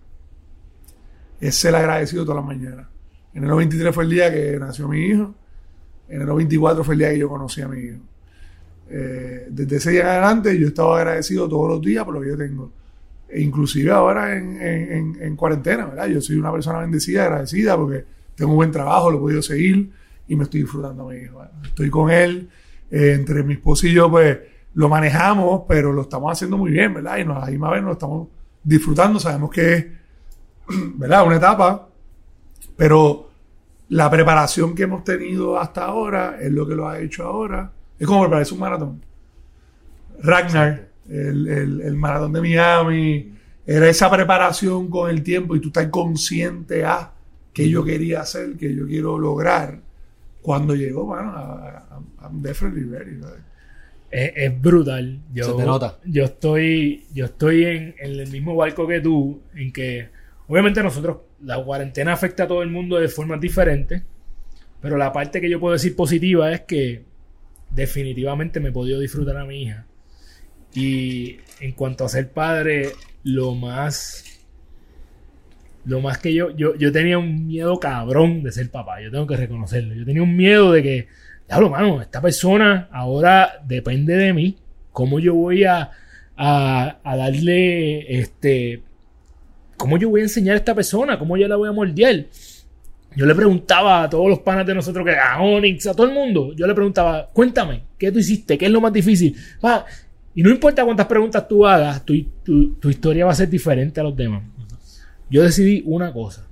es 1.41 1.55
ser 1.55 1.75
agradecido 1.75 2.25
todas 2.25 2.45
las 2.45 2.47
mañanas. 2.47 2.94
Enero 3.35 3.57
23 3.57 3.95
fue 3.95 4.05
el 4.05 4.11
día 4.11 4.33
que 4.33 4.57
nació 4.59 4.89
mi 4.89 5.01
hijo. 5.07 5.35
Enero 6.09 6.37
24 6.37 6.85
fue 6.85 6.95
el 6.95 6.99
día 7.01 7.11
que 7.11 7.19
yo 7.19 7.29
conocí 7.29 7.61
a 7.63 7.69
mi 7.69 7.81
hijo. 7.81 7.99
Eh, 8.91 9.47
desde 9.51 9.77
ese 9.77 9.91
día 9.93 10.03
en 10.03 10.07
adelante 10.09 10.59
yo 10.59 10.69
estaba 10.69 10.99
agradecido 10.99 11.49
todos 11.49 11.69
los 11.71 11.81
días 11.83 12.05
por 12.05 12.15
lo 12.15 12.21
que 12.21 12.29
yo 12.29 12.37
tengo. 12.37 12.71
E 13.29 13.41
inclusive 13.41 13.91
ahora 13.91 14.37
en, 14.37 14.61
en- 14.61 14.93
en- 14.93 15.23
en 15.23 15.37
cuarentena, 15.37 15.87
¿verdad? 15.87 16.07
Yo 16.07 16.21
soy 16.21 16.37
una 16.37 16.53
persona 16.53 16.79
bendecida, 16.81 17.25
agradecida 17.25 17.77
porque 17.77 18.05
tengo 18.37 18.51
un 18.53 18.57
buen 18.57 18.71
trabajo, 18.71 19.11
lo 19.11 19.17
he 19.19 19.21
podido 19.21 19.43
seguir 19.43 19.91
y 20.29 20.37
me 20.37 20.45
estoy 20.45 20.63
disfrutando 20.63 21.09
a 21.09 21.13
mi 21.13 21.19
hijo. 21.21 21.43
Estoy 21.65 21.91
con 21.91 22.11
él, 22.11 22.49
eh, 22.91 23.13
entre 23.19 23.43
mi 23.43 23.55
esposo 23.55 23.87
y 23.87 23.93
yo 23.93 24.11
pues 24.11 24.39
lo 24.75 24.89
manejamos, 24.89 25.63
pero 25.67 25.93
lo 25.93 26.03
estamos 26.03 26.31
haciendo 26.33 26.57
muy 26.59 26.71
bien, 26.71 26.95
¿verdad? 26.95 27.17
Y 27.19 27.25
nos, 27.25 27.39
a 27.39 27.47
la 27.47 27.51
misma 27.51 27.71
vez 27.71 27.83
nos 27.83 27.93
estamos 27.93 28.29
disfrutando, 28.63 29.19
sabemos 29.19 29.51
que 29.51 29.75
es, 29.75 29.87
¿verdad? 30.97 31.27
Una 31.27 31.37
etapa, 31.37 31.89
pero 32.77 33.31
la 33.91 34.11
preparación 34.11 34.75
que 34.75 34.85
hemos 34.85 35.05
tenido 35.05 35.59
hasta 35.59 35.85
ahora 35.85 36.39
es 36.41 36.51
lo 36.51 36.67
que 36.67 36.75
lo 36.75 36.89
ha 36.89 36.99
hecho 37.01 37.25
ahora. 37.25 37.71
Es 37.99 38.07
como 38.07 38.23
prepararse 38.23 38.55
un 38.55 38.61
maratón. 38.61 39.03
Ragnar, 40.23 40.89
el, 41.09 41.47
el- 41.49 41.81
el 41.83 41.95
maratón 41.97 42.33
de 42.33 42.41
Miami, 42.41 43.33
era 43.67 43.89
esa 43.89 44.11
preparación 44.11 44.89
con 44.89 45.11
el 45.11 45.23
tiempo 45.23 45.57
y 45.57 45.61
tú 45.61 45.69
estás 45.69 45.89
consciente 45.89 46.85
a 46.85 47.13
que 47.53 47.69
yo 47.69 47.85
quería 47.85 48.21
hacer, 48.21 48.57
que 48.57 48.75
yo 48.75 48.87
quiero 48.87 49.19
lograr. 49.19 49.81
Cuando 50.43 50.75
llegó, 50.75 51.05
bueno, 51.05 51.31
a- 51.31 51.79
a- 51.79 52.01
I'm 52.23 52.43
definitely 52.43 52.85
ready. 52.85 53.19
Es, 54.11 54.33
es 54.35 54.61
brutal. 54.63 55.21
Yo, 55.33 55.45
Se 55.45 55.53
te 55.55 55.65
nota. 55.67 55.99
Yo 56.05 56.25
estoy, 56.25 57.05
yo 57.13 57.27
estoy 57.27 57.65
en, 57.65 57.95
en 57.99 58.21
el 58.21 58.31
mismo 58.31 58.55
barco 58.57 58.87
que 58.87 59.01
tú, 59.01 59.41
en 59.55 59.73
que 59.73 60.09
obviamente 60.47 60.83
nosotros, 60.83 61.19
la 61.45 61.63
cuarentena 61.63 62.13
afecta 62.13 62.45
a 62.45 62.49
todo 62.49 62.63
el 62.63 62.71
mundo 62.71 62.97
de 62.97 63.09
formas 63.09 63.41
diferentes, 63.41 64.03
pero 64.81 64.97
la 64.97 65.13
parte 65.13 65.41
que 65.41 65.51
yo 65.51 65.61
puedo 65.61 65.75
decir 65.75 65.95
positiva 65.97 66.53
es 66.53 66.63
que 66.63 67.03
definitivamente 67.71 68.61
me 68.61 68.69
he 68.69 68.73
podido 68.73 69.01
disfrutar 69.01 69.37
a 69.37 69.45
mi 69.45 69.63
hija. 69.63 69.87
Y 70.75 71.39
en 71.61 71.73
cuanto 71.73 72.05
a 72.05 72.09
ser 72.09 72.31
padre, 72.31 72.93
lo 73.23 73.55
más... 73.55 74.25
Lo 75.87 76.01
más 76.01 76.17
que 76.17 76.33
yo, 76.33 76.51
yo, 76.57 76.75
yo 76.77 76.91
tenía 76.93 77.19
un 77.19 77.47
miedo 77.47 77.79
cabrón 77.79 78.43
de 78.43 78.53
ser 78.53 78.71
papá, 78.71 79.03
yo 79.03 79.11
tengo 79.11 79.27
que 79.27 79.37
reconocerlo. 79.37 79.95
Yo 79.95 80.07
tenía 80.07 80.23
un 80.23 80.35
miedo 80.35 80.73
de 80.73 80.83
que, 80.83 81.09
diablo, 81.47 81.69
mano, 81.69 82.01
esta 82.01 82.23
persona 82.23 82.89
ahora 82.91 83.61
depende 83.67 84.17
de 84.17 84.33
mí. 84.33 84.57
¿Cómo 84.93 85.21
yo 85.21 85.35
voy 85.35 85.65
a, 85.65 85.91
a, 86.37 86.99
a 87.05 87.17
darle, 87.17 88.19
este, 88.19 88.83
cómo 89.77 89.97
yo 89.99 90.09
voy 90.11 90.21
a 90.21 90.25
enseñar 90.25 90.55
a 90.55 90.59
esta 90.59 90.75
persona? 90.75 91.19
¿Cómo 91.19 91.37
yo 91.37 91.47
la 91.49 91.57
voy 91.57 91.69
a 91.69 91.73
moldear? 91.73 92.27
Yo 93.17 93.27
le 93.27 93.35
preguntaba 93.35 94.03
a 94.03 94.11
todos 94.11 94.29
los 94.29 94.41
panas 94.41 94.67
de 94.67 94.75
nosotros, 94.75 95.05
que 95.07 95.17
a 95.17 95.41
Onyx, 95.41 95.87
a 95.87 95.95
todo 95.95 96.07
el 96.09 96.13
mundo, 96.13 96.53
yo 96.57 96.67
le 96.67 96.75
preguntaba, 96.75 97.31
cuéntame, 97.33 97.83
¿qué 97.97 98.11
tú 98.11 98.19
hiciste? 98.19 98.59
¿Qué 98.59 98.67
es 98.67 98.71
lo 98.73 98.81
más 98.81 98.93
difícil? 98.93 99.37
Va, 99.65 99.85
y 100.35 100.43
no 100.43 100.51
importa 100.51 100.85
cuántas 100.85 101.07
preguntas 101.07 101.47
tú 101.47 101.65
hagas, 101.65 102.05
tu, 102.05 102.21
tu- 102.43 102.75
tu 102.75 102.91
historia 102.91 103.25
va 103.25 103.31
a 103.31 103.37
ser 103.37 103.49
diferente 103.49 104.01
a 104.01 104.03
los 104.03 104.17
demás. 104.17 104.43
Yo 105.31 105.43
decidí 105.45 105.83
una 105.87 106.13
cosa, 106.13 106.47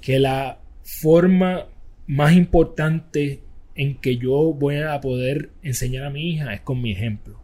que 0.00 0.18
la 0.18 0.58
forma 0.82 1.66
más 2.06 2.32
importante 2.32 3.42
en 3.74 3.96
que 3.96 4.16
yo 4.16 4.54
voy 4.54 4.78
a 4.78 4.98
poder 5.00 5.50
enseñar 5.62 6.04
a 6.04 6.10
mi 6.10 6.30
hija 6.30 6.54
es 6.54 6.60
con 6.62 6.80
mi 6.80 6.92
ejemplo. 6.92 7.38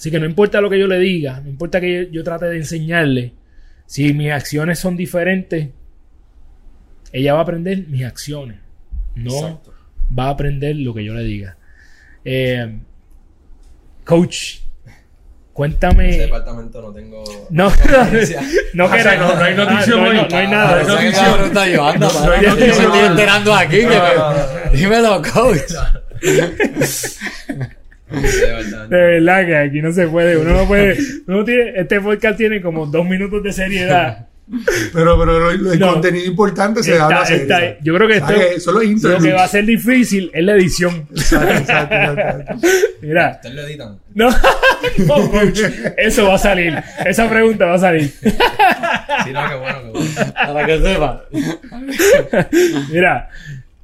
Así 0.00 0.10
que 0.10 0.18
no 0.18 0.24
importa 0.24 0.62
lo 0.62 0.70
que 0.70 0.78
yo 0.78 0.86
le 0.86 0.98
diga, 0.98 1.40
no 1.40 1.50
importa 1.50 1.78
que 1.78 2.06
yo, 2.06 2.10
yo 2.10 2.24
trate 2.24 2.46
de 2.46 2.56
enseñarle, 2.56 3.34
si 3.84 4.14
mis 4.14 4.30
acciones 4.30 4.78
son 4.78 4.96
diferentes, 4.96 5.68
ella 7.12 7.34
va 7.34 7.40
a 7.40 7.42
aprender 7.42 7.86
mis 7.86 8.02
acciones. 8.06 8.56
No 9.14 9.34
Exacto. 9.34 9.74
va 10.18 10.28
a 10.28 10.30
aprender 10.30 10.74
lo 10.76 10.94
que 10.94 11.04
yo 11.04 11.12
le 11.12 11.22
diga. 11.22 11.58
Eh, 12.24 12.78
coach, 14.06 14.60
cuéntame. 15.52 16.08
Ese 16.08 16.20
departamento 16.20 16.80
no 16.80 16.92
tengo. 16.94 17.22
No, 17.50 17.68
no, 18.72 18.90
que 18.90 19.00
Ah, 19.00 19.00
o 19.02 19.02
sea, 19.02 19.16
no- 19.18 19.34
no 19.34 19.42
hay 19.44 19.54
notición 19.54 20.00
Ah, 20.00 20.02
no, 20.04 20.10
hay- 20.12 20.18
hoy. 20.18 20.26
no 20.30 20.36
hay 20.38 20.48
nada. 20.48 20.82
no 20.82 20.96
hay 20.96 21.12
pregunta 21.12 21.68
yo, 21.68 21.86
anda, 21.86 22.08
No, 22.10 22.24
no 22.24 22.32
hay 22.32 22.44
estoy 22.46 22.98
enterando 23.00 23.54
aquí. 23.54 23.76
que 23.76 23.82
No, 23.84 23.90
me- 23.90 24.14
no, 24.16 24.32
no. 24.32 24.72
Dímelo, 24.72 25.20
coach. 25.30 25.60
De 28.10 28.96
verdad 28.96 29.46
que 29.46 29.56
aquí 29.56 29.82
no 29.82 29.92
se 29.92 30.08
puede. 30.08 30.36
Uno 30.36 30.52
no 30.52 30.66
puede. 30.66 30.96
Uno 31.26 31.44
tiene, 31.44 31.72
este 31.76 32.00
podcast 32.00 32.36
tiene 32.36 32.60
como 32.60 32.86
dos 32.86 33.06
minutos 33.06 33.42
de 33.42 33.52
seriedad. 33.52 34.26
Pero, 34.92 35.16
pero 35.16 35.50
el 35.52 35.78
No. 35.78 35.92
contenido 35.92 36.26
importante 36.26 36.82
se 36.82 36.94
Está- 36.94 37.04
da 37.04 37.20
la 37.20 37.22
está- 37.22 37.56
serie. 37.60 37.78
yo 37.82 37.94
creo 37.94 38.08
que 38.08 38.16
esto- 38.16 38.32
Eso 38.32 38.82
es 38.82 39.00
los 39.00 39.02
Lo 39.12 39.18
que 39.20 39.32
va 39.32 39.44
a 39.44 39.48
ser 39.48 39.64
difícil 39.64 40.28
es 40.34 40.42
la 40.44 40.52
edición. 40.54 41.06
Exacto, 41.14 41.52
exacto, 41.52 41.94
exacto, 41.94 42.40
exacto. 42.40 42.68
Mira, 43.00 43.30
¿Ustedes 43.36 43.54
lo 43.54 43.62
editan? 43.62 43.98
no, 44.14 44.28
no, 45.06 45.30
coach, 45.30 45.60
eso 45.96 46.26
va 46.26 46.34
a 46.34 46.38
salir. 46.38 46.74
Esa 47.06 47.30
pregunta 47.30 47.66
va 47.66 47.74
a 47.74 47.78
salir. 47.78 48.10
Sí, 48.10 49.32
no, 49.32 49.48
qué 49.48 49.54
bueno, 49.54 49.82
qué 49.84 49.90
bueno. 49.92 50.32
Para 50.34 50.66
que 50.66 50.80
sepa. 50.80 51.24
Mira, 52.90 53.28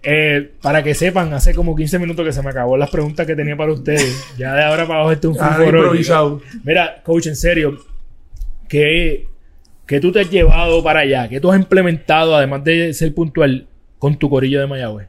eh, 0.09 0.53
para 0.63 0.85
que 0.85 0.95
sepan, 0.95 1.33
hace 1.35 1.53
como 1.53 1.75
15 1.75 1.99
minutos 1.99 2.25
que 2.25 2.33
se 2.33 2.41
me 2.41 2.51
acabó 2.51 2.77
las 2.77 2.91
preguntas 2.91 3.27
que 3.27 3.35
tenía 3.35 3.57
para 3.57 3.73
ustedes. 3.73 4.25
Ya 4.39 4.55
de 4.55 4.63
ahora 4.63 4.87
para 4.87 5.01
abajo 5.01 5.13
este 5.13 5.27
es 5.27 5.35
un 5.35 5.39
Ah, 5.41 5.59
improvisado. 5.61 6.41
Mira, 6.63 7.03
coach, 7.03 7.27
en 7.27 7.35
serio, 7.35 7.77
¿qué, 8.69 9.27
qué 9.85 9.99
tú 9.99 10.13
te 10.13 10.21
has 10.21 10.31
llevado 10.31 10.81
para 10.85 11.01
allá? 11.01 11.29
¿Qué 11.29 11.41
tú 11.41 11.51
has 11.51 11.59
implementado, 11.59 12.37
además 12.37 12.63
de 12.63 12.95
ser 12.95 13.13
puntual, 13.15 13.67
con 13.99 14.17
tu 14.17 14.31
corillo 14.31 14.61
de 14.61 14.69
Mayagüez? 14.69 15.09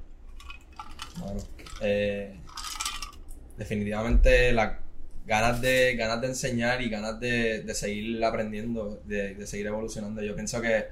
Bueno, 1.19 1.41
eh, 1.81 2.33
definitivamente 3.55 4.51
las 4.51 4.77
ganas 5.27 5.61
de, 5.61 5.95
ganas 5.95 6.21
de 6.21 6.27
enseñar 6.27 6.81
y 6.81 6.89
ganas 6.89 7.19
de, 7.19 7.61
de 7.61 7.73
seguir 7.75 8.23
aprendiendo, 8.23 8.99
de, 9.05 9.35
de 9.35 9.45
seguir 9.45 9.67
evolucionando. 9.67 10.23
Yo 10.23 10.33
pienso 10.33 10.59
que, 10.59 10.85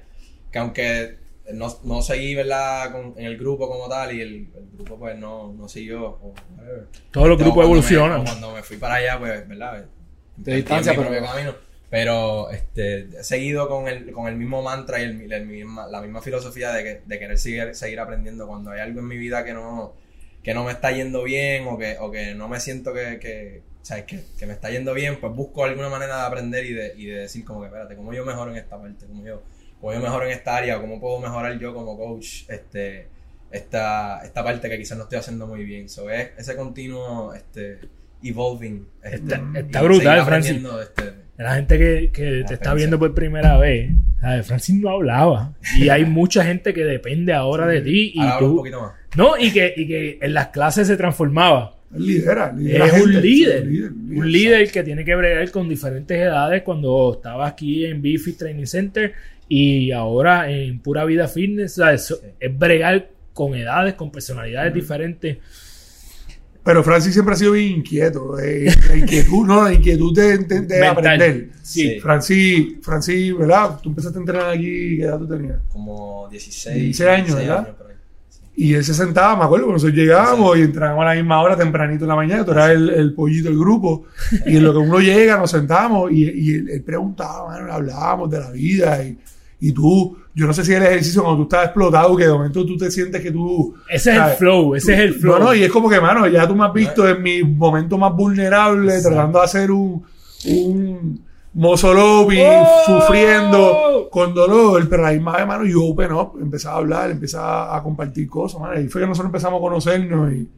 que 0.52 0.58
aunque 0.60 1.16
no, 1.54 1.74
no 1.84 2.02
seguí 2.02 2.34
¿verdad? 2.34 2.92
Con- 2.92 3.14
en 3.16 3.24
el 3.26 3.36
grupo 3.38 3.68
como 3.68 3.88
tal 3.88 4.14
y 4.14 4.20
el, 4.20 4.34
el 4.54 4.68
grupo 4.74 4.98
pues 4.98 5.16
no, 5.18 5.52
no 5.52 5.68
siguió. 5.68 6.04
o 6.06 6.34
whatever. 6.56 6.86
Todos 7.10 7.28
los 7.28 7.38
grupos 7.38 7.54
cuando 7.54 7.72
me- 7.72 7.78
evolucionan. 7.78 8.20
o 8.20 8.24
cuando 8.24 8.52
me 8.52 8.62
fui 8.62 8.76
para 8.76 8.94
allá, 8.96 9.18
pues, 9.18 9.48
¿verdad? 9.48 9.84
De 10.36 10.56
distancia, 10.56 10.92
mi 10.92 10.98
pero- 10.98 11.10
propio 11.10 11.28
camino. 11.30 11.54
Pero 11.88 12.50
este, 12.50 13.02
he 13.20 13.22
seguido 13.22 13.68
con 13.68 13.86
el, 13.86 14.10
con 14.10 14.26
el 14.26 14.34
mismo 14.34 14.60
mantra 14.60 15.00
y 15.00 15.04
el, 15.04 15.32
el 15.32 15.46
misma, 15.46 15.86
la 15.86 16.02
misma 16.02 16.20
filosofía 16.20 16.72
de, 16.72 16.82
que, 16.82 17.02
de 17.06 17.18
querer 17.18 17.38
seguir, 17.38 17.74
seguir 17.76 18.00
aprendiendo. 18.00 18.48
Cuando 18.48 18.72
hay 18.72 18.80
algo 18.80 18.98
en 18.98 19.06
mi 19.06 19.16
vida 19.16 19.44
que 19.44 19.54
no, 19.54 19.94
que 20.42 20.52
no 20.52 20.64
me 20.64 20.72
está 20.72 20.90
yendo 20.90 21.22
bien 21.22 21.64
o 21.68 21.78
que, 21.78 21.96
o 22.00 22.10
que 22.10 22.34
no 22.34 22.48
me 22.48 22.58
siento 22.58 22.92
que, 22.92 23.20
que, 23.20 23.62
o 23.80 23.84
sea, 23.84 24.04
que, 24.04 24.20
que 24.36 24.46
me 24.46 24.52
está 24.52 24.68
yendo 24.68 24.94
bien, 24.94 25.20
pues 25.20 25.32
busco 25.32 25.62
alguna 25.64 25.88
manera 25.88 26.16
de 26.16 26.22
aprender 26.26 26.64
y 26.66 26.72
de, 26.74 26.92
y 26.96 27.06
de 27.06 27.18
decir 27.20 27.44
como 27.44 27.60
que, 27.60 27.66
espérate, 27.66 27.94
¿cómo 27.94 28.12
yo 28.12 28.24
mejoro 28.24 28.50
en 28.50 28.56
esta 28.56 28.76
parte? 28.80 29.06
¿Cómo 29.06 29.24
yo, 29.24 29.42
cómo 29.86 29.94
yo 29.98 30.00
mejoro 30.02 30.26
en 30.26 30.32
esta 30.32 30.56
área? 30.56 30.80
¿Cómo 30.80 31.00
puedo 31.00 31.20
mejorar 31.20 31.58
yo 31.58 31.72
como 31.74 31.96
coach 31.96 32.42
este, 32.48 33.06
esta, 33.50 34.20
esta 34.24 34.42
parte 34.44 34.68
que 34.68 34.78
quizás 34.78 34.98
no 34.98 35.04
estoy 35.04 35.18
haciendo 35.18 35.46
muy 35.46 35.64
bien? 35.64 35.88
So, 35.88 36.10
es 36.10 36.30
ese 36.38 36.56
continuo 36.56 37.32
este, 37.34 37.78
evolving. 38.22 38.86
este, 39.02 39.16
Está- 39.16 39.42
está 39.54 39.82
brutal, 39.82 40.24
Francis. 40.24 40.56
este, 40.82 41.12
La 41.38 41.54
gente 41.54 41.78
que, 41.78 42.10
que 42.12 42.44
te 42.46 42.54
está 42.54 42.74
viendo 42.74 42.98
por 42.98 43.14
primera 43.14 43.56
vez, 43.58 43.92
¿sabes? 44.20 44.46
Francis 44.46 44.74
no 44.80 44.90
hablaba. 44.90 45.54
Y 45.78 45.88
hay 45.88 46.04
mucha 46.20 46.44
gente 46.44 46.74
que 46.74 46.84
depende 46.84 47.32
ahora 47.32 47.66
de 47.66 47.80
ti. 47.82 48.12
Y 48.14 48.20
ahora 48.20 48.34
hablo 48.34 48.46
un 48.46 48.52
tú. 48.52 48.56
poquito 48.58 48.80
más. 48.80 48.92
No, 49.16 49.38
y 49.38 49.50
que, 49.52 49.72
y 49.76 49.86
que 49.86 50.18
en 50.20 50.34
las 50.34 50.48
clases 50.48 50.86
se 50.88 50.96
transformaba. 50.96 51.74
Lidera, 51.96 52.52
lidera 52.52 52.86
Es 52.86 52.92
gente, 52.92 53.06
un 53.16 53.22
líder. 53.22 53.64
sí, 53.68 53.80
Un 53.82 54.32
líder 54.32 54.70
que 54.72 54.82
tiene 54.82 55.04
que 55.04 55.14
bregar 55.14 55.48
con 55.52 55.68
diferentes 55.68 56.18
edades 56.18 56.62
cuando 56.62 57.14
estaba 57.14 57.46
aquí 57.46 57.86
en 57.86 58.02
Bifit 58.02 58.36
Training 58.38 58.66
Center 58.66 59.14
y 59.48 59.92
ahora 59.92 60.50
en 60.50 60.80
Pura 60.80 61.04
Vida 61.04 61.28
Fitness. 61.28 61.74
¿sabes? 61.74 62.14
Es 62.40 62.58
bregar 62.58 63.10
con 63.32 63.54
edades, 63.54 63.94
con 63.94 64.10
personalidades 64.10 64.72
diferentes. 64.74 65.38
Pero 66.64 66.82
Francis 66.82 67.12
siempre 67.12 67.34
ha 67.34 67.36
sido 67.36 67.52
bien 67.52 67.76
inquieto. 67.78 68.38
eh, 68.40 68.66
la 68.88 68.96
inquietud, 68.96 69.46
no, 69.46 69.62
la 69.64 69.72
inquietud 69.72 70.12
de, 70.12 70.38
de- 70.38 70.86
aprender. 70.86 71.50
Sí. 71.62 72.00
Francis, 72.00 72.74
Francis, 72.82 73.36
¿verdad? 73.38 73.78
Tú 73.80 73.90
empezaste 73.90 74.18
a 74.18 74.20
entrenar 74.20 74.50
aquí, 74.50 74.96
¿qué 74.98 75.02
edad 75.04 75.18
tú 75.18 75.28
tenías? 75.28 75.58
Como 75.68 76.28
16, 76.28 76.74
16 76.76 77.08
años, 77.08 77.36
¿verdad? 77.36 77.68
Sí. 78.28 78.40
Y 78.56 78.74
él 78.74 78.82
se 78.82 78.94
sentaba, 78.94 79.36
me 79.36 79.44
acuerdo, 79.44 79.66
cuando 79.66 79.74
nosotros 79.74 79.96
llegábamos 79.96 80.56
y 80.58 80.62
entrábamos 80.62 81.02
a 81.02 81.08
la 81.10 81.14
misma 81.14 81.40
hora, 81.40 81.56
tempranito 81.56 82.04
en 82.04 82.08
la 82.08 82.16
mañana, 82.16 82.44
tú 82.44 82.50
eras 82.50 82.70
el, 82.70 82.88
el 82.90 83.14
pollito 83.14 83.48
del 83.48 83.58
grupo. 83.58 84.06
Y 84.46 84.56
en 84.56 84.64
lo 84.64 84.72
que 84.72 84.78
uno 84.78 84.98
llega, 84.98 85.36
nos 85.38 85.50
sentamos 85.52 86.10
y, 86.10 86.24
y 86.24 86.54
él, 86.54 86.68
él 86.70 86.82
preguntaba, 86.82 87.54
hablábamos 87.54 88.28
de 88.28 88.40
la 88.40 88.50
vida. 88.50 89.04
Y, 89.04 89.16
y 89.58 89.72
tú, 89.72 90.16
yo 90.34 90.46
no 90.46 90.52
sé 90.52 90.64
si 90.64 90.74
el 90.74 90.82
ejercicio 90.82 91.22
cuando 91.22 91.38
tú 91.38 91.42
estás 91.44 91.66
explotado, 91.66 92.14
que 92.16 92.26
de 92.26 92.32
momento 92.32 92.66
tú 92.66 92.76
te 92.76 92.90
sientes 92.90 93.22
que 93.22 93.30
tú. 93.30 93.74
Ese 93.88 94.12
es 94.12 94.16
el 94.16 94.30
flow, 94.36 94.74
ese 94.74 94.94
es 94.94 95.00
el 95.00 95.14
flow. 95.14 95.38
No, 95.38 95.44
no, 95.46 95.54
y 95.54 95.64
es 95.64 95.72
como 95.72 95.88
que, 95.88 96.00
mano, 96.00 96.26
ya 96.28 96.46
tú 96.46 96.54
me 96.54 96.66
has 96.66 96.72
visto 96.72 97.08
en 97.08 97.22
mi 97.22 97.42
momento 97.42 97.96
más 97.96 98.14
vulnerable, 98.14 98.94
Exacto. 98.94 99.08
tratando 99.10 99.38
de 99.38 99.44
hacer 99.44 99.70
un, 99.70 100.04
un 100.46 101.24
mozo 101.54 101.94
lobby, 101.94 102.38
¡Oh! 102.42 102.66
sufriendo 102.84 104.08
con 104.10 104.34
dolor, 104.34 104.86
pero 104.88 105.04
a 105.04 105.10
la 105.10 105.12
misma 105.14 105.36
vez, 105.38 105.46
mano, 105.46 105.64
yo 105.64 105.84
open 105.84 106.12
up, 106.12 106.32
empezaba 106.40 106.74
a 106.76 106.78
hablar, 106.78 107.10
empezaba 107.10 107.76
a 107.76 107.82
compartir 107.82 108.28
cosas, 108.28 108.60
mano, 108.60 108.78
y 108.78 108.88
fue 108.88 109.00
que 109.00 109.06
nosotros 109.06 109.30
empezamos 109.30 109.58
a 109.58 109.62
conocernos 109.62 110.32
y, 110.32 110.48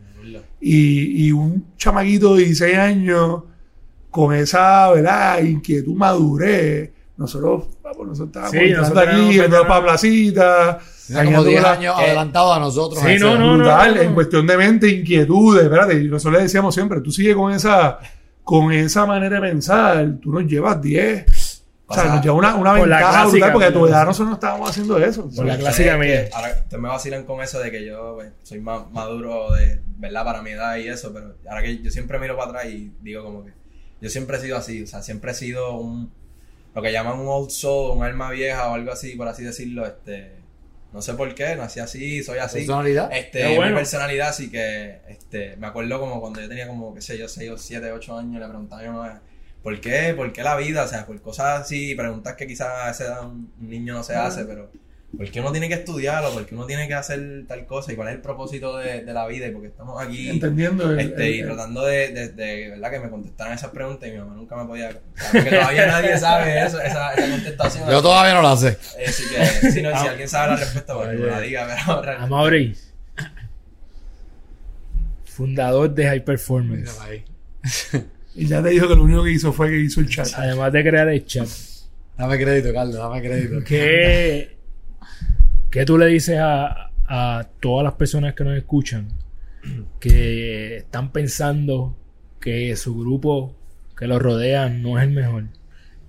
y, 0.60 1.26
y 1.26 1.32
un 1.32 1.66
chamaquito 1.76 2.34
de 2.34 2.44
16 2.46 2.76
años 2.76 3.42
con 4.10 4.34
esa, 4.34 4.90
¿verdad? 4.90 5.40
Inquietud, 5.42 5.94
madurez. 5.94 6.90
Nosotros, 7.16 7.64
vamos, 7.98 8.18
nosotros 8.18 8.28
estábamos 8.44 8.52
Sí, 8.52 8.74
nosotros 8.74 9.02
aquí, 9.08 9.38
para 9.38 9.48
veteranos. 9.48 9.82
placita. 9.84 10.78
Era 11.10 11.24
como 11.24 11.36
caminando 11.36 11.44
10 11.48 11.60
por 11.62 11.62
la- 11.70 11.72
años 11.78 11.94
eh, 11.98 12.04
adelantado 12.04 12.52
a 12.52 12.58
nosotros. 12.60 13.02
sí, 13.02 13.16
no, 13.18 13.38
no, 13.38 13.54
brutal, 13.56 13.94
no. 13.94 14.00
en 14.02 14.14
cuestión 14.14 14.46
de 14.46 14.56
mente, 14.56 14.88
inquietudes, 14.88 15.64
espérate, 15.64 15.94
y 16.02 16.08
nosotros 16.08 16.34
le 16.38 16.42
decíamos 16.44 16.74
siempre, 16.74 17.00
tú 17.00 17.10
sigues 17.10 17.34
con 17.34 17.52
esa, 17.52 17.98
con 18.44 18.72
esa 18.72 19.06
manera 19.06 19.40
de 19.40 19.48
pensar, 19.48 20.06
tú 20.20 20.32
nos 20.32 20.44
llevas 20.44 20.80
10. 20.82 21.64
O 21.90 21.94
sea, 21.94 22.04
nos 22.04 22.22
lleva 22.22 22.34
una, 22.34 22.54
una 22.54 22.76
por 22.76 22.86
la 22.86 22.96
ventaja 22.98 23.22
clásica, 23.22 23.46
brutal 23.46 23.52
porque 23.54 23.66
a 23.66 23.72
tu 23.72 23.84
la- 23.86 23.90
edad 23.90 24.04
nosotros 24.04 24.28
no 24.28 24.34
estábamos 24.34 24.68
haciendo 24.68 24.98
eso. 24.98 25.22
Por 25.34 25.46
la 25.46 25.52
¿sabes? 25.54 25.58
clásica 25.58 25.92
Es 25.94 25.98
que 25.98 26.06
mía. 26.06 26.28
Ahora 26.34 26.64
te 26.68 26.76
me 26.76 26.88
vacilan 26.88 27.24
con 27.24 27.40
eso 27.40 27.58
de 27.60 27.70
que 27.70 27.86
yo 27.86 28.12
pues, 28.16 28.28
soy 28.42 28.60
más 28.60 28.90
maduro 28.92 29.52
de, 29.54 29.80
¿verdad? 29.96 30.22
Para 30.24 30.42
mi 30.42 30.50
edad 30.50 30.76
y 30.76 30.86
eso, 30.88 31.14
pero 31.14 31.36
ahora 31.48 31.62
que 31.62 31.78
yo 31.82 31.90
siempre 31.90 32.18
miro 32.18 32.36
para 32.36 32.50
atrás 32.50 32.66
y 32.66 32.92
digo 33.00 33.24
como 33.24 33.42
que 33.46 33.52
yo 34.02 34.10
siempre 34.10 34.36
he 34.36 34.40
sido 34.40 34.58
así, 34.58 34.82
o 34.82 34.86
sea, 34.86 35.00
siempre 35.00 35.30
he 35.30 35.34
sido 35.34 35.78
un, 35.78 36.12
lo 36.78 36.82
que 36.82 36.92
llaman 36.92 37.18
un 37.18 37.26
old 37.26 37.50
soul, 37.50 37.96
un 37.96 38.04
alma 38.04 38.30
vieja 38.30 38.70
o 38.70 38.74
algo 38.74 38.92
así, 38.92 39.16
por 39.16 39.26
así 39.26 39.42
decirlo, 39.42 39.84
este, 39.84 40.30
no 40.92 41.02
sé 41.02 41.14
por 41.14 41.34
qué, 41.34 41.56
nací 41.56 41.80
así, 41.80 42.22
soy 42.22 42.38
así. 42.38 42.58
Personalidad. 42.58 43.10
Este, 43.12 43.56
bueno. 43.56 43.72
mi 43.72 43.78
personalidad, 43.78 44.28
así 44.28 44.48
que, 44.48 45.00
este, 45.08 45.56
me 45.56 45.66
acuerdo 45.66 45.98
como 45.98 46.20
cuando 46.20 46.40
yo 46.40 46.48
tenía 46.48 46.68
como, 46.68 46.94
qué 46.94 47.00
sé 47.00 47.18
yo, 47.18 47.26
6 47.26 47.50
o 47.50 47.58
7, 47.58 47.90
8 47.90 48.18
años, 48.18 48.40
le 48.40 48.46
preguntaba 48.46 48.80
a 48.80 48.84
mi 48.84 48.90
mamá, 48.90 49.22
¿por 49.60 49.80
qué? 49.80 50.14
¿Por 50.14 50.32
qué 50.32 50.44
la 50.44 50.54
vida? 50.54 50.84
O 50.84 50.86
sea, 50.86 51.04
por 51.04 51.20
cosas 51.20 51.62
así, 51.62 51.96
preguntas 51.96 52.36
que 52.36 52.46
quizás 52.46 52.68
a 52.68 52.90
esa 52.92 53.06
edad 53.06 53.26
un 53.26 53.52
un 53.60 53.68
niño 53.68 53.94
no 53.94 54.04
se 54.04 54.14
hace, 54.14 54.44
pero 54.44 54.70
¿por 55.16 55.30
qué 55.30 55.40
uno 55.40 55.50
tiene 55.52 55.68
que 55.68 55.74
estudiarlo? 55.74 56.32
¿Por 56.32 56.44
qué 56.46 56.54
uno 56.54 56.66
tiene 56.66 56.86
que 56.86 56.94
hacer 56.94 57.44
tal 57.48 57.66
cosa? 57.66 57.92
¿Y 57.92 57.96
cuál 57.96 58.08
es 58.08 58.14
el 58.16 58.20
propósito 58.20 58.76
de, 58.76 59.04
de 59.04 59.12
la 59.14 59.26
vida? 59.26 59.46
Y 59.46 59.50
porque 59.52 59.68
estamos 59.68 60.00
aquí 60.02 60.28
Entendiendo 60.28 60.90
el- 60.92 60.98
este, 61.00 61.30
y 61.30 61.40
el- 61.40 61.46
tratando 61.46 61.84
de, 61.84 62.08
de, 62.12 62.28
de, 62.28 62.68
¿verdad? 62.70 62.90
Que 62.90 63.00
me 63.00 63.10
contestaran 63.10 63.54
esas 63.54 63.70
preguntas 63.70 64.08
y 64.08 64.12
mi 64.12 64.18
mamá 64.18 64.34
nunca 64.34 64.56
me 64.56 64.64
podía... 64.66 64.90
Porque 65.32 65.50
todavía 65.50 65.86
nadie 65.86 66.18
sabe 66.18 66.62
eso, 66.64 66.80
esa, 66.80 67.14
esa 67.14 67.30
contestación. 67.30 67.90
Yo 67.90 68.02
todavía 68.02 68.34
no 68.34 68.42
la 68.42 68.56
sé. 68.56 68.76
Eh, 68.98 69.04
Así 69.08 69.22
que, 69.28 69.70
si, 69.72 69.82
no, 69.82 69.90
si 70.00 70.06
alguien 70.06 70.28
sabe 70.28 70.52
la 70.52 70.56
respuesta, 70.56 70.94
pues 70.94 71.08
que 71.08 71.14
me 71.16 71.26
la 71.26 71.40
diga, 71.40 71.66
pero 71.86 72.02
realmente- 72.02 72.24
Amaury, 72.34 72.76
fundador 75.24 75.94
de 75.94 76.04
High 76.06 76.24
Performance. 76.24 76.90
Y 78.34 78.46
ya 78.46 78.62
te 78.62 78.68
dijo 78.70 78.86
que 78.88 78.94
lo 78.94 79.02
único 79.02 79.24
que 79.24 79.30
hizo 79.32 79.52
fue 79.52 79.68
que 79.70 79.76
hizo 79.78 80.00
el 80.00 80.08
chat. 80.08 80.28
Además 80.36 80.72
de 80.72 80.82
crear 80.84 81.08
el 81.08 81.24
chat. 81.26 81.48
Dame 82.16 82.36
crédito, 82.38 82.72
Carlos, 82.72 82.96
dame 82.96 83.20
crédito. 83.20 83.64
¿Qué, 83.64 84.57
qué 85.78 85.84
tú 85.86 85.96
le 85.96 86.06
dices 86.06 86.38
a, 86.40 86.90
a 87.06 87.48
todas 87.60 87.84
las 87.84 87.94
personas 87.94 88.34
que 88.34 88.42
nos 88.42 88.56
escuchan 88.56 89.06
que 90.00 90.78
están 90.78 91.12
pensando 91.12 91.96
que 92.40 92.74
su 92.74 92.98
grupo 92.98 93.54
que 93.96 94.08
los 94.08 94.20
rodea 94.20 94.68
no 94.68 94.98
es 94.98 95.04
el 95.04 95.12
mejor 95.12 95.44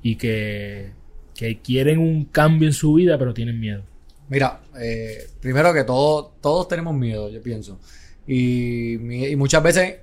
y 0.02 0.16
que, 0.16 0.90
que 1.36 1.60
quieren 1.60 2.00
un 2.00 2.26
cambio 2.26 2.68
en 2.68 2.74
su 2.74 2.96
vida 2.96 3.20
pero 3.20 3.32
tienen 3.32 3.60
miedo? 3.60 3.84
Mira, 4.28 4.60
eh, 4.80 5.28
primero 5.40 5.72
que 5.72 5.84
todo, 5.84 6.34
todos 6.42 6.68
tenemos 6.68 6.96
miedo, 6.96 7.30
yo 7.30 7.40
pienso. 7.44 7.80
Y, 8.26 8.94
y 9.28 9.36
muchas 9.36 9.62
veces 9.62 9.98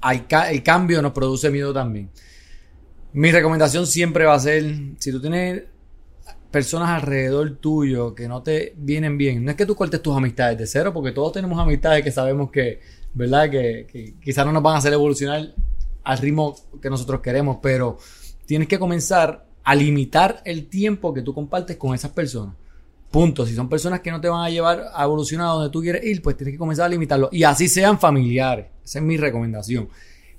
hay 0.00 0.20
ca- 0.20 0.52
el 0.52 0.62
cambio 0.62 1.02
nos 1.02 1.12
produce 1.12 1.50
miedo 1.50 1.72
también. 1.72 2.10
Mi 3.12 3.32
recomendación 3.32 3.88
siempre 3.88 4.24
va 4.24 4.34
a 4.34 4.38
ser, 4.38 4.72
si 4.98 5.10
tú 5.10 5.20
tienes 5.20 5.64
personas 6.50 6.90
alrededor 6.90 7.56
tuyo 7.56 8.14
que 8.14 8.28
no 8.28 8.42
te 8.42 8.74
vienen 8.76 9.16
bien, 9.16 9.44
no 9.44 9.50
es 9.50 9.56
que 9.56 9.66
tú 9.66 9.74
cortes 9.74 10.02
tus 10.02 10.16
amistades 10.16 10.58
de 10.58 10.66
cero, 10.66 10.92
porque 10.92 11.12
todos 11.12 11.32
tenemos 11.32 11.58
amistades 11.58 12.02
que 12.02 12.10
sabemos 12.10 12.50
que, 12.50 12.80
¿verdad? 13.14 13.50
Que, 13.50 14.14
quizás 14.22 14.44
no 14.44 14.52
nos 14.52 14.62
van 14.62 14.74
a 14.74 14.78
hacer 14.78 14.92
evolucionar 14.92 15.54
al 16.02 16.18
ritmo 16.18 16.56
que 16.80 16.90
nosotros 16.90 17.20
queremos, 17.20 17.58
pero 17.62 17.98
tienes 18.46 18.68
que 18.68 18.78
comenzar 18.78 19.46
a 19.62 19.74
limitar 19.74 20.42
el 20.44 20.66
tiempo 20.66 21.14
que 21.14 21.22
tú 21.22 21.32
compartes 21.32 21.76
con 21.76 21.94
esas 21.94 22.10
personas. 22.10 22.54
Punto. 23.10 23.44
Si 23.44 23.54
son 23.54 23.68
personas 23.68 24.00
que 24.00 24.10
no 24.10 24.20
te 24.20 24.28
van 24.28 24.44
a 24.44 24.50
llevar 24.50 24.86
a 24.94 25.04
evolucionar 25.04 25.48
a 25.48 25.50
donde 25.50 25.70
tú 25.70 25.80
quieres 25.80 26.04
ir, 26.04 26.22
pues 26.22 26.36
tienes 26.36 26.54
que 26.54 26.58
comenzar 26.58 26.86
a 26.86 26.88
limitarlo. 26.88 27.28
Y 27.32 27.42
así 27.42 27.68
sean 27.68 27.98
familiares. 27.98 28.66
Esa 28.84 29.00
es 29.00 29.04
mi 29.04 29.16
recomendación. 29.16 29.88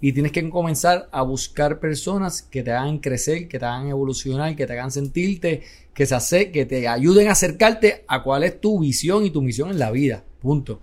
Y 0.02 0.14
tienes 0.14 0.32
que 0.32 0.50
comenzar 0.50 1.08
a 1.12 1.22
buscar 1.22 1.80
personas 1.80 2.42
que 2.42 2.64
te 2.64 2.72
hagan 2.72 2.98
crecer, 2.98 3.48
que 3.48 3.60
te 3.60 3.66
hagan 3.66 3.88
evolucionar, 3.88 4.56
que 4.56 4.66
te 4.66 4.74
hagan 4.74 4.92
sentirte, 4.92 5.62
que, 5.94 6.06
se 6.08 6.16
hace, 6.16 6.52
que 6.52 6.66
te 6.66 6.88
ayuden 6.88 7.28
a 7.28 7.34
acercarte 7.34 8.04
a 8.08 8.24
cuál 8.24 8.44
es 8.44 8.60
tu 8.60 8.80
visión 8.80 9.26
y 9.26 9.30
tu 9.30 9.44
misión 9.44 9.70
en 9.70 9.78
la 9.78 9.92
vida. 9.92 10.24
Punto. 10.40 10.82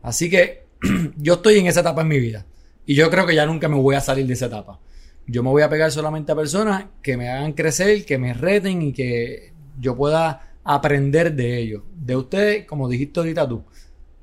Así 0.00 0.30
que 0.30 0.66
yo 1.16 1.34
estoy 1.34 1.58
en 1.58 1.66
esa 1.66 1.80
etapa 1.80 2.02
en 2.02 2.08
mi 2.08 2.20
vida. 2.20 2.46
Y 2.86 2.94
yo 2.94 3.10
creo 3.10 3.26
que 3.26 3.34
ya 3.34 3.46
nunca 3.46 3.68
me 3.68 3.76
voy 3.76 3.96
a 3.96 4.00
salir 4.00 4.26
de 4.26 4.34
esa 4.34 4.46
etapa. 4.46 4.78
Yo 5.26 5.42
me 5.42 5.50
voy 5.50 5.62
a 5.62 5.68
pegar 5.68 5.90
solamente 5.90 6.32
a 6.32 6.36
personas 6.36 6.86
que 7.02 7.16
me 7.16 7.28
hagan 7.28 7.52
crecer, 7.52 8.04
que 8.04 8.18
me 8.18 8.34
reten 8.34 8.82
y 8.82 8.92
que 8.92 9.52
yo 9.78 9.96
pueda 9.96 10.54
aprender 10.64 11.34
de 11.34 11.58
ellos. 11.58 11.82
De 11.94 12.16
ustedes, 12.16 12.66
como 12.66 12.88
dijiste 12.88 13.20
ahorita 13.20 13.48
tú, 13.48 13.64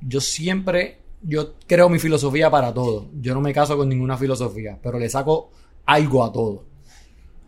yo 0.01 0.21
siempre, 0.21 0.99
yo 1.21 1.55
creo 1.67 1.89
mi 1.89 1.99
filosofía 1.99 2.49
para 2.49 2.73
todo. 2.73 3.07
Yo 3.19 3.33
no 3.33 3.41
me 3.41 3.53
caso 3.53 3.77
con 3.77 3.89
ninguna 3.89 4.17
filosofía, 4.17 4.77
pero 4.81 4.99
le 4.99 5.09
saco 5.09 5.51
algo 5.85 6.23
a 6.23 6.31
todo. 6.31 6.65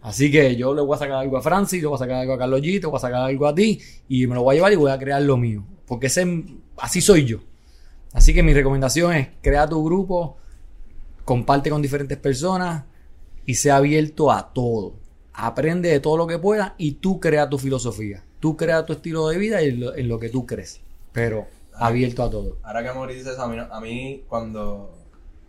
Así 0.01 0.31
que 0.31 0.55
yo 0.55 0.73
le 0.73 0.81
voy 0.81 0.95
a 0.95 0.99
sacar 0.99 1.17
algo 1.17 1.37
a 1.37 1.41
Francis, 1.41 1.81
le 1.81 1.87
voy 1.87 1.95
a 1.95 1.99
sacar 1.99 2.15
algo 2.17 2.33
a 2.33 2.37
Carlos 2.37 2.61
G, 2.61 2.81
te 2.81 2.87
voy 2.87 2.97
a 2.97 2.99
sacar 2.99 3.21
algo 3.21 3.47
a 3.47 3.53
ti 3.53 3.79
y 4.09 4.25
me 4.25 4.35
lo 4.35 4.43
voy 4.43 4.53
a 4.53 4.55
llevar 4.55 4.73
y 4.73 4.75
voy 4.75 4.91
a 4.91 4.97
crear 4.97 5.21
lo 5.21 5.37
mío. 5.37 5.63
Porque 5.85 6.07
ese, 6.07 6.43
así 6.77 7.01
soy 7.01 7.25
yo. 7.25 7.39
Así 8.13 8.33
que 8.33 8.43
mi 8.43 8.53
recomendación 8.53 9.13
es 9.13 9.29
crea 9.41 9.69
tu 9.69 9.83
grupo, 9.83 10.37
comparte 11.23 11.69
con 11.69 11.81
diferentes 11.81 12.17
personas 12.17 12.85
y 13.45 13.55
sea 13.55 13.77
abierto 13.77 14.31
a 14.31 14.51
todo. 14.53 14.95
Aprende 15.33 15.89
de 15.89 15.99
todo 15.99 16.17
lo 16.17 16.27
que 16.27 16.39
puedas 16.39 16.73
y 16.77 16.93
tú 16.93 17.19
crea 17.19 17.49
tu 17.49 17.57
filosofía. 17.57 18.23
Tú 18.39 18.57
crea 18.57 18.85
tu 18.85 18.93
estilo 18.93 19.27
de 19.29 19.37
vida 19.37 19.61
lo, 19.61 19.95
en 19.95 20.07
lo 20.07 20.19
que 20.19 20.29
tú 20.29 20.45
crees. 20.47 20.81
Pero 21.13 21.45
abierto 21.81 22.23
a 22.23 22.29
todo. 22.29 22.59
Ahora 22.63 22.83
que 22.83 22.93
Mauricio 22.93 23.23
dice 23.23 23.33
eso, 23.33 23.41
a 23.41 23.47
mí, 23.47 23.57
a 23.59 23.81
mí 23.81 24.23
cuando. 24.27 24.97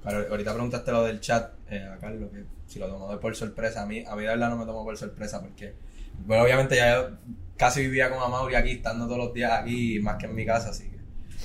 claro, 0.03 0.26
ahorita 0.30 0.53
preguntaste 0.53 0.91
lo 0.91 1.05
del 1.05 1.20
chat 1.20 1.53
eh, 1.70 1.87
a 1.93 1.99
Carlos, 1.99 2.30
que 2.33 2.45
si 2.66 2.78
lo 2.78 2.89
tomó 2.89 3.11
de 3.11 3.18
por 3.18 3.37
sorpresa. 3.37 3.83
A 3.83 3.87
mí, 3.87 4.03
a 4.07 4.16
mí 4.16 4.22
de 4.22 4.28
verdad 4.28 4.51
no 4.51 4.57
me 4.57 4.64
tomó 4.64 4.83
por 4.85 4.97
sorpresa 4.97 5.41
porque. 5.41 5.74
Bueno, 6.26 6.45
obviamente 6.45 6.76
ya 6.76 7.11
casi 7.57 7.83
vivía 7.83 8.11
con 8.11 8.22
Amaury 8.22 8.55
aquí, 8.55 8.72
estando 8.72 9.07
todos 9.07 9.18
los 9.18 9.35
días 9.35 9.53
aquí, 9.53 9.99
más 10.01 10.16
que 10.16 10.26
en 10.26 10.35
mi 10.35 10.47
casa, 10.47 10.70
así 10.70 10.91
que. 10.91 10.99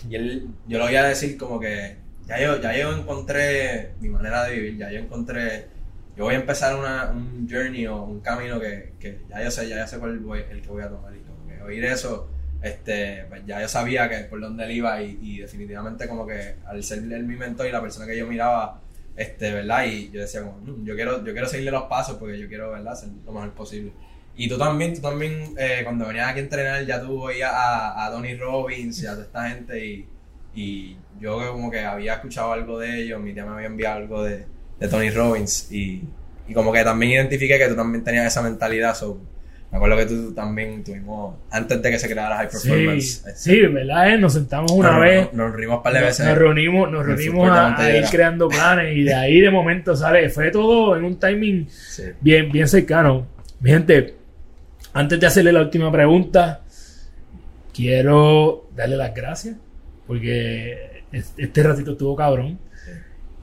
Y 0.10 0.16
él, 0.16 0.48
yo 0.68 0.78
lo 0.78 0.86
voy 0.86 0.96
a 0.96 1.04
decir 1.04 1.38
como 1.38 1.60
que. 1.60 1.98
Ya 2.26 2.42
yo, 2.42 2.60
ya 2.62 2.78
yo 2.78 2.92
encontré 2.94 3.94
mi 4.02 4.10
manera 4.10 4.44
de 4.44 4.56
vivir, 4.56 4.78
ya 4.78 4.92
yo 4.92 5.00
encontré. 5.00 5.68
Yo 6.16 6.24
voy 6.24 6.36
a 6.36 6.40
empezar 6.40 6.76
una, 6.76 7.12
un 7.12 7.48
journey 7.50 7.86
o 7.88 8.04
un 8.04 8.22
camino 8.22 8.60
que, 8.60 8.94
que 9.00 9.22
ya 9.30 9.44
yo 9.44 9.52
sé, 9.52 9.70
ya 9.70 9.78
yo 9.78 9.88
sé 9.88 10.00
cuál 10.00 10.18
voy, 10.20 10.44
el 10.50 10.62
que 10.62 10.70
voy 10.70 10.82
a 10.82 10.90
tomar. 10.90 11.16
Y 11.16 11.20
como 11.20 11.48
que 11.48 11.62
oír 11.62 11.86
eso, 11.86 12.30
este, 12.62 13.26
pues 13.30 13.44
ya 13.46 13.62
yo 13.62 13.68
sabía 13.68 14.10
que 14.10 14.18
por 14.26 14.40
dónde 14.42 14.66
él 14.66 14.72
iba 14.72 15.02
y, 15.02 15.40
definitivamente 15.40 16.08
como 16.08 16.26
que 16.26 16.56
al 16.66 16.84
ser 16.84 17.00
él 17.00 17.24
mi 17.24 17.36
mentor 17.36 17.68
y 17.68 17.72
la 17.72 17.82
persona 17.82 18.06
que 18.06 18.18
yo 18.18 18.28
miraba, 18.28 18.82
este, 19.16 19.54
¿verdad? 19.54 19.86
Y 19.86 20.12
yo 20.12 20.22
decía 20.22 20.42
como, 20.42 20.58
"Mm, 20.60 20.86
yo 20.86 20.96
quiero, 20.96 21.24
yo 21.24 21.32
quiero 21.34 21.48
seguirle 21.48 21.72
los 21.72 21.84
pasos 21.84 22.18
porque 22.18 22.38
yo 22.40 22.48
quiero, 22.48 22.72
¿verdad? 22.72 22.94
Hacer 22.94 23.10
lo 23.26 23.32
mejor 23.32 23.52
posible. 23.54 23.92
Y 24.36 24.48
tú 24.48 24.58
también, 24.58 24.94
tú 24.94 25.02
también, 25.02 25.56
eh, 25.58 25.82
cuando 25.84 26.06
venías 26.08 26.30
aquí 26.30 26.40
a 26.40 26.44
entrenar, 26.44 26.86
ya 26.86 27.02
tú 27.02 27.24
oías 27.24 27.52
a, 27.52 28.06
a 28.06 28.12
Tony 28.12 28.36
Robbins 28.36 29.02
y 29.02 29.08
a 29.08 29.12
toda 29.14 29.24
esta 29.24 29.50
gente 29.50 29.84
y, 29.86 30.08
y 30.54 30.98
yo 31.20 31.52
como 31.52 31.72
que 31.72 31.82
había 31.82 32.16
escuchado 32.16 32.52
algo 32.54 32.80
de 32.80 33.02
ellos, 33.04 33.20
mi 33.20 33.34
tía 33.34 33.46
me 33.46 33.54
había 33.54 33.68
enviado 33.68 33.98
algo 33.98 34.24
de, 34.24 34.46
de 34.80 34.88
Tony 34.88 35.10
Robbins 35.10 35.72
y, 35.72 36.04
y 36.48 36.54
como 36.54 36.72
que 36.72 36.84
también 36.84 37.14
identifiqué 37.14 37.58
que 37.58 37.68
tú 37.68 37.76
también 37.76 38.04
tenías 38.04 38.28
esa 38.28 38.42
mentalidad, 38.44 38.96
me 39.72 39.78
acuerdo 39.78 39.98
que 39.98 40.06
tú 40.06 40.34
también 40.34 40.82
tuvimos, 40.84 41.36
antes 41.52 41.82
de 41.82 41.92
que 41.92 42.00
se 42.00 42.10
creara 42.10 42.38
High 42.38 42.50
Performance, 42.50 43.28
este, 43.28 43.36
sí, 43.36 43.62
¿verdad? 43.68 44.14
eh? 44.14 44.18
Nos 44.18 44.34
sentamos 44.34 44.72
una 44.72 44.92
nos, 44.92 45.02
vez. 45.02 45.34
Nos, 45.34 45.52
reunimos 45.52 45.78
un 45.78 45.84
par 45.84 45.94
de 45.94 46.02
veces. 46.02 46.26
nos 46.26 46.38
reunimos, 46.38 46.90
nos 46.92 47.06
reunimos 47.06 47.50
a, 47.50 47.78
a 47.78 47.98
ir 47.98 48.06
creando 48.06 48.48
planes 48.48 48.96
y 48.96 49.04
de 49.04 49.14
ahí 49.14 49.42
de 49.42 49.50
momento 49.52 49.96
sale, 49.96 50.30
fue 50.30 50.52
todo 50.52 50.96
en 50.96 51.04
un 51.04 51.20
timing 51.20 51.68
Sí. 51.70 52.04
bien, 52.22 52.50
bien 52.52 52.68
cercano. 52.68 53.28
Mi 53.60 53.72
gente, 53.72 54.16
antes 54.94 55.20
de 55.20 55.28
hacerle 55.28 55.52
la 55.52 55.62
última 55.62 55.92
pregunta, 55.92 56.62
quiero 57.74 58.70
darle 58.76 58.98
las 58.98 59.14
gracias 59.14 59.56
porque 60.06 61.04
es- 61.12 61.34
este 61.38 61.64
ratito 61.64 61.92
estuvo 61.92 62.16
cabrón. 62.16 62.58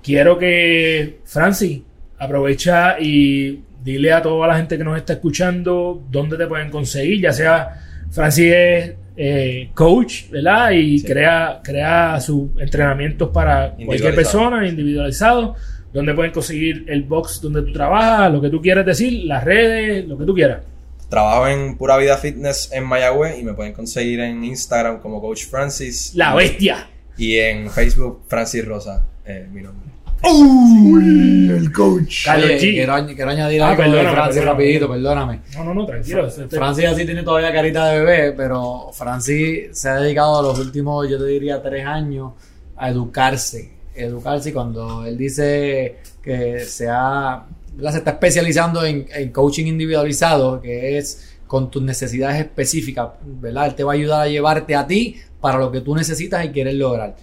Quiero 0.02 0.38
que 0.38 1.20
Francis 1.24 1.80
aprovecha 2.18 2.98
y 3.00 3.62
dile 3.84 4.12
a 4.12 4.22
toda 4.22 4.48
la 4.48 4.56
gente 4.56 4.78
que 4.78 4.82
nos 4.84 4.96
está 4.96 5.12
escuchando 5.12 6.02
dónde 6.10 6.36
te 6.38 6.46
pueden 6.46 6.70
conseguir, 6.70 7.20
ya 7.20 7.32
sea 7.32 7.80
Francis 8.10 8.52
es 8.52 8.92
eh, 9.16 9.70
coach, 9.74 10.30
¿verdad? 10.30 10.70
Y 10.72 10.98
Sí. 10.98 11.06
crea, 11.06 11.60
crea 11.62 12.20
sus 12.20 12.50
entrenamientos 12.58 13.28
para 13.28 13.76
cualquier 13.84 14.14
persona, 14.14 14.66
individualizado, 14.66 15.54
donde 15.92 16.14
pueden 16.14 16.32
conseguir 16.32 16.84
el 16.88 17.04
box 17.04 17.40
donde 17.40 17.62
tú 17.62 17.72
trabajas, 17.72 18.32
lo 18.32 18.40
que 18.40 18.50
tú 18.50 18.60
quieras 18.60 18.84
decir, 18.84 19.24
las 19.26 19.44
redes, 19.44 20.04
lo 20.08 20.18
que 20.18 20.24
tú 20.24 20.34
quieras. 20.34 20.62
Trabajo 21.08 21.46
en 21.46 21.76
Pura 21.76 21.96
Vida 21.98 22.16
Fitness 22.16 22.72
en 22.72 22.84
Mayagüez 22.84 23.38
y 23.38 23.44
me 23.44 23.52
pueden 23.54 23.72
conseguir 23.72 24.18
en 24.20 24.42
Instagram 24.42 24.98
como 25.00 25.20
Coach 25.20 25.44
Francis. 25.44 26.12
La 26.16 26.34
bestia. 26.34 26.88
Y 27.16 27.36
en 27.36 27.70
Facebook, 27.70 28.22
Francis 28.26 28.64
Rosa, 28.64 29.06
eh, 29.24 29.46
mi 29.52 29.62
nombre. 29.62 29.93
Uy, 30.32 31.50
el 31.50 31.72
coach. 31.72 32.24
Carlos 32.24 32.46
Oye, 32.46 32.56
G. 32.58 32.60
quiero, 32.74 32.92
añ- 32.94 33.14
quiero 33.14 33.30
añadir 33.30 33.62
Ah, 33.62 33.70
algo 33.70 33.82
de 33.82 33.88
perdóname, 33.90 34.10
Francis 34.14 34.34
perdóname. 34.40 34.62
rapidito, 34.64 34.88
perdóname. 34.88 35.40
No, 35.54 35.64
no, 35.64 35.74
no, 35.74 35.86
tranquilo. 35.86 36.26
Este- 36.26 36.48
Francis 36.48 36.84
así 36.86 37.04
tiene 37.04 37.22
todavía 37.22 37.52
carita 37.52 37.86
de 37.88 37.98
bebé, 38.00 38.32
pero 38.32 38.90
Francis 38.92 39.68
se 39.72 39.88
ha 39.88 39.96
dedicado 39.96 40.38
a 40.38 40.42
los 40.42 40.58
últimos, 40.58 41.08
yo 41.08 41.18
te 41.18 41.24
diría, 41.26 41.62
tres 41.62 41.86
años 41.86 42.32
a 42.76 42.90
educarse. 42.90 43.70
Educarse 43.94 44.48
y 44.48 44.52
cuando 44.52 45.04
él 45.06 45.16
dice 45.16 45.96
que 46.22 46.60
se, 46.60 46.88
ha, 46.88 47.44
¿verdad? 47.74 47.92
se 47.92 47.98
está 47.98 48.10
especializando 48.12 48.84
en, 48.84 49.06
en 49.14 49.30
coaching 49.30 49.66
individualizado, 49.66 50.60
que 50.60 50.98
es 50.98 51.36
con 51.46 51.70
tus 51.70 51.82
necesidades 51.82 52.40
específicas, 52.40 53.10
¿verdad? 53.24 53.66
Él 53.66 53.74
te 53.74 53.84
va 53.84 53.92
a 53.92 53.94
ayudar 53.94 54.22
a 54.22 54.28
llevarte 54.28 54.74
a 54.74 54.86
ti 54.86 55.16
para 55.40 55.58
lo 55.58 55.70
que 55.70 55.80
tú 55.82 55.94
necesitas 55.94 56.44
y 56.44 56.48
quieres 56.48 56.74
lograr. 56.74 57.14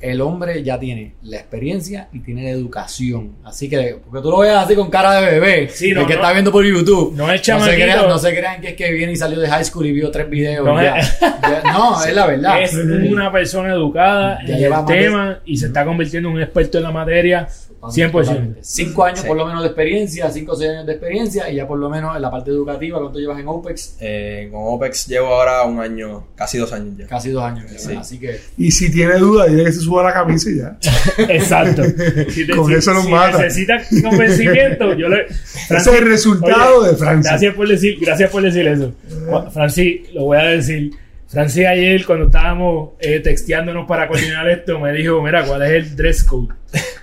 El 0.00 0.20
hombre 0.22 0.62
ya 0.62 0.78
tiene 0.80 1.14
la 1.22 1.36
experiencia 1.36 2.08
y 2.12 2.20
tiene 2.20 2.44
la 2.44 2.50
educación. 2.50 3.32
Así 3.44 3.68
que, 3.68 3.96
porque 4.04 4.22
tú 4.22 4.30
lo 4.30 4.38
veas 4.38 4.64
así 4.64 4.74
con 4.74 4.88
cara 4.90 5.20
de 5.20 5.30
bebé, 5.32 5.68
Sí, 5.68 5.90
el 5.90 5.98
que 6.06 6.14
no. 6.14 6.20
está 6.20 6.32
viendo 6.32 6.50
por 6.50 6.64
YouTube. 6.64 7.12
No 7.14 7.30
es 7.30 7.46
No 7.48 7.60
se, 7.64 7.74
crean, 7.74 8.08
no 8.08 8.18
se 8.18 8.30
crean 8.34 8.60
que 8.62 8.68
es 8.70 8.74
que 8.76 8.90
viene 8.92 9.12
y 9.12 9.16
salió 9.16 9.38
de 9.38 9.48
high 9.48 9.64
school 9.64 9.86
y 9.86 9.92
vio 9.92 10.10
tres 10.10 10.28
videos. 10.30 10.64
No 10.64 10.82
ya. 10.82 10.96
es- 10.98 11.20
Ya- 11.20 11.62
no, 11.72 12.02
es 12.04 12.14
la 12.14 12.26
verdad. 12.26 12.62
Es 12.62 12.74
una 12.74 13.30
persona 13.30 13.72
educada 13.74 14.38
Ya 14.46 14.54
en 14.54 14.60
lleva 14.60 14.80
el 14.80 14.86
de- 14.86 14.94
tema 14.94 15.40
y 15.44 15.56
se 15.58 15.66
está 15.66 15.84
convirtiendo 15.84 16.28
en 16.30 16.36
un 16.36 16.42
experto 16.42 16.78
en 16.78 16.84
la 16.84 16.92
materia 16.92 17.46
100%. 17.80 18.10
Totalmente. 18.12 18.60
Cinco 18.62 19.04
años 19.04 19.20
Sí. 19.20 19.26
por 19.26 19.36
lo 19.36 19.46
menos 19.46 19.62
de 19.62 19.68
experiencia, 19.68 20.30
cinco 20.30 20.52
o 20.52 20.56
seis 20.56 20.70
años 20.70 20.86
de 20.86 20.92
experiencia 20.92 21.50
y 21.50 21.56
ya 21.56 21.66
por 21.66 21.78
lo 21.78 21.88
menos 21.88 22.14
en 22.14 22.22
la 22.22 22.30
parte 22.30 22.50
educativa, 22.50 22.98
¿cuánto 23.00 23.18
llevas 23.18 23.40
en 23.40 23.48
OPEX? 23.48 23.96
Eh, 24.00 24.48
con 24.52 24.60
OPEX 24.64 25.06
llevo 25.06 25.28
ahora 25.28 25.62
un 25.64 25.80
año, 25.80 26.26
casi 26.34 26.58
dos 26.58 26.72
años 26.72 26.96
ya. 26.98 27.06
Casi 27.06 27.30
dos 27.30 27.42
años. 27.42 27.64
Sí. 27.76 27.94
Así 27.94 28.18
que 28.18 28.38
Y 28.58 28.70
si 28.70 28.90
tiene 28.92 29.14
duda, 29.18 29.46
dile 29.46 29.64
que 29.64 29.72
se 29.72 29.80
suba 29.80 30.02
la 30.02 30.12
camisa 30.12 30.50
y 30.50 30.58
ya. 30.58 30.76
Exacto. 31.28 31.82
Si 32.28 32.46
te- 32.46 32.54
Con 32.54 32.66
si- 32.66 32.74
eso 32.74 32.92
nos 32.92 33.04
si 33.04 33.10
mata. 33.10 33.38
necesitas 33.38 33.88
convencimiento, 34.02 34.94
yo 34.94 35.08
le. 35.08 35.26
Ese 35.26 35.76
es 35.76 35.86
el 35.86 36.06
resultado 36.08 36.80
Oye, 36.80 36.90
de 36.90 36.96
Francia. 36.96 37.30
Gracias 37.32 37.54
por 37.54 37.68
decir, 37.68 37.98
gracias 38.00 38.30
por 38.30 38.42
decir 38.42 38.66
eso. 38.66 38.92
Ju- 39.26 39.50
Francis, 39.50 40.12
lo 40.12 40.24
voy 40.24 40.38
a 40.38 40.42
decir. 40.44 40.90
Francis 41.28 41.64
ayer 41.64 42.04
cuando 42.04 42.26
estábamos 42.26 42.90
eh, 42.98 43.20
texteándonos 43.20 43.86
para 43.86 44.08
coordinar 44.08 44.48
esto 44.50 44.80
me 44.80 44.92
dijo, 44.92 45.22
mira, 45.22 45.44
¿cuál 45.46 45.62
es 45.62 45.70
el 45.70 45.94
dress 45.96 46.24
code? 46.24 46.48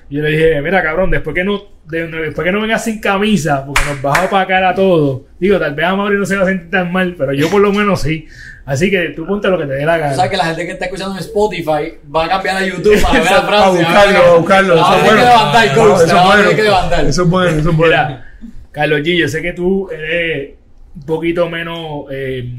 Y 0.10 0.16
yo 0.18 0.24
le 0.24 0.30
dije, 0.30 0.62
mira, 0.62 0.82
cabrón, 0.82 1.12
después 1.12 1.34
que 1.34 1.44
no, 1.44 1.62
de- 1.86 2.08
después 2.08 2.46
que 2.46 2.52
no 2.52 2.62
vengas 2.62 2.84
sin 2.86 3.00
camisa, 3.02 3.66
porque 3.66 3.82
nos 3.90 4.02
vas 4.02 4.20
a 4.20 4.26
opacar 4.26 4.64
a 4.64 4.74
todos. 4.74 5.22
Digo, 5.40 5.60
tal 5.60 5.76
vez 5.76 5.86
a 5.86 5.96
Mauri 5.96 6.18
no 6.18 6.26
se 6.26 6.36
va 6.38 6.44
a 6.44 6.46
sentir 6.46 6.70
tan 6.70 6.92
mal, 6.92 7.16
pero 7.18 7.34
yo 7.34 7.50
por 7.50 7.62
lo 7.62 7.72
menos 7.74 8.02
sí. 8.02 8.26
Así 8.66 8.90
que 8.92 9.10
tú 9.10 9.26
ponte 9.26 9.48
lo 9.50 9.58
que 9.58 9.66
te 9.66 9.74
dé 9.74 9.86
la 9.86 9.98
gana. 9.98 10.14
sabes 10.14 10.32
que 10.32 10.38
la 10.38 10.46
gente 10.46 10.66
que 10.66 10.72
está 10.74 10.86
escuchando 10.86 11.14
en 11.16 11.20
Spotify 11.22 11.94
va 12.14 12.26
a 12.26 12.30
cambiar 12.30 12.58
a 12.58 12.66
YouTube 12.66 13.02
para 13.02 13.20
ver 13.24 13.34
a 13.34 13.42
Francia. 13.42 13.62
A 13.62 13.74
buscarlo, 13.74 14.34
a 14.34 14.38
buscarlo. 14.38 14.74
Eso 14.76 14.96
es 14.96 15.04
bueno. 15.04 15.22
levantar, 15.22 15.76
No, 15.78 15.96
Eso 15.96 16.04
es 16.06 16.24
bueno. 16.26 16.50
que 16.56 16.64
levantar. 16.64 17.06
Eso 17.06 17.24
es 17.24 17.30
bueno, 17.30 17.50
eso 17.60 17.70
es 17.70 17.76
bueno. 17.78 17.94
Mira, 18.08 18.26
Carlos 18.72 19.00
G, 19.02 19.18
yo 19.18 19.28
sé 19.28 19.42
que 19.42 19.54
tú 19.54 19.90
eres 19.90 20.54
un 20.96 21.06
poquito 21.06 21.50
menos 21.50 22.06
eh, 22.12 22.50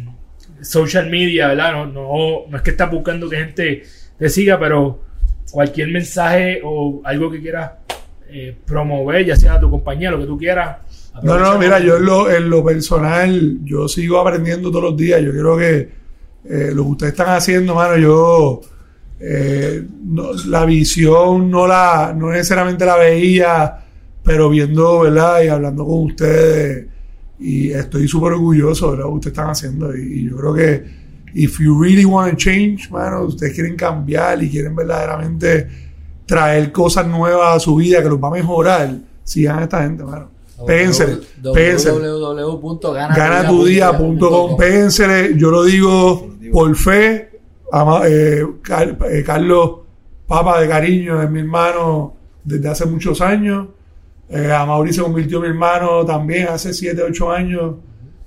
social 0.62 1.08
media, 1.10 1.48
¿verdad? 1.48 1.72
No, 1.72 1.86
no, 1.86 2.08
no 2.48 2.56
es 2.56 2.62
que 2.62 2.70
estás 2.70 2.90
buscando 2.90 3.28
que 3.28 3.36
gente 3.36 3.82
te 4.18 4.28
siga, 4.28 4.58
pero 4.58 5.00
cualquier 5.50 5.88
mensaje 5.88 6.60
o 6.64 7.00
algo 7.04 7.30
que 7.30 7.40
quieras 7.40 7.72
eh, 8.30 8.56
promover, 8.66 9.24
ya 9.24 9.36
sea 9.36 9.58
tu 9.58 9.70
compañía, 9.70 10.10
lo 10.10 10.18
que 10.20 10.26
tú 10.26 10.36
quieras, 10.38 10.76
No, 11.22 11.38
no, 11.38 11.58
mira, 11.58 11.80
yo 11.80 11.96
en 11.96 12.04
lo, 12.04 12.30
en 12.30 12.48
lo 12.50 12.64
personal, 12.64 13.58
yo 13.64 13.88
sigo 13.88 14.18
aprendiendo 14.20 14.70
todos 14.70 14.84
los 14.84 14.96
días. 14.96 15.20
Yo 15.22 15.30
creo 15.32 15.56
que 15.56 15.88
eh, 16.44 16.70
lo 16.74 16.84
que 16.84 16.90
ustedes 16.90 17.12
están 17.12 17.30
haciendo, 17.36 17.74
mano, 17.74 17.96
yo 17.96 18.60
eh, 19.20 19.82
no- 20.04 20.32
la 20.46 20.64
visión 20.64 21.50
no 21.50 21.66
la, 21.66 22.14
no 22.16 22.30
necesariamente 22.30 22.84
la 22.86 22.96
veía, 22.96 23.78
pero 24.22 24.48
viendo, 24.50 25.00
¿verdad? 25.00 25.42
Y 25.42 25.48
hablando 25.48 25.84
con 25.86 26.04
ustedes, 26.04 26.86
y 27.40 27.70
estoy 27.72 28.06
súper 28.06 28.32
orgulloso 28.34 28.92
de 28.92 28.98
lo 28.98 29.04
que 29.08 29.14
ustedes 29.14 29.32
están 29.38 29.50
haciendo. 29.50 29.96
Y, 29.96 30.20
y 30.20 30.30
yo 30.30 30.36
creo 30.36 30.54
que, 30.54 30.97
if 31.34 31.58
you 31.60 31.80
really 31.80 32.04
want 32.04 32.30
to 32.30 32.36
change, 32.36 32.90
mano, 32.90 33.24
ustedes 33.24 33.54
quieren 33.54 33.76
cambiar 33.76 34.42
y 34.42 34.50
quieren 34.50 34.74
verdaderamente 34.74 35.66
traer 36.26 36.70
cosas 36.72 37.06
nuevas 37.06 37.56
a 37.56 37.60
su 37.60 37.76
vida 37.76 38.02
que 38.02 38.08
los 38.08 38.18
va 38.22 38.28
a 38.28 38.32
mejorar, 38.32 38.96
sigan 39.24 39.58
a 39.60 39.62
esta 39.64 39.82
gente, 39.82 40.04
mano. 40.04 40.28
Péguensele 41.54 41.92
ganatudía.com. 43.16 44.56
Péguensele, 44.56 45.36
yo 45.38 45.50
lo 45.50 45.62
digo 45.64 46.28
por 46.52 46.74
fe. 46.76 47.30
ama- 47.70 48.00
eh, 48.08 48.44
Car- 48.62 48.96
eh, 49.10 49.22
Carlos 49.24 49.70
Papa 50.26 50.60
de 50.60 50.68
cariño 50.68 51.22
es 51.22 51.30
mi 51.30 51.40
hermano 51.40 52.14
desde 52.44 52.68
hace 52.68 52.86
muchos 52.86 53.20
años. 53.20 53.68
Eh, 54.30 54.50
a 54.52 54.64
Mauri 54.66 54.92
se 54.92 55.00
convirtió 55.02 55.40
mi 55.40 55.48
hermano 55.48 56.04
también 56.04 56.48
hace 56.48 56.72
7, 56.74 57.02
8 57.02 57.30
años 57.30 57.76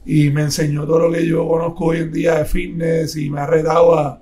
y 0.05 0.29
me 0.29 0.41
enseñó 0.41 0.85
todo 0.85 1.07
lo 1.07 1.11
que 1.11 1.25
yo 1.25 1.47
conozco 1.47 1.85
hoy 1.85 1.99
en 1.99 2.11
día 2.11 2.35
de 2.35 2.45
fitness 2.45 3.15
y 3.15 3.29
me 3.29 3.41
ha 3.41 3.45
retado 3.45 3.97
a, 3.97 4.21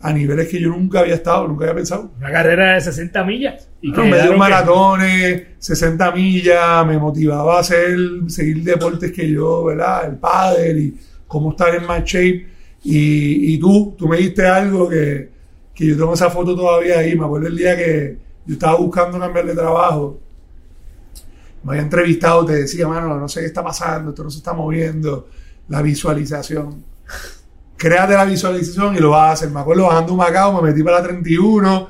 a 0.00 0.12
niveles 0.12 0.48
que 0.48 0.60
yo 0.60 0.70
nunca 0.70 1.00
había 1.00 1.14
estado, 1.14 1.46
nunca 1.46 1.64
había 1.64 1.76
pensado. 1.76 2.10
Una 2.18 2.32
carrera 2.32 2.74
de 2.74 2.80
60 2.80 3.24
millas. 3.24 3.68
Y 3.82 3.92
me 3.92 4.22
dio 4.22 4.36
maratones, 4.36 5.42
60 5.58 6.10
millas, 6.12 6.86
me 6.86 6.98
motivaba 6.98 7.56
a 7.56 7.60
hacer, 7.60 7.98
seguir 8.28 8.64
deportes 8.64 9.12
que 9.12 9.30
yo, 9.30 9.64
¿verdad? 9.64 10.06
El 10.06 10.16
pádel 10.16 10.78
y 10.78 10.98
cómo 11.26 11.50
estar 11.50 11.74
en 11.74 11.86
más 11.86 12.02
shape. 12.04 12.46
Y, 12.82 13.54
y 13.54 13.58
tú, 13.58 13.94
tú 13.98 14.08
me 14.08 14.16
diste 14.16 14.46
algo 14.46 14.88
que, 14.88 15.28
que 15.74 15.86
yo 15.86 15.96
tengo 15.96 16.14
esa 16.14 16.30
foto 16.30 16.56
todavía 16.56 16.98
ahí. 16.98 17.14
Me 17.14 17.26
acuerdo 17.26 17.48
el 17.48 17.56
día 17.56 17.76
que 17.76 18.16
yo 18.46 18.54
estaba 18.54 18.76
buscando 18.76 19.18
cambiar 19.18 19.46
de 19.46 19.54
trabajo. 19.54 20.18
Me 21.62 21.72
había 21.72 21.82
entrevistado, 21.82 22.44
te 22.44 22.54
decía, 22.54 22.88
mano, 22.88 23.18
no 23.18 23.28
sé 23.28 23.40
qué 23.40 23.46
está 23.46 23.62
pasando, 23.62 24.10
esto 24.10 24.24
no 24.24 24.30
se 24.30 24.38
está 24.38 24.52
moviendo. 24.52 25.28
La 25.68 25.82
visualización. 25.82 26.84
Créate 27.76 28.12
la 28.12 28.24
visualización 28.24 28.94
y 28.94 28.98
lo 28.98 29.10
vas 29.10 29.28
a 29.28 29.32
hacer. 29.32 29.50
Me 29.50 29.60
acuerdo 29.60 29.86
bajando 29.86 30.12
un 30.12 30.18
Macao, 30.18 30.60
me 30.60 30.70
metí 30.70 30.82
para 30.82 30.98
la 30.98 31.02
31, 31.04 31.88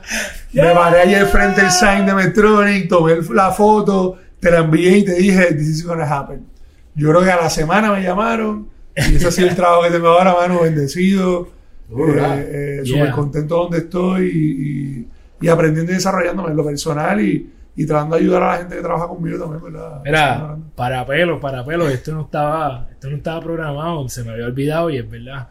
me 0.53 0.63
paré 0.75 1.01
allí 1.01 1.15
al 1.15 1.27
frente 1.27 1.63
del 1.63 1.71
sign 1.71 2.07
de 2.07 2.15
Metronic, 2.15 2.89
tomé 2.89 3.17
la 3.33 3.51
foto, 3.51 4.17
te 4.39 4.51
la 4.53 4.59
envié 4.59 4.99
y 4.99 5.05
te 5.05 5.15
dije, 5.15 5.53
this 5.55 5.69
is 5.69 5.85
gonna 5.87 6.05
happen. 6.05 6.47
Yo 6.95 7.11
creo 7.11 7.23
que 7.23 7.31
a 7.33 7.37
la 7.43 7.51
semana 7.51 7.93
me 7.93 8.03
llamaron 8.03 8.69
y 8.97 9.17
ese 9.17 9.27
ha 9.29 9.31
sido 9.33 9.49
el 9.49 9.57
trabajo 9.57 9.83
que 9.83 9.91
tengo 9.91 10.09
ahora, 10.09 10.35
mano, 10.35 10.61
bendecido, 10.63 11.49
Alright. 11.93 12.23
eh, 12.23 12.51
eh, 12.53 12.83
Yeah. 12.85 12.99
súper 12.99 13.11
contento 13.13 13.57
donde 13.57 13.79
estoy 13.79 14.27
y, 14.29 14.69
y- 14.69 15.09
y 15.43 15.49
aprendiendo 15.49 15.91
y 15.91 15.97
desarrollándome 15.97 16.51
en 16.51 16.57
lo 16.57 16.65
personal 16.65 17.21
y, 17.21 17.51
y 17.77 17.87
tratando 17.87 18.17
de 18.17 18.23
ayudar 18.23 18.43
a 18.43 18.53
la 18.53 18.59
gente 18.59 18.77
que 18.77 18.83
trabaja 18.83 19.09
conmigo 19.09 19.39
también, 19.39 19.63
¿verdad? 19.73 20.01
Mira, 20.05 20.57
para 20.75 21.07
pelo, 21.07 21.41
para 21.41 21.65
pelo, 21.65 21.89
esto 21.89 22.13
no 22.13 22.23
estaba, 22.23 22.89
esto 22.91 23.09
no 23.11 23.17
estaba 23.17 23.41
programado, 23.41 24.09
se 24.09 24.23
me 24.25 24.33
había 24.33 24.47
olvidado 24.47 24.91
y 24.91 24.99
es 24.99 25.09
verdad. 25.11 25.49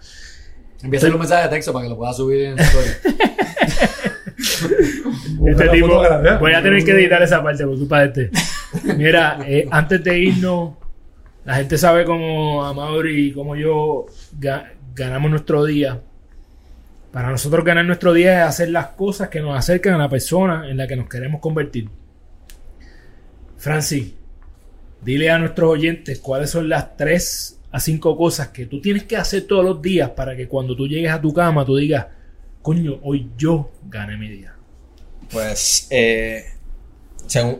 Empieza 0.84 1.08
un 1.08 1.20
mensaje 1.20 1.44
de 1.44 1.50
texto 1.50 1.74
para 1.74 1.84
que 1.84 1.90
lo 1.90 1.98
pueda 1.98 2.14
subir 2.14 2.46
en. 2.46 2.56
Busca 5.38 5.64
Este 5.66 5.70
tipo, 5.70 6.00
vea. 6.00 6.38
voy 6.38 6.54
a 6.54 6.62
tener 6.62 6.84
que 6.84 6.92
editar 6.92 7.22
esa 7.22 7.42
parte 7.44 7.66
por 7.66 7.78
culpa 7.78 8.02
de 8.02 8.06
este. 8.08 8.32
Mira, 8.96 9.40
eh, 9.46 9.68
antes 9.72 10.04
de 10.04 10.18
irnos, 10.20 10.74
la 11.46 11.56
gente 11.56 11.78
sabe 11.78 12.06
cómo 12.06 12.64
Amaury 12.66 13.28
y 13.28 13.34
como 13.34 13.56
yo 13.56 14.06
ga- 14.40 14.72
ganamos 14.96 15.32
nuestro 15.32 15.66
día. 15.66 16.00
Para 17.12 17.32
nosotros 17.32 17.66
ganar 17.66 17.86
nuestro 17.86 18.14
día 18.14 18.44
es 18.44 18.50
hacer 18.50 18.70
las 18.70 18.88
cosas 18.88 19.30
que 19.30 19.42
nos 19.42 19.58
acercan 19.58 19.96
a 19.96 19.98
la 19.98 20.10
persona 20.10 20.70
en 20.70 20.78
la 20.78 20.88
que 20.88 20.96
nos 20.96 21.10
queremos 21.10 21.42
convertir. 21.42 21.90
Francis, 23.60 24.14
dile 25.02 25.30
a 25.30 25.38
nuestros 25.38 25.70
oyentes 25.70 26.20
cuáles 26.20 26.50
son 26.50 26.68
las 26.70 26.98
tres 26.98 27.60
a 27.72 27.80
cinco 27.80 28.18
cosas 28.18 28.48
que 28.48 28.66
tú 28.66 28.82
tienes 28.82 29.04
que 29.04 29.16
hacer 29.16 29.44
todos 29.44 29.64
los 29.64 29.82
días 29.82 30.10
para 30.12 30.36
que 30.36 30.48
cuando 30.48 30.76
tú 30.76 30.88
llegues 30.88 31.12
a 31.12 31.22
tu 31.22 31.32
cama 31.34 31.64
tú 31.66 31.76
digas, 31.78 32.08
coño, 32.64 33.00
hoy 33.04 33.30
yo 33.38 33.70
gané 33.88 34.18
mi 34.18 34.28
día. 34.30 34.56
Pues, 35.32 35.88
eh, 35.92 36.46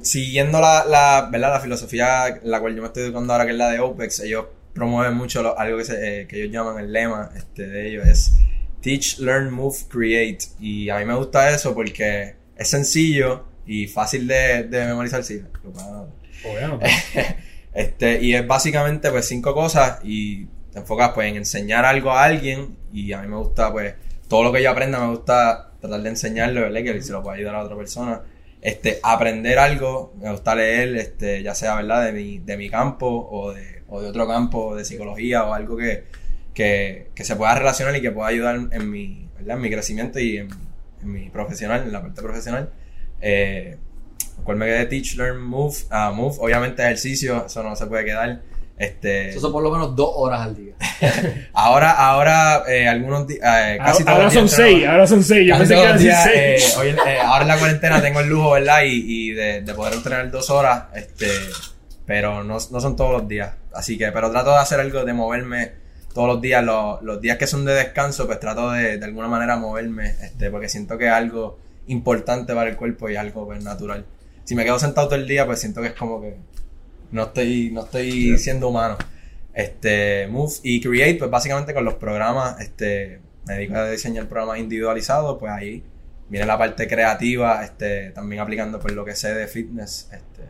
siguiendo 0.02 0.60
la, 0.60 0.84
la, 0.86 1.30
¿verdad? 1.32 1.54
la 1.54 1.60
filosofía 1.60 2.40
la 2.44 2.60
cual 2.60 2.76
yo 2.76 2.82
me 2.82 2.88
estoy 2.88 3.04
educando 3.04 3.34
ahora, 3.34 3.46
que 3.46 3.52
es 3.52 3.58
la 3.58 3.70
de 3.70 3.80
OPEX, 3.80 4.22
ellos 4.22 4.46
promueven 4.74 5.16
mucho 5.16 5.44
lo- 5.44 5.58
algo 5.60 5.78
que, 5.78 5.86
se- 5.86 6.22
eh, 6.22 6.28
que 6.28 6.42
ellos 6.42 6.52
llaman 6.54 6.80
el 6.84 6.92
lema 6.92 7.30
este, 7.36 7.68
de 7.68 7.88
ellos, 7.90 8.08
es 8.08 8.34
Teach, 8.82 9.20
Learn, 9.20 9.52
Move, 9.54 9.76
Create. 9.90 10.40
Y 10.60 10.90
a 10.90 10.98
mí 11.00 11.06
me 11.06 11.14
gusta 11.16 11.50
eso 11.52 11.74
porque 11.76 12.36
es 12.56 12.68
sencillo 12.70 13.44
y 13.70 13.86
fácil 13.86 14.26
de, 14.26 14.64
de 14.64 14.86
memorizar. 14.88 15.24
Sí, 15.24 15.44
lo 15.64 16.80
Este, 17.72 18.20
y 18.20 18.34
es 18.34 18.48
básicamente 18.48 19.12
pues 19.12 19.28
cinco 19.28 19.54
cosas 19.54 20.00
y 20.04 20.46
te 20.74 20.80
enfocas 20.80 21.12
pues 21.14 21.30
en 21.30 21.36
enseñar 21.36 21.86
algo 21.86 22.10
a 22.10 22.24
alguien 22.24 22.76
y 22.92 23.14
a 23.14 23.22
mí 23.22 23.28
me 23.28 23.36
gusta 23.36 23.72
pues 23.72 23.94
todo 24.28 24.44
lo 24.44 24.52
que 24.52 24.64
yo 24.64 24.72
aprenda 24.72 25.00
me 25.00 25.12
gusta 25.12 25.70
tratar 25.80 26.02
de 26.02 26.10
enseñarlo, 26.10 26.62
¿verdad? 26.62 26.82
Que 26.82 27.02
se 27.04 27.12
lo 27.12 27.22
pueda 27.22 27.38
ayudar 27.38 27.56
a 27.56 27.64
otra 27.64 27.78
persona. 27.78 28.24
Este, 28.60 29.00
aprender 29.04 29.60
algo, 29.60 30.16
me 30.20 30.32
gusta 30.32 30.56
leer, 30.56 30.96
este, 30.98 31.44
ya 31.44 31.54
sea, 31.54 31.76
¿verdad? 31.76 32.06
De 32.06 32.12
mi, 32.12 32.40
de 32.40 32.58
mi 32.58 32.72
campo 32.72 33.30
o 33.32 33.54
de, 33.54 33.84
o 33.88 34.02
de 34.02 34.08
otro 34.08 34.28
campo 34.28 34.76
de 34.76 34.84
psicología 34.84 35.44
o 35.44 35.54
algo 35.54 35.78
que, 35.78 36.06
que, 36.56 37.12
que 37.14 37.24
se 37.24 37.36
pueda 37.36 37.54
relacionar 37.54 37.96
y 37.96 38.02
que 38.02 38.10
pueda 38.10 38.30
ayudar 38.30 38.56
en 38.72 38.90
mi, 38.90 39.30
¿verdad? 39.38 39.58
En 39.58 39.62
mi 39.62 39.70
crecimiento 39.70 40.20
y 40.20 40.38
en, 40.38 40.50
en 41.04 41.12
mi 41.12 41.30
profesional, 41.30 41.84
en 41.84 41.92
la 41.92 42.02
parte 42.02 42.24
profesional. 42.24 42.72
Eh, 43.22 43.78
cual 44.44 44.58
me 44.58 44.66
quedé 44.66 44.86
teach, 44.86 45.16
learn, 45.16 45.42
move. 45.42 45.76
Ah, 45.90 46.12
move, 46.14 46.36
obviamente 46.40 46.82
ejercicio, 46.84 47.46
eso 47.46 47.64
no 47.64 47.76
se 47.76 47.86
puede 47.88 48.06
quedar. 48.06 48.42
Este, 48.78 49.32
Eso 49.32 49.42
son 49.42 49.52
por 49.52 49.62
lo 49.62 49.72
menos 49.72 49.94
dos 49.94 50.10
horas 50.16 50.40
al 50.40 50.56
día. 50.56 50.74
ahora, 51.54 51.92
ahora, 51.92 52.64
eh, 52.68 52.88
algunos 52.88 53.28
días, 53.28 53.42
eh, 53.44 53.78
casi 53.78 54.04
todos 54.06 54.08
ahora 54.16 54.24
los 54.26 54.34
son 54.34 54.46
días 54.46 54.54
entreno- 54.60 54.66
seis, 54.74 54.88
ahora 54.88 55.08
son 55.08 55.24
seis. 55.24 55.48
Yo 55.48 55.54
Casi 55.54 55.60
pensé 55.60 55.74
que 55.74 55.76
todos 55.76 55.84
eran 55.86 55.96
los 55.96 56.04
días, 56.04 56.24
seis. 56.24 56.74
eh, 56.76 56.80
hoy 56.80 56.88
eh, 57.12 57.20
ahora 57.22 57.42
en 57.42 57.48
la 57.50 57.58
cuarentena 57.58 58.02
tengo 58.02 58.20
el 58.22 58.30
lujo, 58.30 58.52
¿verdad? 58.52 58.84
Y, 58.86 59.04
y 59.30 59.32
de, 59.34 59.62
de 59.64 59.74
poder 59.74 59.94
entrenar 59.96 60.32
dos 60.32 60.50
horas, 60.50 60.84
este, 60.96 61.28
pero 62.06 62.44
no, 62.46 62.54
no 62.72 62.80
son 62.82 62.96
todos 62.96 63.12
los 63.12 63.28
días. 63.28 63.52
Así 63.74 63.98
que, 63.98 64.12
pero 64.14 64.32
trato 64.32 64.52
de 64.52 64.60
hacer 64.60 64.80
algo, 64.80 65.04
de 65.04 65.12
moverme 65.14 65.72
todos 66.14 66.28
los 66.30 66.42
días. 66.42 66.64
Los, 66.64 67.02
los 67.02 67.20
días 67.22 67.38
que 67.38 67.48
son 67.48 67.66
de 67.66 67.74
descanso, 67.74 68.28
pues 68.28 68.40
trato 68.40 68.72
de, 68.72 68.98
de 68.98 69.06
alguna 69.06 69.28
manera 69.28 69.58
moverme, 69.58 70.12
este, 70.22 70.50
porque 70.50 70.70
siento 70.70 70.98
que 70.98 71.10
algo 71.10 71.60
importante 71.90 72.54
para 72.54 72.70
el 72.70 72.78
cuerpo 72.78 73.10
y 73.10 73.16
algo 73.16 73.46
pues, 73.46 73.64
natural. 73.64 74.06
Si 74.44 74.56
me 74.56 74.64
quedo 74.64 74.80
sentado 74.80 75.08
todo 75.08 75.20
el 75.20 75.28
día, 75.28 75.46
pues 75.46 75.60
siento 75.60 75.82
que 75.82 75.88
es 75.88 75.94
como 75.94 76.22
que 76.22 76.38
no 77.12 77.24
estoy, 77.24 77.72
no 77.72 77.84
estoy 77.84 78.38
siendo 78.38 78.70
humano. 78.70 78.98
Este, 79.54 80.28
Move 80.28 80.54
y 80.64 80.82
Create, 80.82 81.16
pues 81.16 81.30
básicamente 81.30 81.74
con 81.74 81.84
los 81.84 81.96
programas, 81.96 82.60
este, 82.62 83.20
me 83.46 83.56
dedico 83.56 83.76
a 83.76 83.90
diseñar 83.90 84.28
programas 84.28 84.60
individualizados, 84.60 85.38
pues 85.38 85.52
ahí 85.52 85.84
viene 86.30 86.46
la 86.46 86.58
parte 86.58 86.88
creativa, 86.88 87.64
este, 87.64 88.12
también 88.12 88.42
aplicando 88.42 88.80
pues 88.80 88.94
lo 88.94 89.04
que 89.04 89.16
sé 89.16 89.34
de 89.34 89.48
fitness, 89.48 90.10
este, 90.14 90.44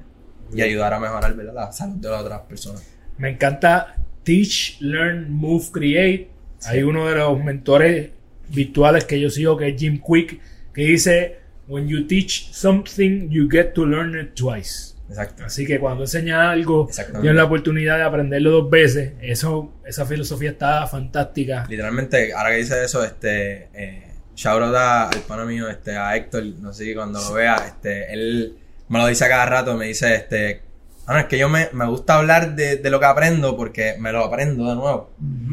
y 0.53 0.61
ayudar 0.61 0.93
a 0.93 0.99
mejorar 0.99 1.33
¿verdad? 1.33 1.53
la 1.53 1.71
salud 1.71 1.95
de 1.95 2.09
las 2.09 2.21
otras 2.21 2.41
personas. 2.41 2.83
Me 3.17 3.29
encanta 3.31 3.95
Teach, 4.23 4.79
Learn, 4.81 5.31
Move, 5.31 5.65
Create. 5.71 6.29
Hay 6.65 6.83
uno 6.83 7.07
de 7.07 7.15
los 7.15 7.43
mentores 7.43 8.11
virtuales 8.49 9.05
que 9.05 9.19
yo 9.19 9.29
sigo 9.29 9.57
que 9.57 9.69
es 9.69 9.79
Jim 9.79 10.01
Quick, 10.05 10.39
que 10.73 10.81
dice, 10.83 11.39
When 11.69 11.87
you 11.87 12.07
teach 12.07 12.51
something, 12.51 13.29
you 13.29 13.47
get 13.47 13.75
to 13.75 13.85
learn 13.85 14.19
it 14.19 14.33
twice. 14.33 14.95
Exacto. 15.07 15.45
Así 15.45 15.67
que 15.67 15.79
cuando 15.79 16.03
enseñas 16.03 16.39
algo, 16.39 16.89
tienes 17.21 17.35
la 17.35 17.43
oportunidad 17.43 17.97
de 17.97 18.03
aprenderlo 18.03 18.49
dos 18.49 18.69
veces. 18.71 19.13
Eso, 19.21 19.73
esa 19.85 20.07
filosofía 20.07 20.49
está 20.49 20.87
fantástica. 20.87 21.67
Literalmente, 21.69 22.33
ahora 22.33 22.49
que 22.49 22.57
dice 22.57 22.83
eso, 22.83 23.03
este, 23.03 23.69
eh, 23.75 24.13
shout 24.35 24.63
out 24.63 24.75
al 24.75 25.21
pana 25.27 25.45
mío, 25.45 25.69
este, 25.69 25.95
a 25.95 26.15
Héctor, 26.15 26.43
no 26.59 26.73
sé 26.73 26.85
si 26.85 26.95
cuando 26.95 27.21
lo 27.21 27.33
vea, 27.33 27.55
este, 27.67 28.11
él 28.13 28.57
me 28.87 28.97
lo 28.97 29.05
dice 29.05 29.25
a 29.25 29.29
cada 29.29 29.45
rato, 29.45 29.77
me 29.77 29.85
dice, 29.85 30.15
este, 30.15 30.63
ah, 31.05 31.13
no, 31.13 31.19
es 31.19 31.25
que 31.27 31.37
yo 31.37 31.49
me, 31.49 31.69
me 31.71 31.85
gusta 31.85 32.15
hablar 32.15 32.55
de, 32.55 32.77
de 32.77 32.89
lo 32.89 32.99
que 32.99 33.05
aprendo 33.05 33.55
porque 33.55 33.95
me 33.99 34.11
lo 34.11 34.23
aprendo 34.25 34.67
de 34.67 34.75
nuevo. 34.75 35.11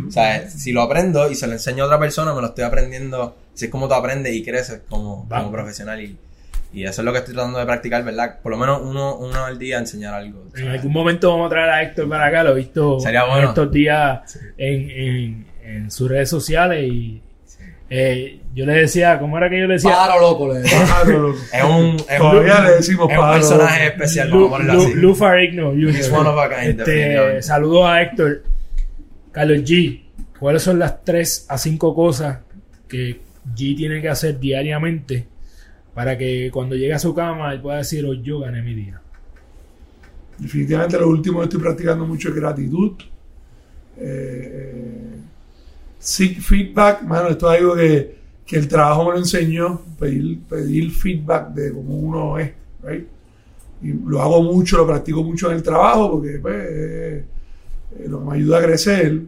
O 0.09 0.11
sea, 0.11 0.49
si 0.49 0.73
lo 0.73 0.81
aprendo 0.81 1.31
y 1.31 1.35
se 1.35 1.47
lo 1.47 1.53
enseño 1.53 1.85
a 1.85 1.87
otra 1.89 1.99
persona, 1.99 2.33
me 2.33 2.41
lo 2.41 2.47
estoy 2.47 2.64
aprendiendo, 2.64 3.37
si 3.57 3.65
es 3.65 3.71
como 3.71 3.89
tú 3.89 3.95
aprendes 3.95 4.33
y 4.35 4.45
creces 4.45 4.83
como, 4.89 5.29
como 5.29 5.51
profesional 5.51 6.01
y, 6.01 6.17
y 6.73 6.85
eso 6.85 7.01
es 7.01 7.05
lo 7.05 7.13
que 7.13 7.19
estoy 7.19 7.35
tratando 7.35 7.59
de 7.59 7.65
practicar, 7.67 8.05
¿verdad? 8.05 8.39
Por 8.43 8.53
lo 8.53 8.59
menos 8.59 8.81
uno, 8.83 9.17
uno 9.17 9.45
al 9.45 9.59
día 9.59 9.79
enseñar 9.79 10.15
algo. 10.15 10.45
En 10.57 10.69
algún 10.69 10.93
momento 10.93 11.31
vamos 11.31 11.47
a 11.47 11.51
traer 11.51 11.71
a 11.71 11.83
Héctor 11.83 12.09
para 12.09 12.27
acá, 12.27 12.45
lo 12.45 12.53
he 12.53 12.57
visto 12.57 13.01
Sería 13.01 13.23
en 13.25 13.31
bueno. 13.31 13.49
estos 13.49 13.73
días 13.73 14.39
en, 14.57 14.91
en- 14.91 15.47
en 15.65 15.91
sus 15.91 16.09
redes 16.09 16.29
sociales 16.31 16.85
y, 16.89 17.21
Eh, 17.89 18.41
yo 18.53 18.67
le 18.67 18.73
decía, 18.73 19.17
¿cómo 19.21 19.39
era 19.39 19.49
que 19.49 19.61
yo 19.61 19.67
le 19.69 19.75
decía? 19.75 19.91
Pájaro 19.93 20.21
loco, 20.21 20.53
le 20.53 20.59
decía. 20.61 20.79
Pájaro, 20.81 21.19
loco. 21.29 21.39
Es 21.53 21.63
un, 21.65 21.97
es 22.09 22.19
Todavía 22.19 22.59
un, 22.59 22.65
le 22.65 22.71
decimos 22.73 23.09
es 23.11 23.17
un 23.17 23.21
pájaro. 23.23 23.33
personaje 23.41 23.87
especial, 23.87 24.29
Lu, 24.31 24.35
vamos 24.35 24.49
a 24.49 24.57
ponerlo 24.57 24.75
Lu- 24.75 25.13
así. 25.13 25.97
He's 25.99 26.11
one 26.11 26.29
of 26.29 26.37
a 26.39 26.49
kind, 26.49 26.81
Este, 26.81 27.43
saludos 27.43 27.87
a 27.89 28.03
Héctor. 28.03 28.43
Carlos 29.33 29.59
G, 29.59 30.03
¿cuáles 30.41 30.63
son 30.63 30.79
las 30.81 31.05
3 31.05 31.47
a 31.49 31.59
5 31.59 31.95
cosas 31.95 32.39
que 32.89 33.21
G 33.55 33.77
tiene 33.77 34.01
que 34.01 34.09
hacer 34.09 34.39
diariamente 34.39 35.27
para 35.95 36.17
que 36.19 36.51
cuando 36.53 36.75
llegue 36.77 36.93
a 36.93 36.99
su 36.99 37.15
cama 37.15 37.53
él 37.53 37.61
pueda 37.61 37.79
decir, 37.79 38.05
hoy 38.05 38.21
yo 38.23 38.41
gané 38.41 38.63
mi 38.63 38.75
día? 38.75 39.01
Definitivamente 40.39 40.99
lo 40.99 41.09
último 41.09 41.43
estoy 41.43 41.61
practicando 41.61 42.07
mucho 42.07 42.29
es 42.29 42.35
gratitud. 42.35 42.93
Eh, 43.99 45.17
seek 45.99 46.41
feedback, 46.41 47.03
mano, 47.03 47.29
esto 47.29 47.51
es 47.51 47.59
algo 47.59 47.75
que, 47.75 48.17
que 48.45 48.57
el 48.57 48.69
trabajo 48.69 49.07
me 49.07 49.13
lo 49.13 49.19
enseñó, 49.19 49.81
pedir, 49.99 50.41
pedir 50.43 50.91
feedback 50.91 51.55
de 51.55 51.73
cómo 51.73 51.97
uno 51.97 52.39
es, 52.39 52.53
right? 52.83 53.07
Y 53.83 53.93
lo 53.93 54.21
hago 54.21 54.43
mucho, 54.43 54.77
lo 54.77 54.87
practico 54.87 55.23
mucho 55.23 55.51
en 55.51 55.57
el 55.57 55.63
trabajo 55.63 56.13
porque 56.13 56.39
pues, 56.41 56.55
eh, 56.55 57.25
eh, 57.99 58.07
lo 58.07 58.21
que 58.21 58.25
me 58.27 58.37
ayuda 58.37 58.59
a 58.59 58.63
crecer 58.63 59.23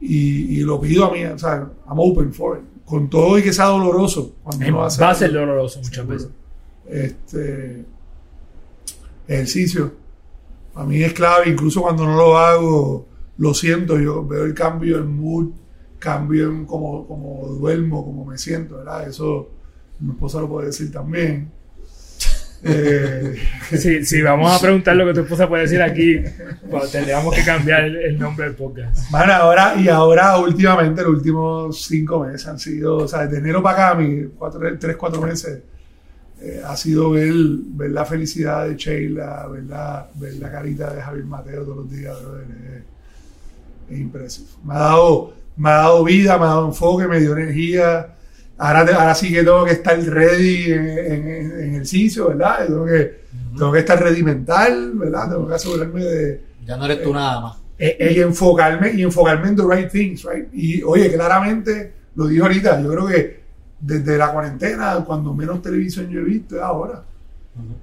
y, 0.00 0.58
y 0.58 0.60
lo 0.60 0.80
pido 0.80 1.06
a 1.06 1.12
mí, 1.12 1.24
o 1.24 1.38
sea, 1.38 1.68
I'm 1.86 1.98
open 1.98 2.32
for 2.32 2.58
it. 2.58 2.75
Con 2.86 3.10
todo 3.10 3.36
y 3.38 3.42
que 3.42 3.52
sea 3.52 3.66
doloroso 3.66 4.36
cuando 4.42 4.66
uno 4.66 4.84
hace 4.84 5.02
Va 5.02 5.10
a 5.10 5.14
ser 5.14 5.32
doloroso 5.32 5.80
muchas 5.80 5.94
Seguro. 5.94 6.14
veces. 6.14 6.30
Este 6.88 7.84
ejercicio 9.28 9.92
para 10.72 10.86
mí 10.86 11.02
es 11.02 11.12
clave, 11.14 11.48
incluso 11.50 11.82
cuando 11.82 12.04
no 12.06 12.16
lo 12.16 12.36
hago, 12.38 13.06
lo 13.38 13.54
siento, 13.54 13.98
yo 13.98 14.26
veo 14.26 14.44
el 14.44 14.54
cambio 14.54 14.98
en 14.98 15.08
mood, 15.20 15.50
cambio 15.98 16.50
en 16.50 16.66
cómo, 16.66 17.06
cómo 17.06 17.46
duermo, 17.58 18.04
cómo 18.04 18.24
me 18.26 18.36
siento, 18.38 18.76
¿verdad? 18.76 19.08
Eso 19.08 19.48
mi 20.00 20.10
esposa 20.12 20.40
lo 20.40 20.48
puede 20.48 20.66
decir 20.66 20.92
también. 20.92 21.50
Eh, 22.62 23.34
Si, 23.70 24.04
si 24.04 24.22
vamos 24.22 24.52
a 24.52 24.60
preguntar 24.60 24.94
lo 24.94 25.06
que 25.06 25.14
tu 25.14 25.20
esposa 25.22 25.48
puede 25.48 25.62
decir 25.64 25.82
aquí, 25.82 26.20
pues, 26.70 26.92
tendríamos 26.92 27.34
que 27.34 27.44
cambiar 27.44 27.84
el, 27.84 27.96
el 27.96 28.18
nombre 28.18 28.46
del 28.46 28.54
podcast. 28.54 29.10
Bueno, 29.10 29.32
ahora, 29.32 29.74
y 29.76 29.88
ahora 29.88 30.38
últimamente, 30.38 31.02
los 31.02 31.16
últimos 31.16 31.84
cinco 31.84 32.20
meses 32.24 32.46
han 32.46 32.58
sido, 32.60 32.98
o 32.98 33.08
sea, 33.08 33.26
de 33.26 33.38
enero 33.38 33.60
para 33.62 33.88
acá, 33.88 33.98
mis 34.00 34.26
cuatro, 34.38 34.60
tres, 34.78 34.96
cuatro 34.96 35.20
meses, 35.20 35.58
eh, 36.40 36.62
ha 36.64 36.76
sido 36.76 37.10
ver, 37.10 37.32
ver 37.34 37.90
la 37.90 38.04
felicidad 38.04 38.68
de 38.68 38.76
Sheila, 38.76 39.48
ver 39.48 39.64
la, 39.64 40.08
ver 40.14 40.34
la 40.34 40.52
carita 40.52 40.94
de 40.94 41.02
Javier 41.02 41.24
Mateo 41.24 41.62
todos 41.64 41.78
los 41.78 41.90
días, 41.90 42.16
es, 42.16 43.94
es 43.94 43.98
impresivo. 43.98 44.46
Me 44.64 44.74
ha, 44.74 44.78
dado, 44.78 45.34
me 45.56 45.70
ha 45.70 45.74
dado 45.74 46.04
vida, 46.04 46.38
me 46.38 46.44
ha 46.44 46.48
dado 46.48 46.66
enfoque, 46.68 47.08
me 47.08 47.18
dio 47.18 47.36
energía. 47.36 48.14
Ahora, 48.58 48.80
ahora 48.80 49.14
sí 49.14 49.30
que 49.32 49.42
tengo 49.44 49.64
que 49.64 49.72
estar 49.72 49.98
ready 50.02 50.72
en, 50.72 50.88
en- 50.88 51.28
en 51.60 51.70
ejercicio, 51.74 52.28
¿verdad? 52.28 52.66
Tengo 52.66 52.86
que, 52.86 53.20
tengo 53.56 53.72
que 53.72 53.78
estar 53.80 54.02
ready 54.02 54.22
mental, 54.22 54.92
¿verdad? 54.94 55.30
Tengo 55.30 55.46
que 55.48 55.54
asegurarme 55.54 56.04
de, 56.04 56.40
Ya 56.66 56.76
no 56.76 56.86
eres 56.86 57.02
tú 57.02 57.12
nada 57.12 57.40
más. 57.40 57.56
Eh, 57.78 57.96
eh, 58.00 58.12
y 58.16 58.20
enfocarme 58.20 58.92
y 58.94 59.02
enfocarme 59.02 59.48
en 59.48 59.56
the 59.56 59.62
right 59.68 59.90
things, 59.90 60.24
right? 60.24 60.48
Y 60.54 60.82
oye, 60.82 61.12
claramente 61.12 61.92
lo 62.14 62.26
dijo 62.26 62.44
ahorita, 62.46 62.80
yo 62.82 62.90
creo 62.90 63.06
que 63.06 63.40
desde 63.78 64.16
la 64.16 64.32
cuarentena, 64.32 65.04
cuando 65.06 65.34
menos 65.34 65.60
televisión 65.60 66.08
yo 66.08 66.20
he 66.20 66.24
visto, 66.24 66.56
es 66.56 66.62
ahora. 66.62 67.02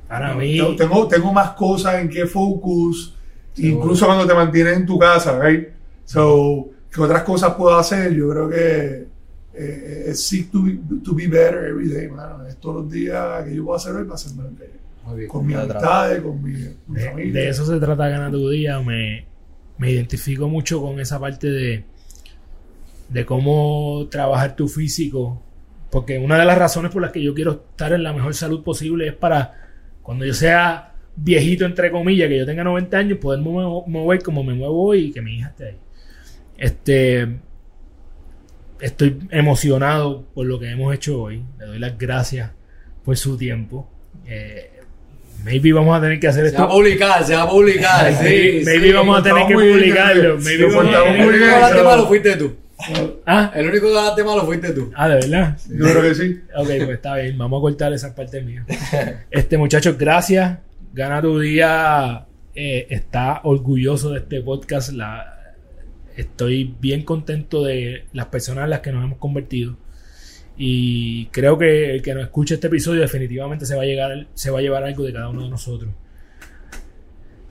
para 0.07 0.34
mí, 0.36 0.57
Tengo, 0.57 0.76
tengo, 0.76 1.07
tengo 1.07 1.32
más 1.34 1.51
cosas 1.51 1.95
en 2.01 2.09
qué 2.09 2.26
focus, 2.26 3.15
Seguro. 3.53 3.76
incluso 3.84 4.05
cuando 4.07 4.26
te 4.28 4.34
mantienes 4.34 4.78
en 4.78 4.86
tu 4.88 4.97
casa, 4.97 5.39
right? 5.39 5.67
So, 6.05 6.69
¿qué 6.91 7.01
otras 7.01 7.24
cosas 7.24 7.53
puedo 7.53 7.78
hacer? 7.78 8.13
Yo 8.13 8.30
creo 8.30 8.49
que 8.49 9.07
eh, 9.56 10.06
es 10.08 10.26
seek 10.26 10.51
to 10.51 10.64
be, 10.64 10.80
to 11.04 11.14
be 11.14 11.28
better 11.28 11.66
every 11.66 11.89
day, 11.89 12.08
mano. 12.08 12.45
Es 12.47 12.58
todos 12.58 12.84
los 12.84 12.91
días 12.91 13.43
que 13.45 13.56
yo 13.56 13.64
puedo 13.66 13.76
hacer 13.78 13.93
hoy 13.95 14.04
para 14.04 14.16
hacerme 14.16 14.43
mejor. 14.49 15.28
Con 15.28 15.45
mis 15.45 15.56
amistades, 15.58 16.22
con 16.22 16.41
mi, 16.41 16.51
mi 16.88 16.95
de, 16.99 17.10
familia. 17.10 17.34
de 17.41 17.49
eso 17.49 17.66
se 17.66 17.78
trata 17.80 18.08
Gana 18.08 18.32
tu 18.32 18.49
Día. 18.49 18.80
Me, 18.82 19.26
me 19.78 19.91
identifico 19.91 20.47
mucho 20.47 20.82
con 20.82 20.99
esa 20.99 21.20
parte 21.20 21.49
de, 21.51 21.84
de 23.10 23.26
cómo 23.26 24.08
trabajar 24.10 24.56
tu 24.56 24.68
físico. 24.68 25.41
Porque 25.91 26.18
una 26.18 26.39
de 26.39 26.45
las 26.45 26.58
razones 26.58 26.91
por 26.91 27.01
las 27.01 27.12
que 27.12 27.22
yo 27.22 27.34
quiero 27.36 27.51
estar 27.51 27.93
en 27.93 28.01
la 28.04 28.14
mejor 28.14 28.34
salud 28.34 28.64
posible 28.64 29.08
es 29.10 29.14
para 29.14 29.54
cuando 30.01 30.26
yo 30.26 30.34
sea 30.34 30.93
viejito, 31.16 31.66
entre 31.66 31.91
comillas, 31.91 32.28
que 32.30 32.39
yo 32.39 32.45
tenga 32.45 32.64
90 32.64 32.97
años, 32.97 33.20
poder 33.20 33.39
mo- 33.41 33.86
mover 33.86 34.24
como 34.24 34.43
me 34.43 34.54
muevo 34.56 34.84
hoy 34.88 35.06
y 35.08 35.12
que 35.12 35.22
mi 35.22 35.36
hija 35.36 35.49
esté 35.49 35.66
ahí. 35.68 35.78
Este. 36.58 37.38
Estoy 38.84 39.18
emocionado 39.32 40.24
por 40.34 40.46
lo 40.46 40.60
que 40.60 40.70
hemos 40.70 40.94
hecho 40.94 41.22
hoy. 41.22 41.44
Le 41.60 41.66
doy 41.66 41.80
las 41.80 41.98
gracias 41.98 42.52
por 43.06 43.16
su 43.18 43.38
tiempo. 43.38 43.90
Eh, 44.26 44.72
maybe 45.44 45.72
vamos 45.74 45.98
a 45.98 46.02
tener 46.02 46.20
que 46.20 46.28
hacer 46.28 46.50
Se 46.50 46.56
va 46.58 46.64
a 46.64 46.66
esto. 46.68 46.76
publicar, 46.78 47.24
se 47.24 47.36
va 47.36 47.44
a 47.44 47.50
publicar. 47.50 48.12
Maybe, 48.22 48.60
Sí, 48.60 48.66
maybe 48.66 48.88
sí. 48.88 48.94
vamos 48.94 49.20
a 49.20 49.24
tener 49.24 49.48
que 49.48 49.56
bien, 49.56 49.74
publicarlo. 49.74 50.38
que- 50.38 50.44
Maybe 50.44 50.66
vamos 50.66 50.86
a 50.86 50.90
tener 50.90 51.04
que- 51.04 51.10
único 51.20 51.32
que 51.32 51.38
bien, 51.38 51.50
ganaste 51.52 51.76
eso- 51.78 51.86
malo 51.86 52.08
fuiste 52.08 52.36
tú. 52.38 52.56
Ah, 53.26 53.52
El 53.56 53.70
único 53.70 53.88
que 53.88 53.94
ganaste 53.94 54.24
malo 54.26 54.46
fuiste 54.46 54.70
tú. 54.74 54.92
ah, 54.96 55.08
de 55.08 55.16
verdad. 55.16 55.58
Yo 55.70 55.86
creo 55.86 56.02
que 56.02 56.16
sí. 56.16 56.42
Ok, 56.56 56.68
pues 56.68 56.90
está 56.90 57.16
bien, 57.16 57.38
vamos 57.38 57.60
a 57.60 57.62
cortar 57.62 57.94
esa 57.94 58.14
parte 58.14 58.42
mía. 58.42 58.66
Este 59.32 59.58
muchachos, 59.58 59.98
gracias. 59.98 60.60
Gana 60.94 61.22
tu 61.22 61.40
día. 61.40 62.26
eh, 62.56 62.86
está 62.92 63.40
orgulloso 63.46 64.12
de 64.12 64.20
este 64.20 64.42
podcast. 64.42 64.92
La, 64.92 65.33
estoy 66.16 66.76
bien 66.80 67.03
contento 67.03 67.64
de 67.64 68.05
las 68.14 68.28
personas 68.28 68.66
en 68.66 68.70
las 68.72 68.80
que 68.82 68.91
nos 68.91 69.03
hemos 69.03 69.18
convertido. 69.18 69.78
Y 70.57 71.28
creo 71.28 71.57
que 71.57 71.95
el 71.95 72.01
que 72.01 72.14
nos 72.14 72.24
escuche 72.24 72.55
este 72.55 72.68
episodio 72.68 73.01
definitivamente 73.01 73.66
se 73.66 73.76
va 73.76 73.84
a 73.84 73.86
llegar, 73.86 74.28
se 74.34 74.51
va 74.51 74.59
a 74.59 74.61
llevar 74.61 74.84
algo 74.84 75.03
de 75.03 75.14
cada 75.14 75.30
uno 75.30 75.43
de 75.43 75.49
nosotros. 75.49 75.91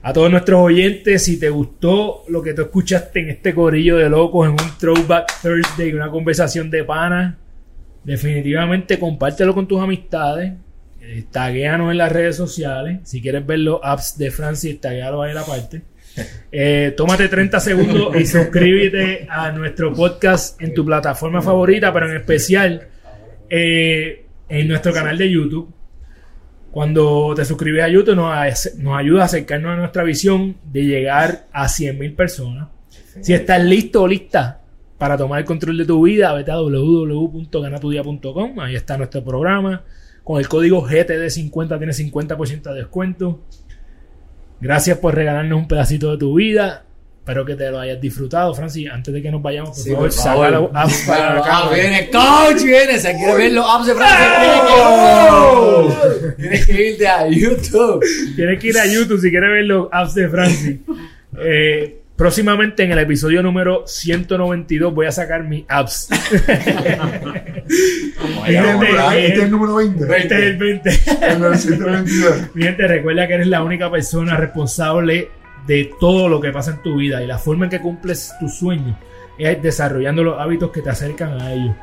A 0.01 0.11
todos 0.11 0.29
nuestros 0.29 0.59
oyentes, 0.59 1.23
si 1.23 1.39
te 1.39 1.49
gustó 1.49 2.23
lo 2.27 2.41
que 2.41 2.53
tú 2.53 2.63
escuchaste 2.63 3.21
en 3.21 3.29
este 3.29 3.55
corillo 3.55 3.97
de 3.97 4.09
locos, 4.09 4.47
en 4.47 4.51
un 4.51 4.77
Throwback 4.77 5.41
Thursday, 5.41 5.93
una 5.93 6.09
conversación 6.09 6.69
de 6.69 6.83
pana, 6.83 7.37
definitivamente 8.03 8.99
compártelo 8.99 9.53
con 9.53 9.67
tus 9.67 9.81
amistades. 9.81 10.53
Eh, 11.01 11.25
taguéanos 11.31 11.91
en 11.91 11.97
las 11.97 12.11
redes 12.11 12.35
sociales. 12.35 12.99
Si 13.03 13.21
quieres 13.21 13.45
ver 13.45 13.59
los 13.59 13.79
apps 13.81 14.17
de 14.17 14.31
Francis, 14.31 14.79
taguéalo 14.79 15.21
ahí 15.21 15.29
en 15.31 15.35
la 15.35 15.45
parte. 15.45 15.81
Eh, 16.51 16.93
tómate 16.95 17.27
30 17.27 17.59
segundos 17.59 18.15
y 18.15 18.25
suscríbete 18.25 19.27
a 19.29 19.51
nuestro 19.51 19.93
podcast 19.93 20.59
en 20.61 20.73
tu 20.73 20.85
plataforma 20.85 21.41
favorita, 21.41 21.91
pero 21.91 22.09
en 22.09 22.15
especial 22.17 22.87
eh, 23.49 24.25
en 24.49 24.67
nuestro 24.67 24.93
canal 24.93 25.17
de 25.17 25.31
YouTube. 25.31 25.73
Cuando 26.71 27.33
te 27.35 27.45
suscribes 27.45 27.83
a 27.83 27.87
YouTube 27.87 28.15
nos, 28.15 28.33
ayuda 28.95 29.21
a 29.21 29.25
acercarnos 29.25 29.73
a 29.73 29.75
nuestra 29.75 30.03
visión 30.03 30.57
de 30.63 30.85
llegar 30.85 31.45
a 31.51 31.67
100.000 31.67 32.15
personas. 32.15 32.69
Si 33.21 33.33
estás 33.33 33.63
listo 33.63 34.01
o 34.01 34.07
lista 34.07 34.61
para 34.97 35.15
tomar 35.17 35.39
el 35.39 35.45
control 35.45 35.77
de 35.77 35.85
tu 35.85 36.01
vida, 36.03 36.33
vete 36.33 36.49
a 36.49 36.55
www.ganatudia.com. 36.55 38.59
Ahí 38.59 38.75
está 38.75 38.97
nuestro 38.97 39.23
programa. 39.23 39.83
Con 40.23 40.39
el 40.39 40.47
código 40.47 40.87
GTD50 40.87 41.77
tienes 41.77 41.99
50% 41.99 42.63
de 42.63 42.73
descuento. 42.73 43.41
Gracias 44.63 44.97
por 44.97 45.13
regalarnos 45.13 45.59
un 45.59 45.67
pedacito 45.67 46.11
de 46.11 46.17
tu 46.17 46.35
vida. 46.35 46.83
Espero 47.19 47.45
que 47.45 47.55
te 47.55 47.69
lo 47.69 47.79
hayas 47.79 48.01
disfrutado, 48.01 48.53
Francis. 48.53 48.89
Antes 48.91 49.13
de 49.13 49.21
que 49.21 49.31
nos 49.31 49.41
vayamos, 49.41 49.69
por 49.69 49.77
Sí, 49.79 49.91
favor, 49.91 50.11
saca 50.11 50.49
los 50.49 50.69
apps 50.73 51.03
para 51.07 51.69
viene, 51.73 52.09
coach, 52.09 52.63
viene. 52.63 52.99
Se 52.99 53.13
quiere 53.15 53.35
ver 53.35 53.51
los 53.53 53.65
apps 53.65 53.87
de 53.87 53.93
Francia. 53.93 54.33
¡Oh! 54.77 55.87
Tienes 56.37 56.65
que 56.65 56.89
irte 56.89 57.07
a 57.07 57.27
YouTube. 57.27 58.03
Tienes 58.35 58.59
que 58.59 58.67
ir 58.67 58.77
a 58.77 58.85
YouTube 58.85 59.21
si 59.21 59.29
quieres 59.29 59.49
ver 59.49 59.63
los 59.65 59.87
apps 59.91 60.15
de 60.15 60.29
Francis. 60.29 60.79
Eh, 61.39 62.01
próximamente 62.15 62.83
en 62.83 62.91
el 62.91 62.99
episodio 62.99 63.41
número 63.43 63.83
192 63.87 64.93
voy 64.93 65.05
a 65.07 65.11
sacar 65.11 65.43
mis 65.43 65.65
apps. 65.67 66.09
Este 68.45 68.57
es 68.57 68.65
el 68.65 68.73
número- 68.73 69.07
allá. 69.07 69.17
este 69.19 69.37
es 69.37 69.43
el 69.43 69.51
número 69.51 69.75
20. 69.75 70.03
Este 70.17 70.35
es 70.35 70.41
el 70.43 70.57
20. 70.57 70.89
El 71.21 71.33
número 71.39 71.55
122. 71.57 72.35
Mi 72.55 72.63
gente, 72.63 72.87
recuerda 72.87 73.27
que 73.27 73.33
eres 73.35 73.47
la 73.47 73.63
única 73.63 73.89
persona 73.89 74.35
responsable 74.35 75.29
de 75.65 75.91
todo 75.99 76.27
lo 76.27 76.41
que 76.41 76.51
pasa 76.51 76.71
en 76.71 76.81
tu 76.83 76.97
vida 76.97 77.23
y 77.23 77.27
la 77.27 77.37
forma 77.37 77.65
en 77.65 77.71
que 77.71 77.79
cumples 77.79 78.33
tus 78.39 78.55
sueños 78.55 78.97
es 79.37 79.61
desarrollando 79.61 80.23
los 80.23 80.39
hábitos 80.39 80.71
que 80.71 80.81
te 80.81 80.89
acercan 80.89 81.39
a 81.41 81.53
ellos. 81.53 81.75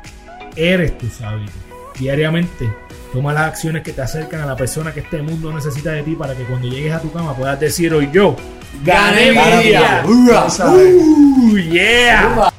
Eres 0.55 0.99
tus 0.99 1.21
hábitos. 1.23 1.55
Diariamente, 1.99 2.71
toma 3.13 3.33
las 3.33 3.45
acciones 3.49 3.83
que 3.83 3.93
te 3.93 4.03
acercan 4.03 4.41
a 4.43 4.47
la 4.47 4.57
persona 4.57 4.93
que 4.93 5.01
este 5.01 5.23
mundo 5.23 5.53
necesita 5.53 5.93
de 5.93 6.03
ti 6.03 6.15
para 6.15 6.35
que 6.35 6.43
cuando 6.45 6.69
llegues 6.69 6.93
a 6.93 7.01
tu 7.01 7.11
cama 7.11 7.35
puedas 7.35 7.59
decir 7.59 7.93
hoy 7.95 8.09
yo 8.13 8.37
Gané 8.83 9.33
mi 9.33 9.63
día. 9.63 10.05
Ooh, 10.07 11.57
yeah. 11.59 12.51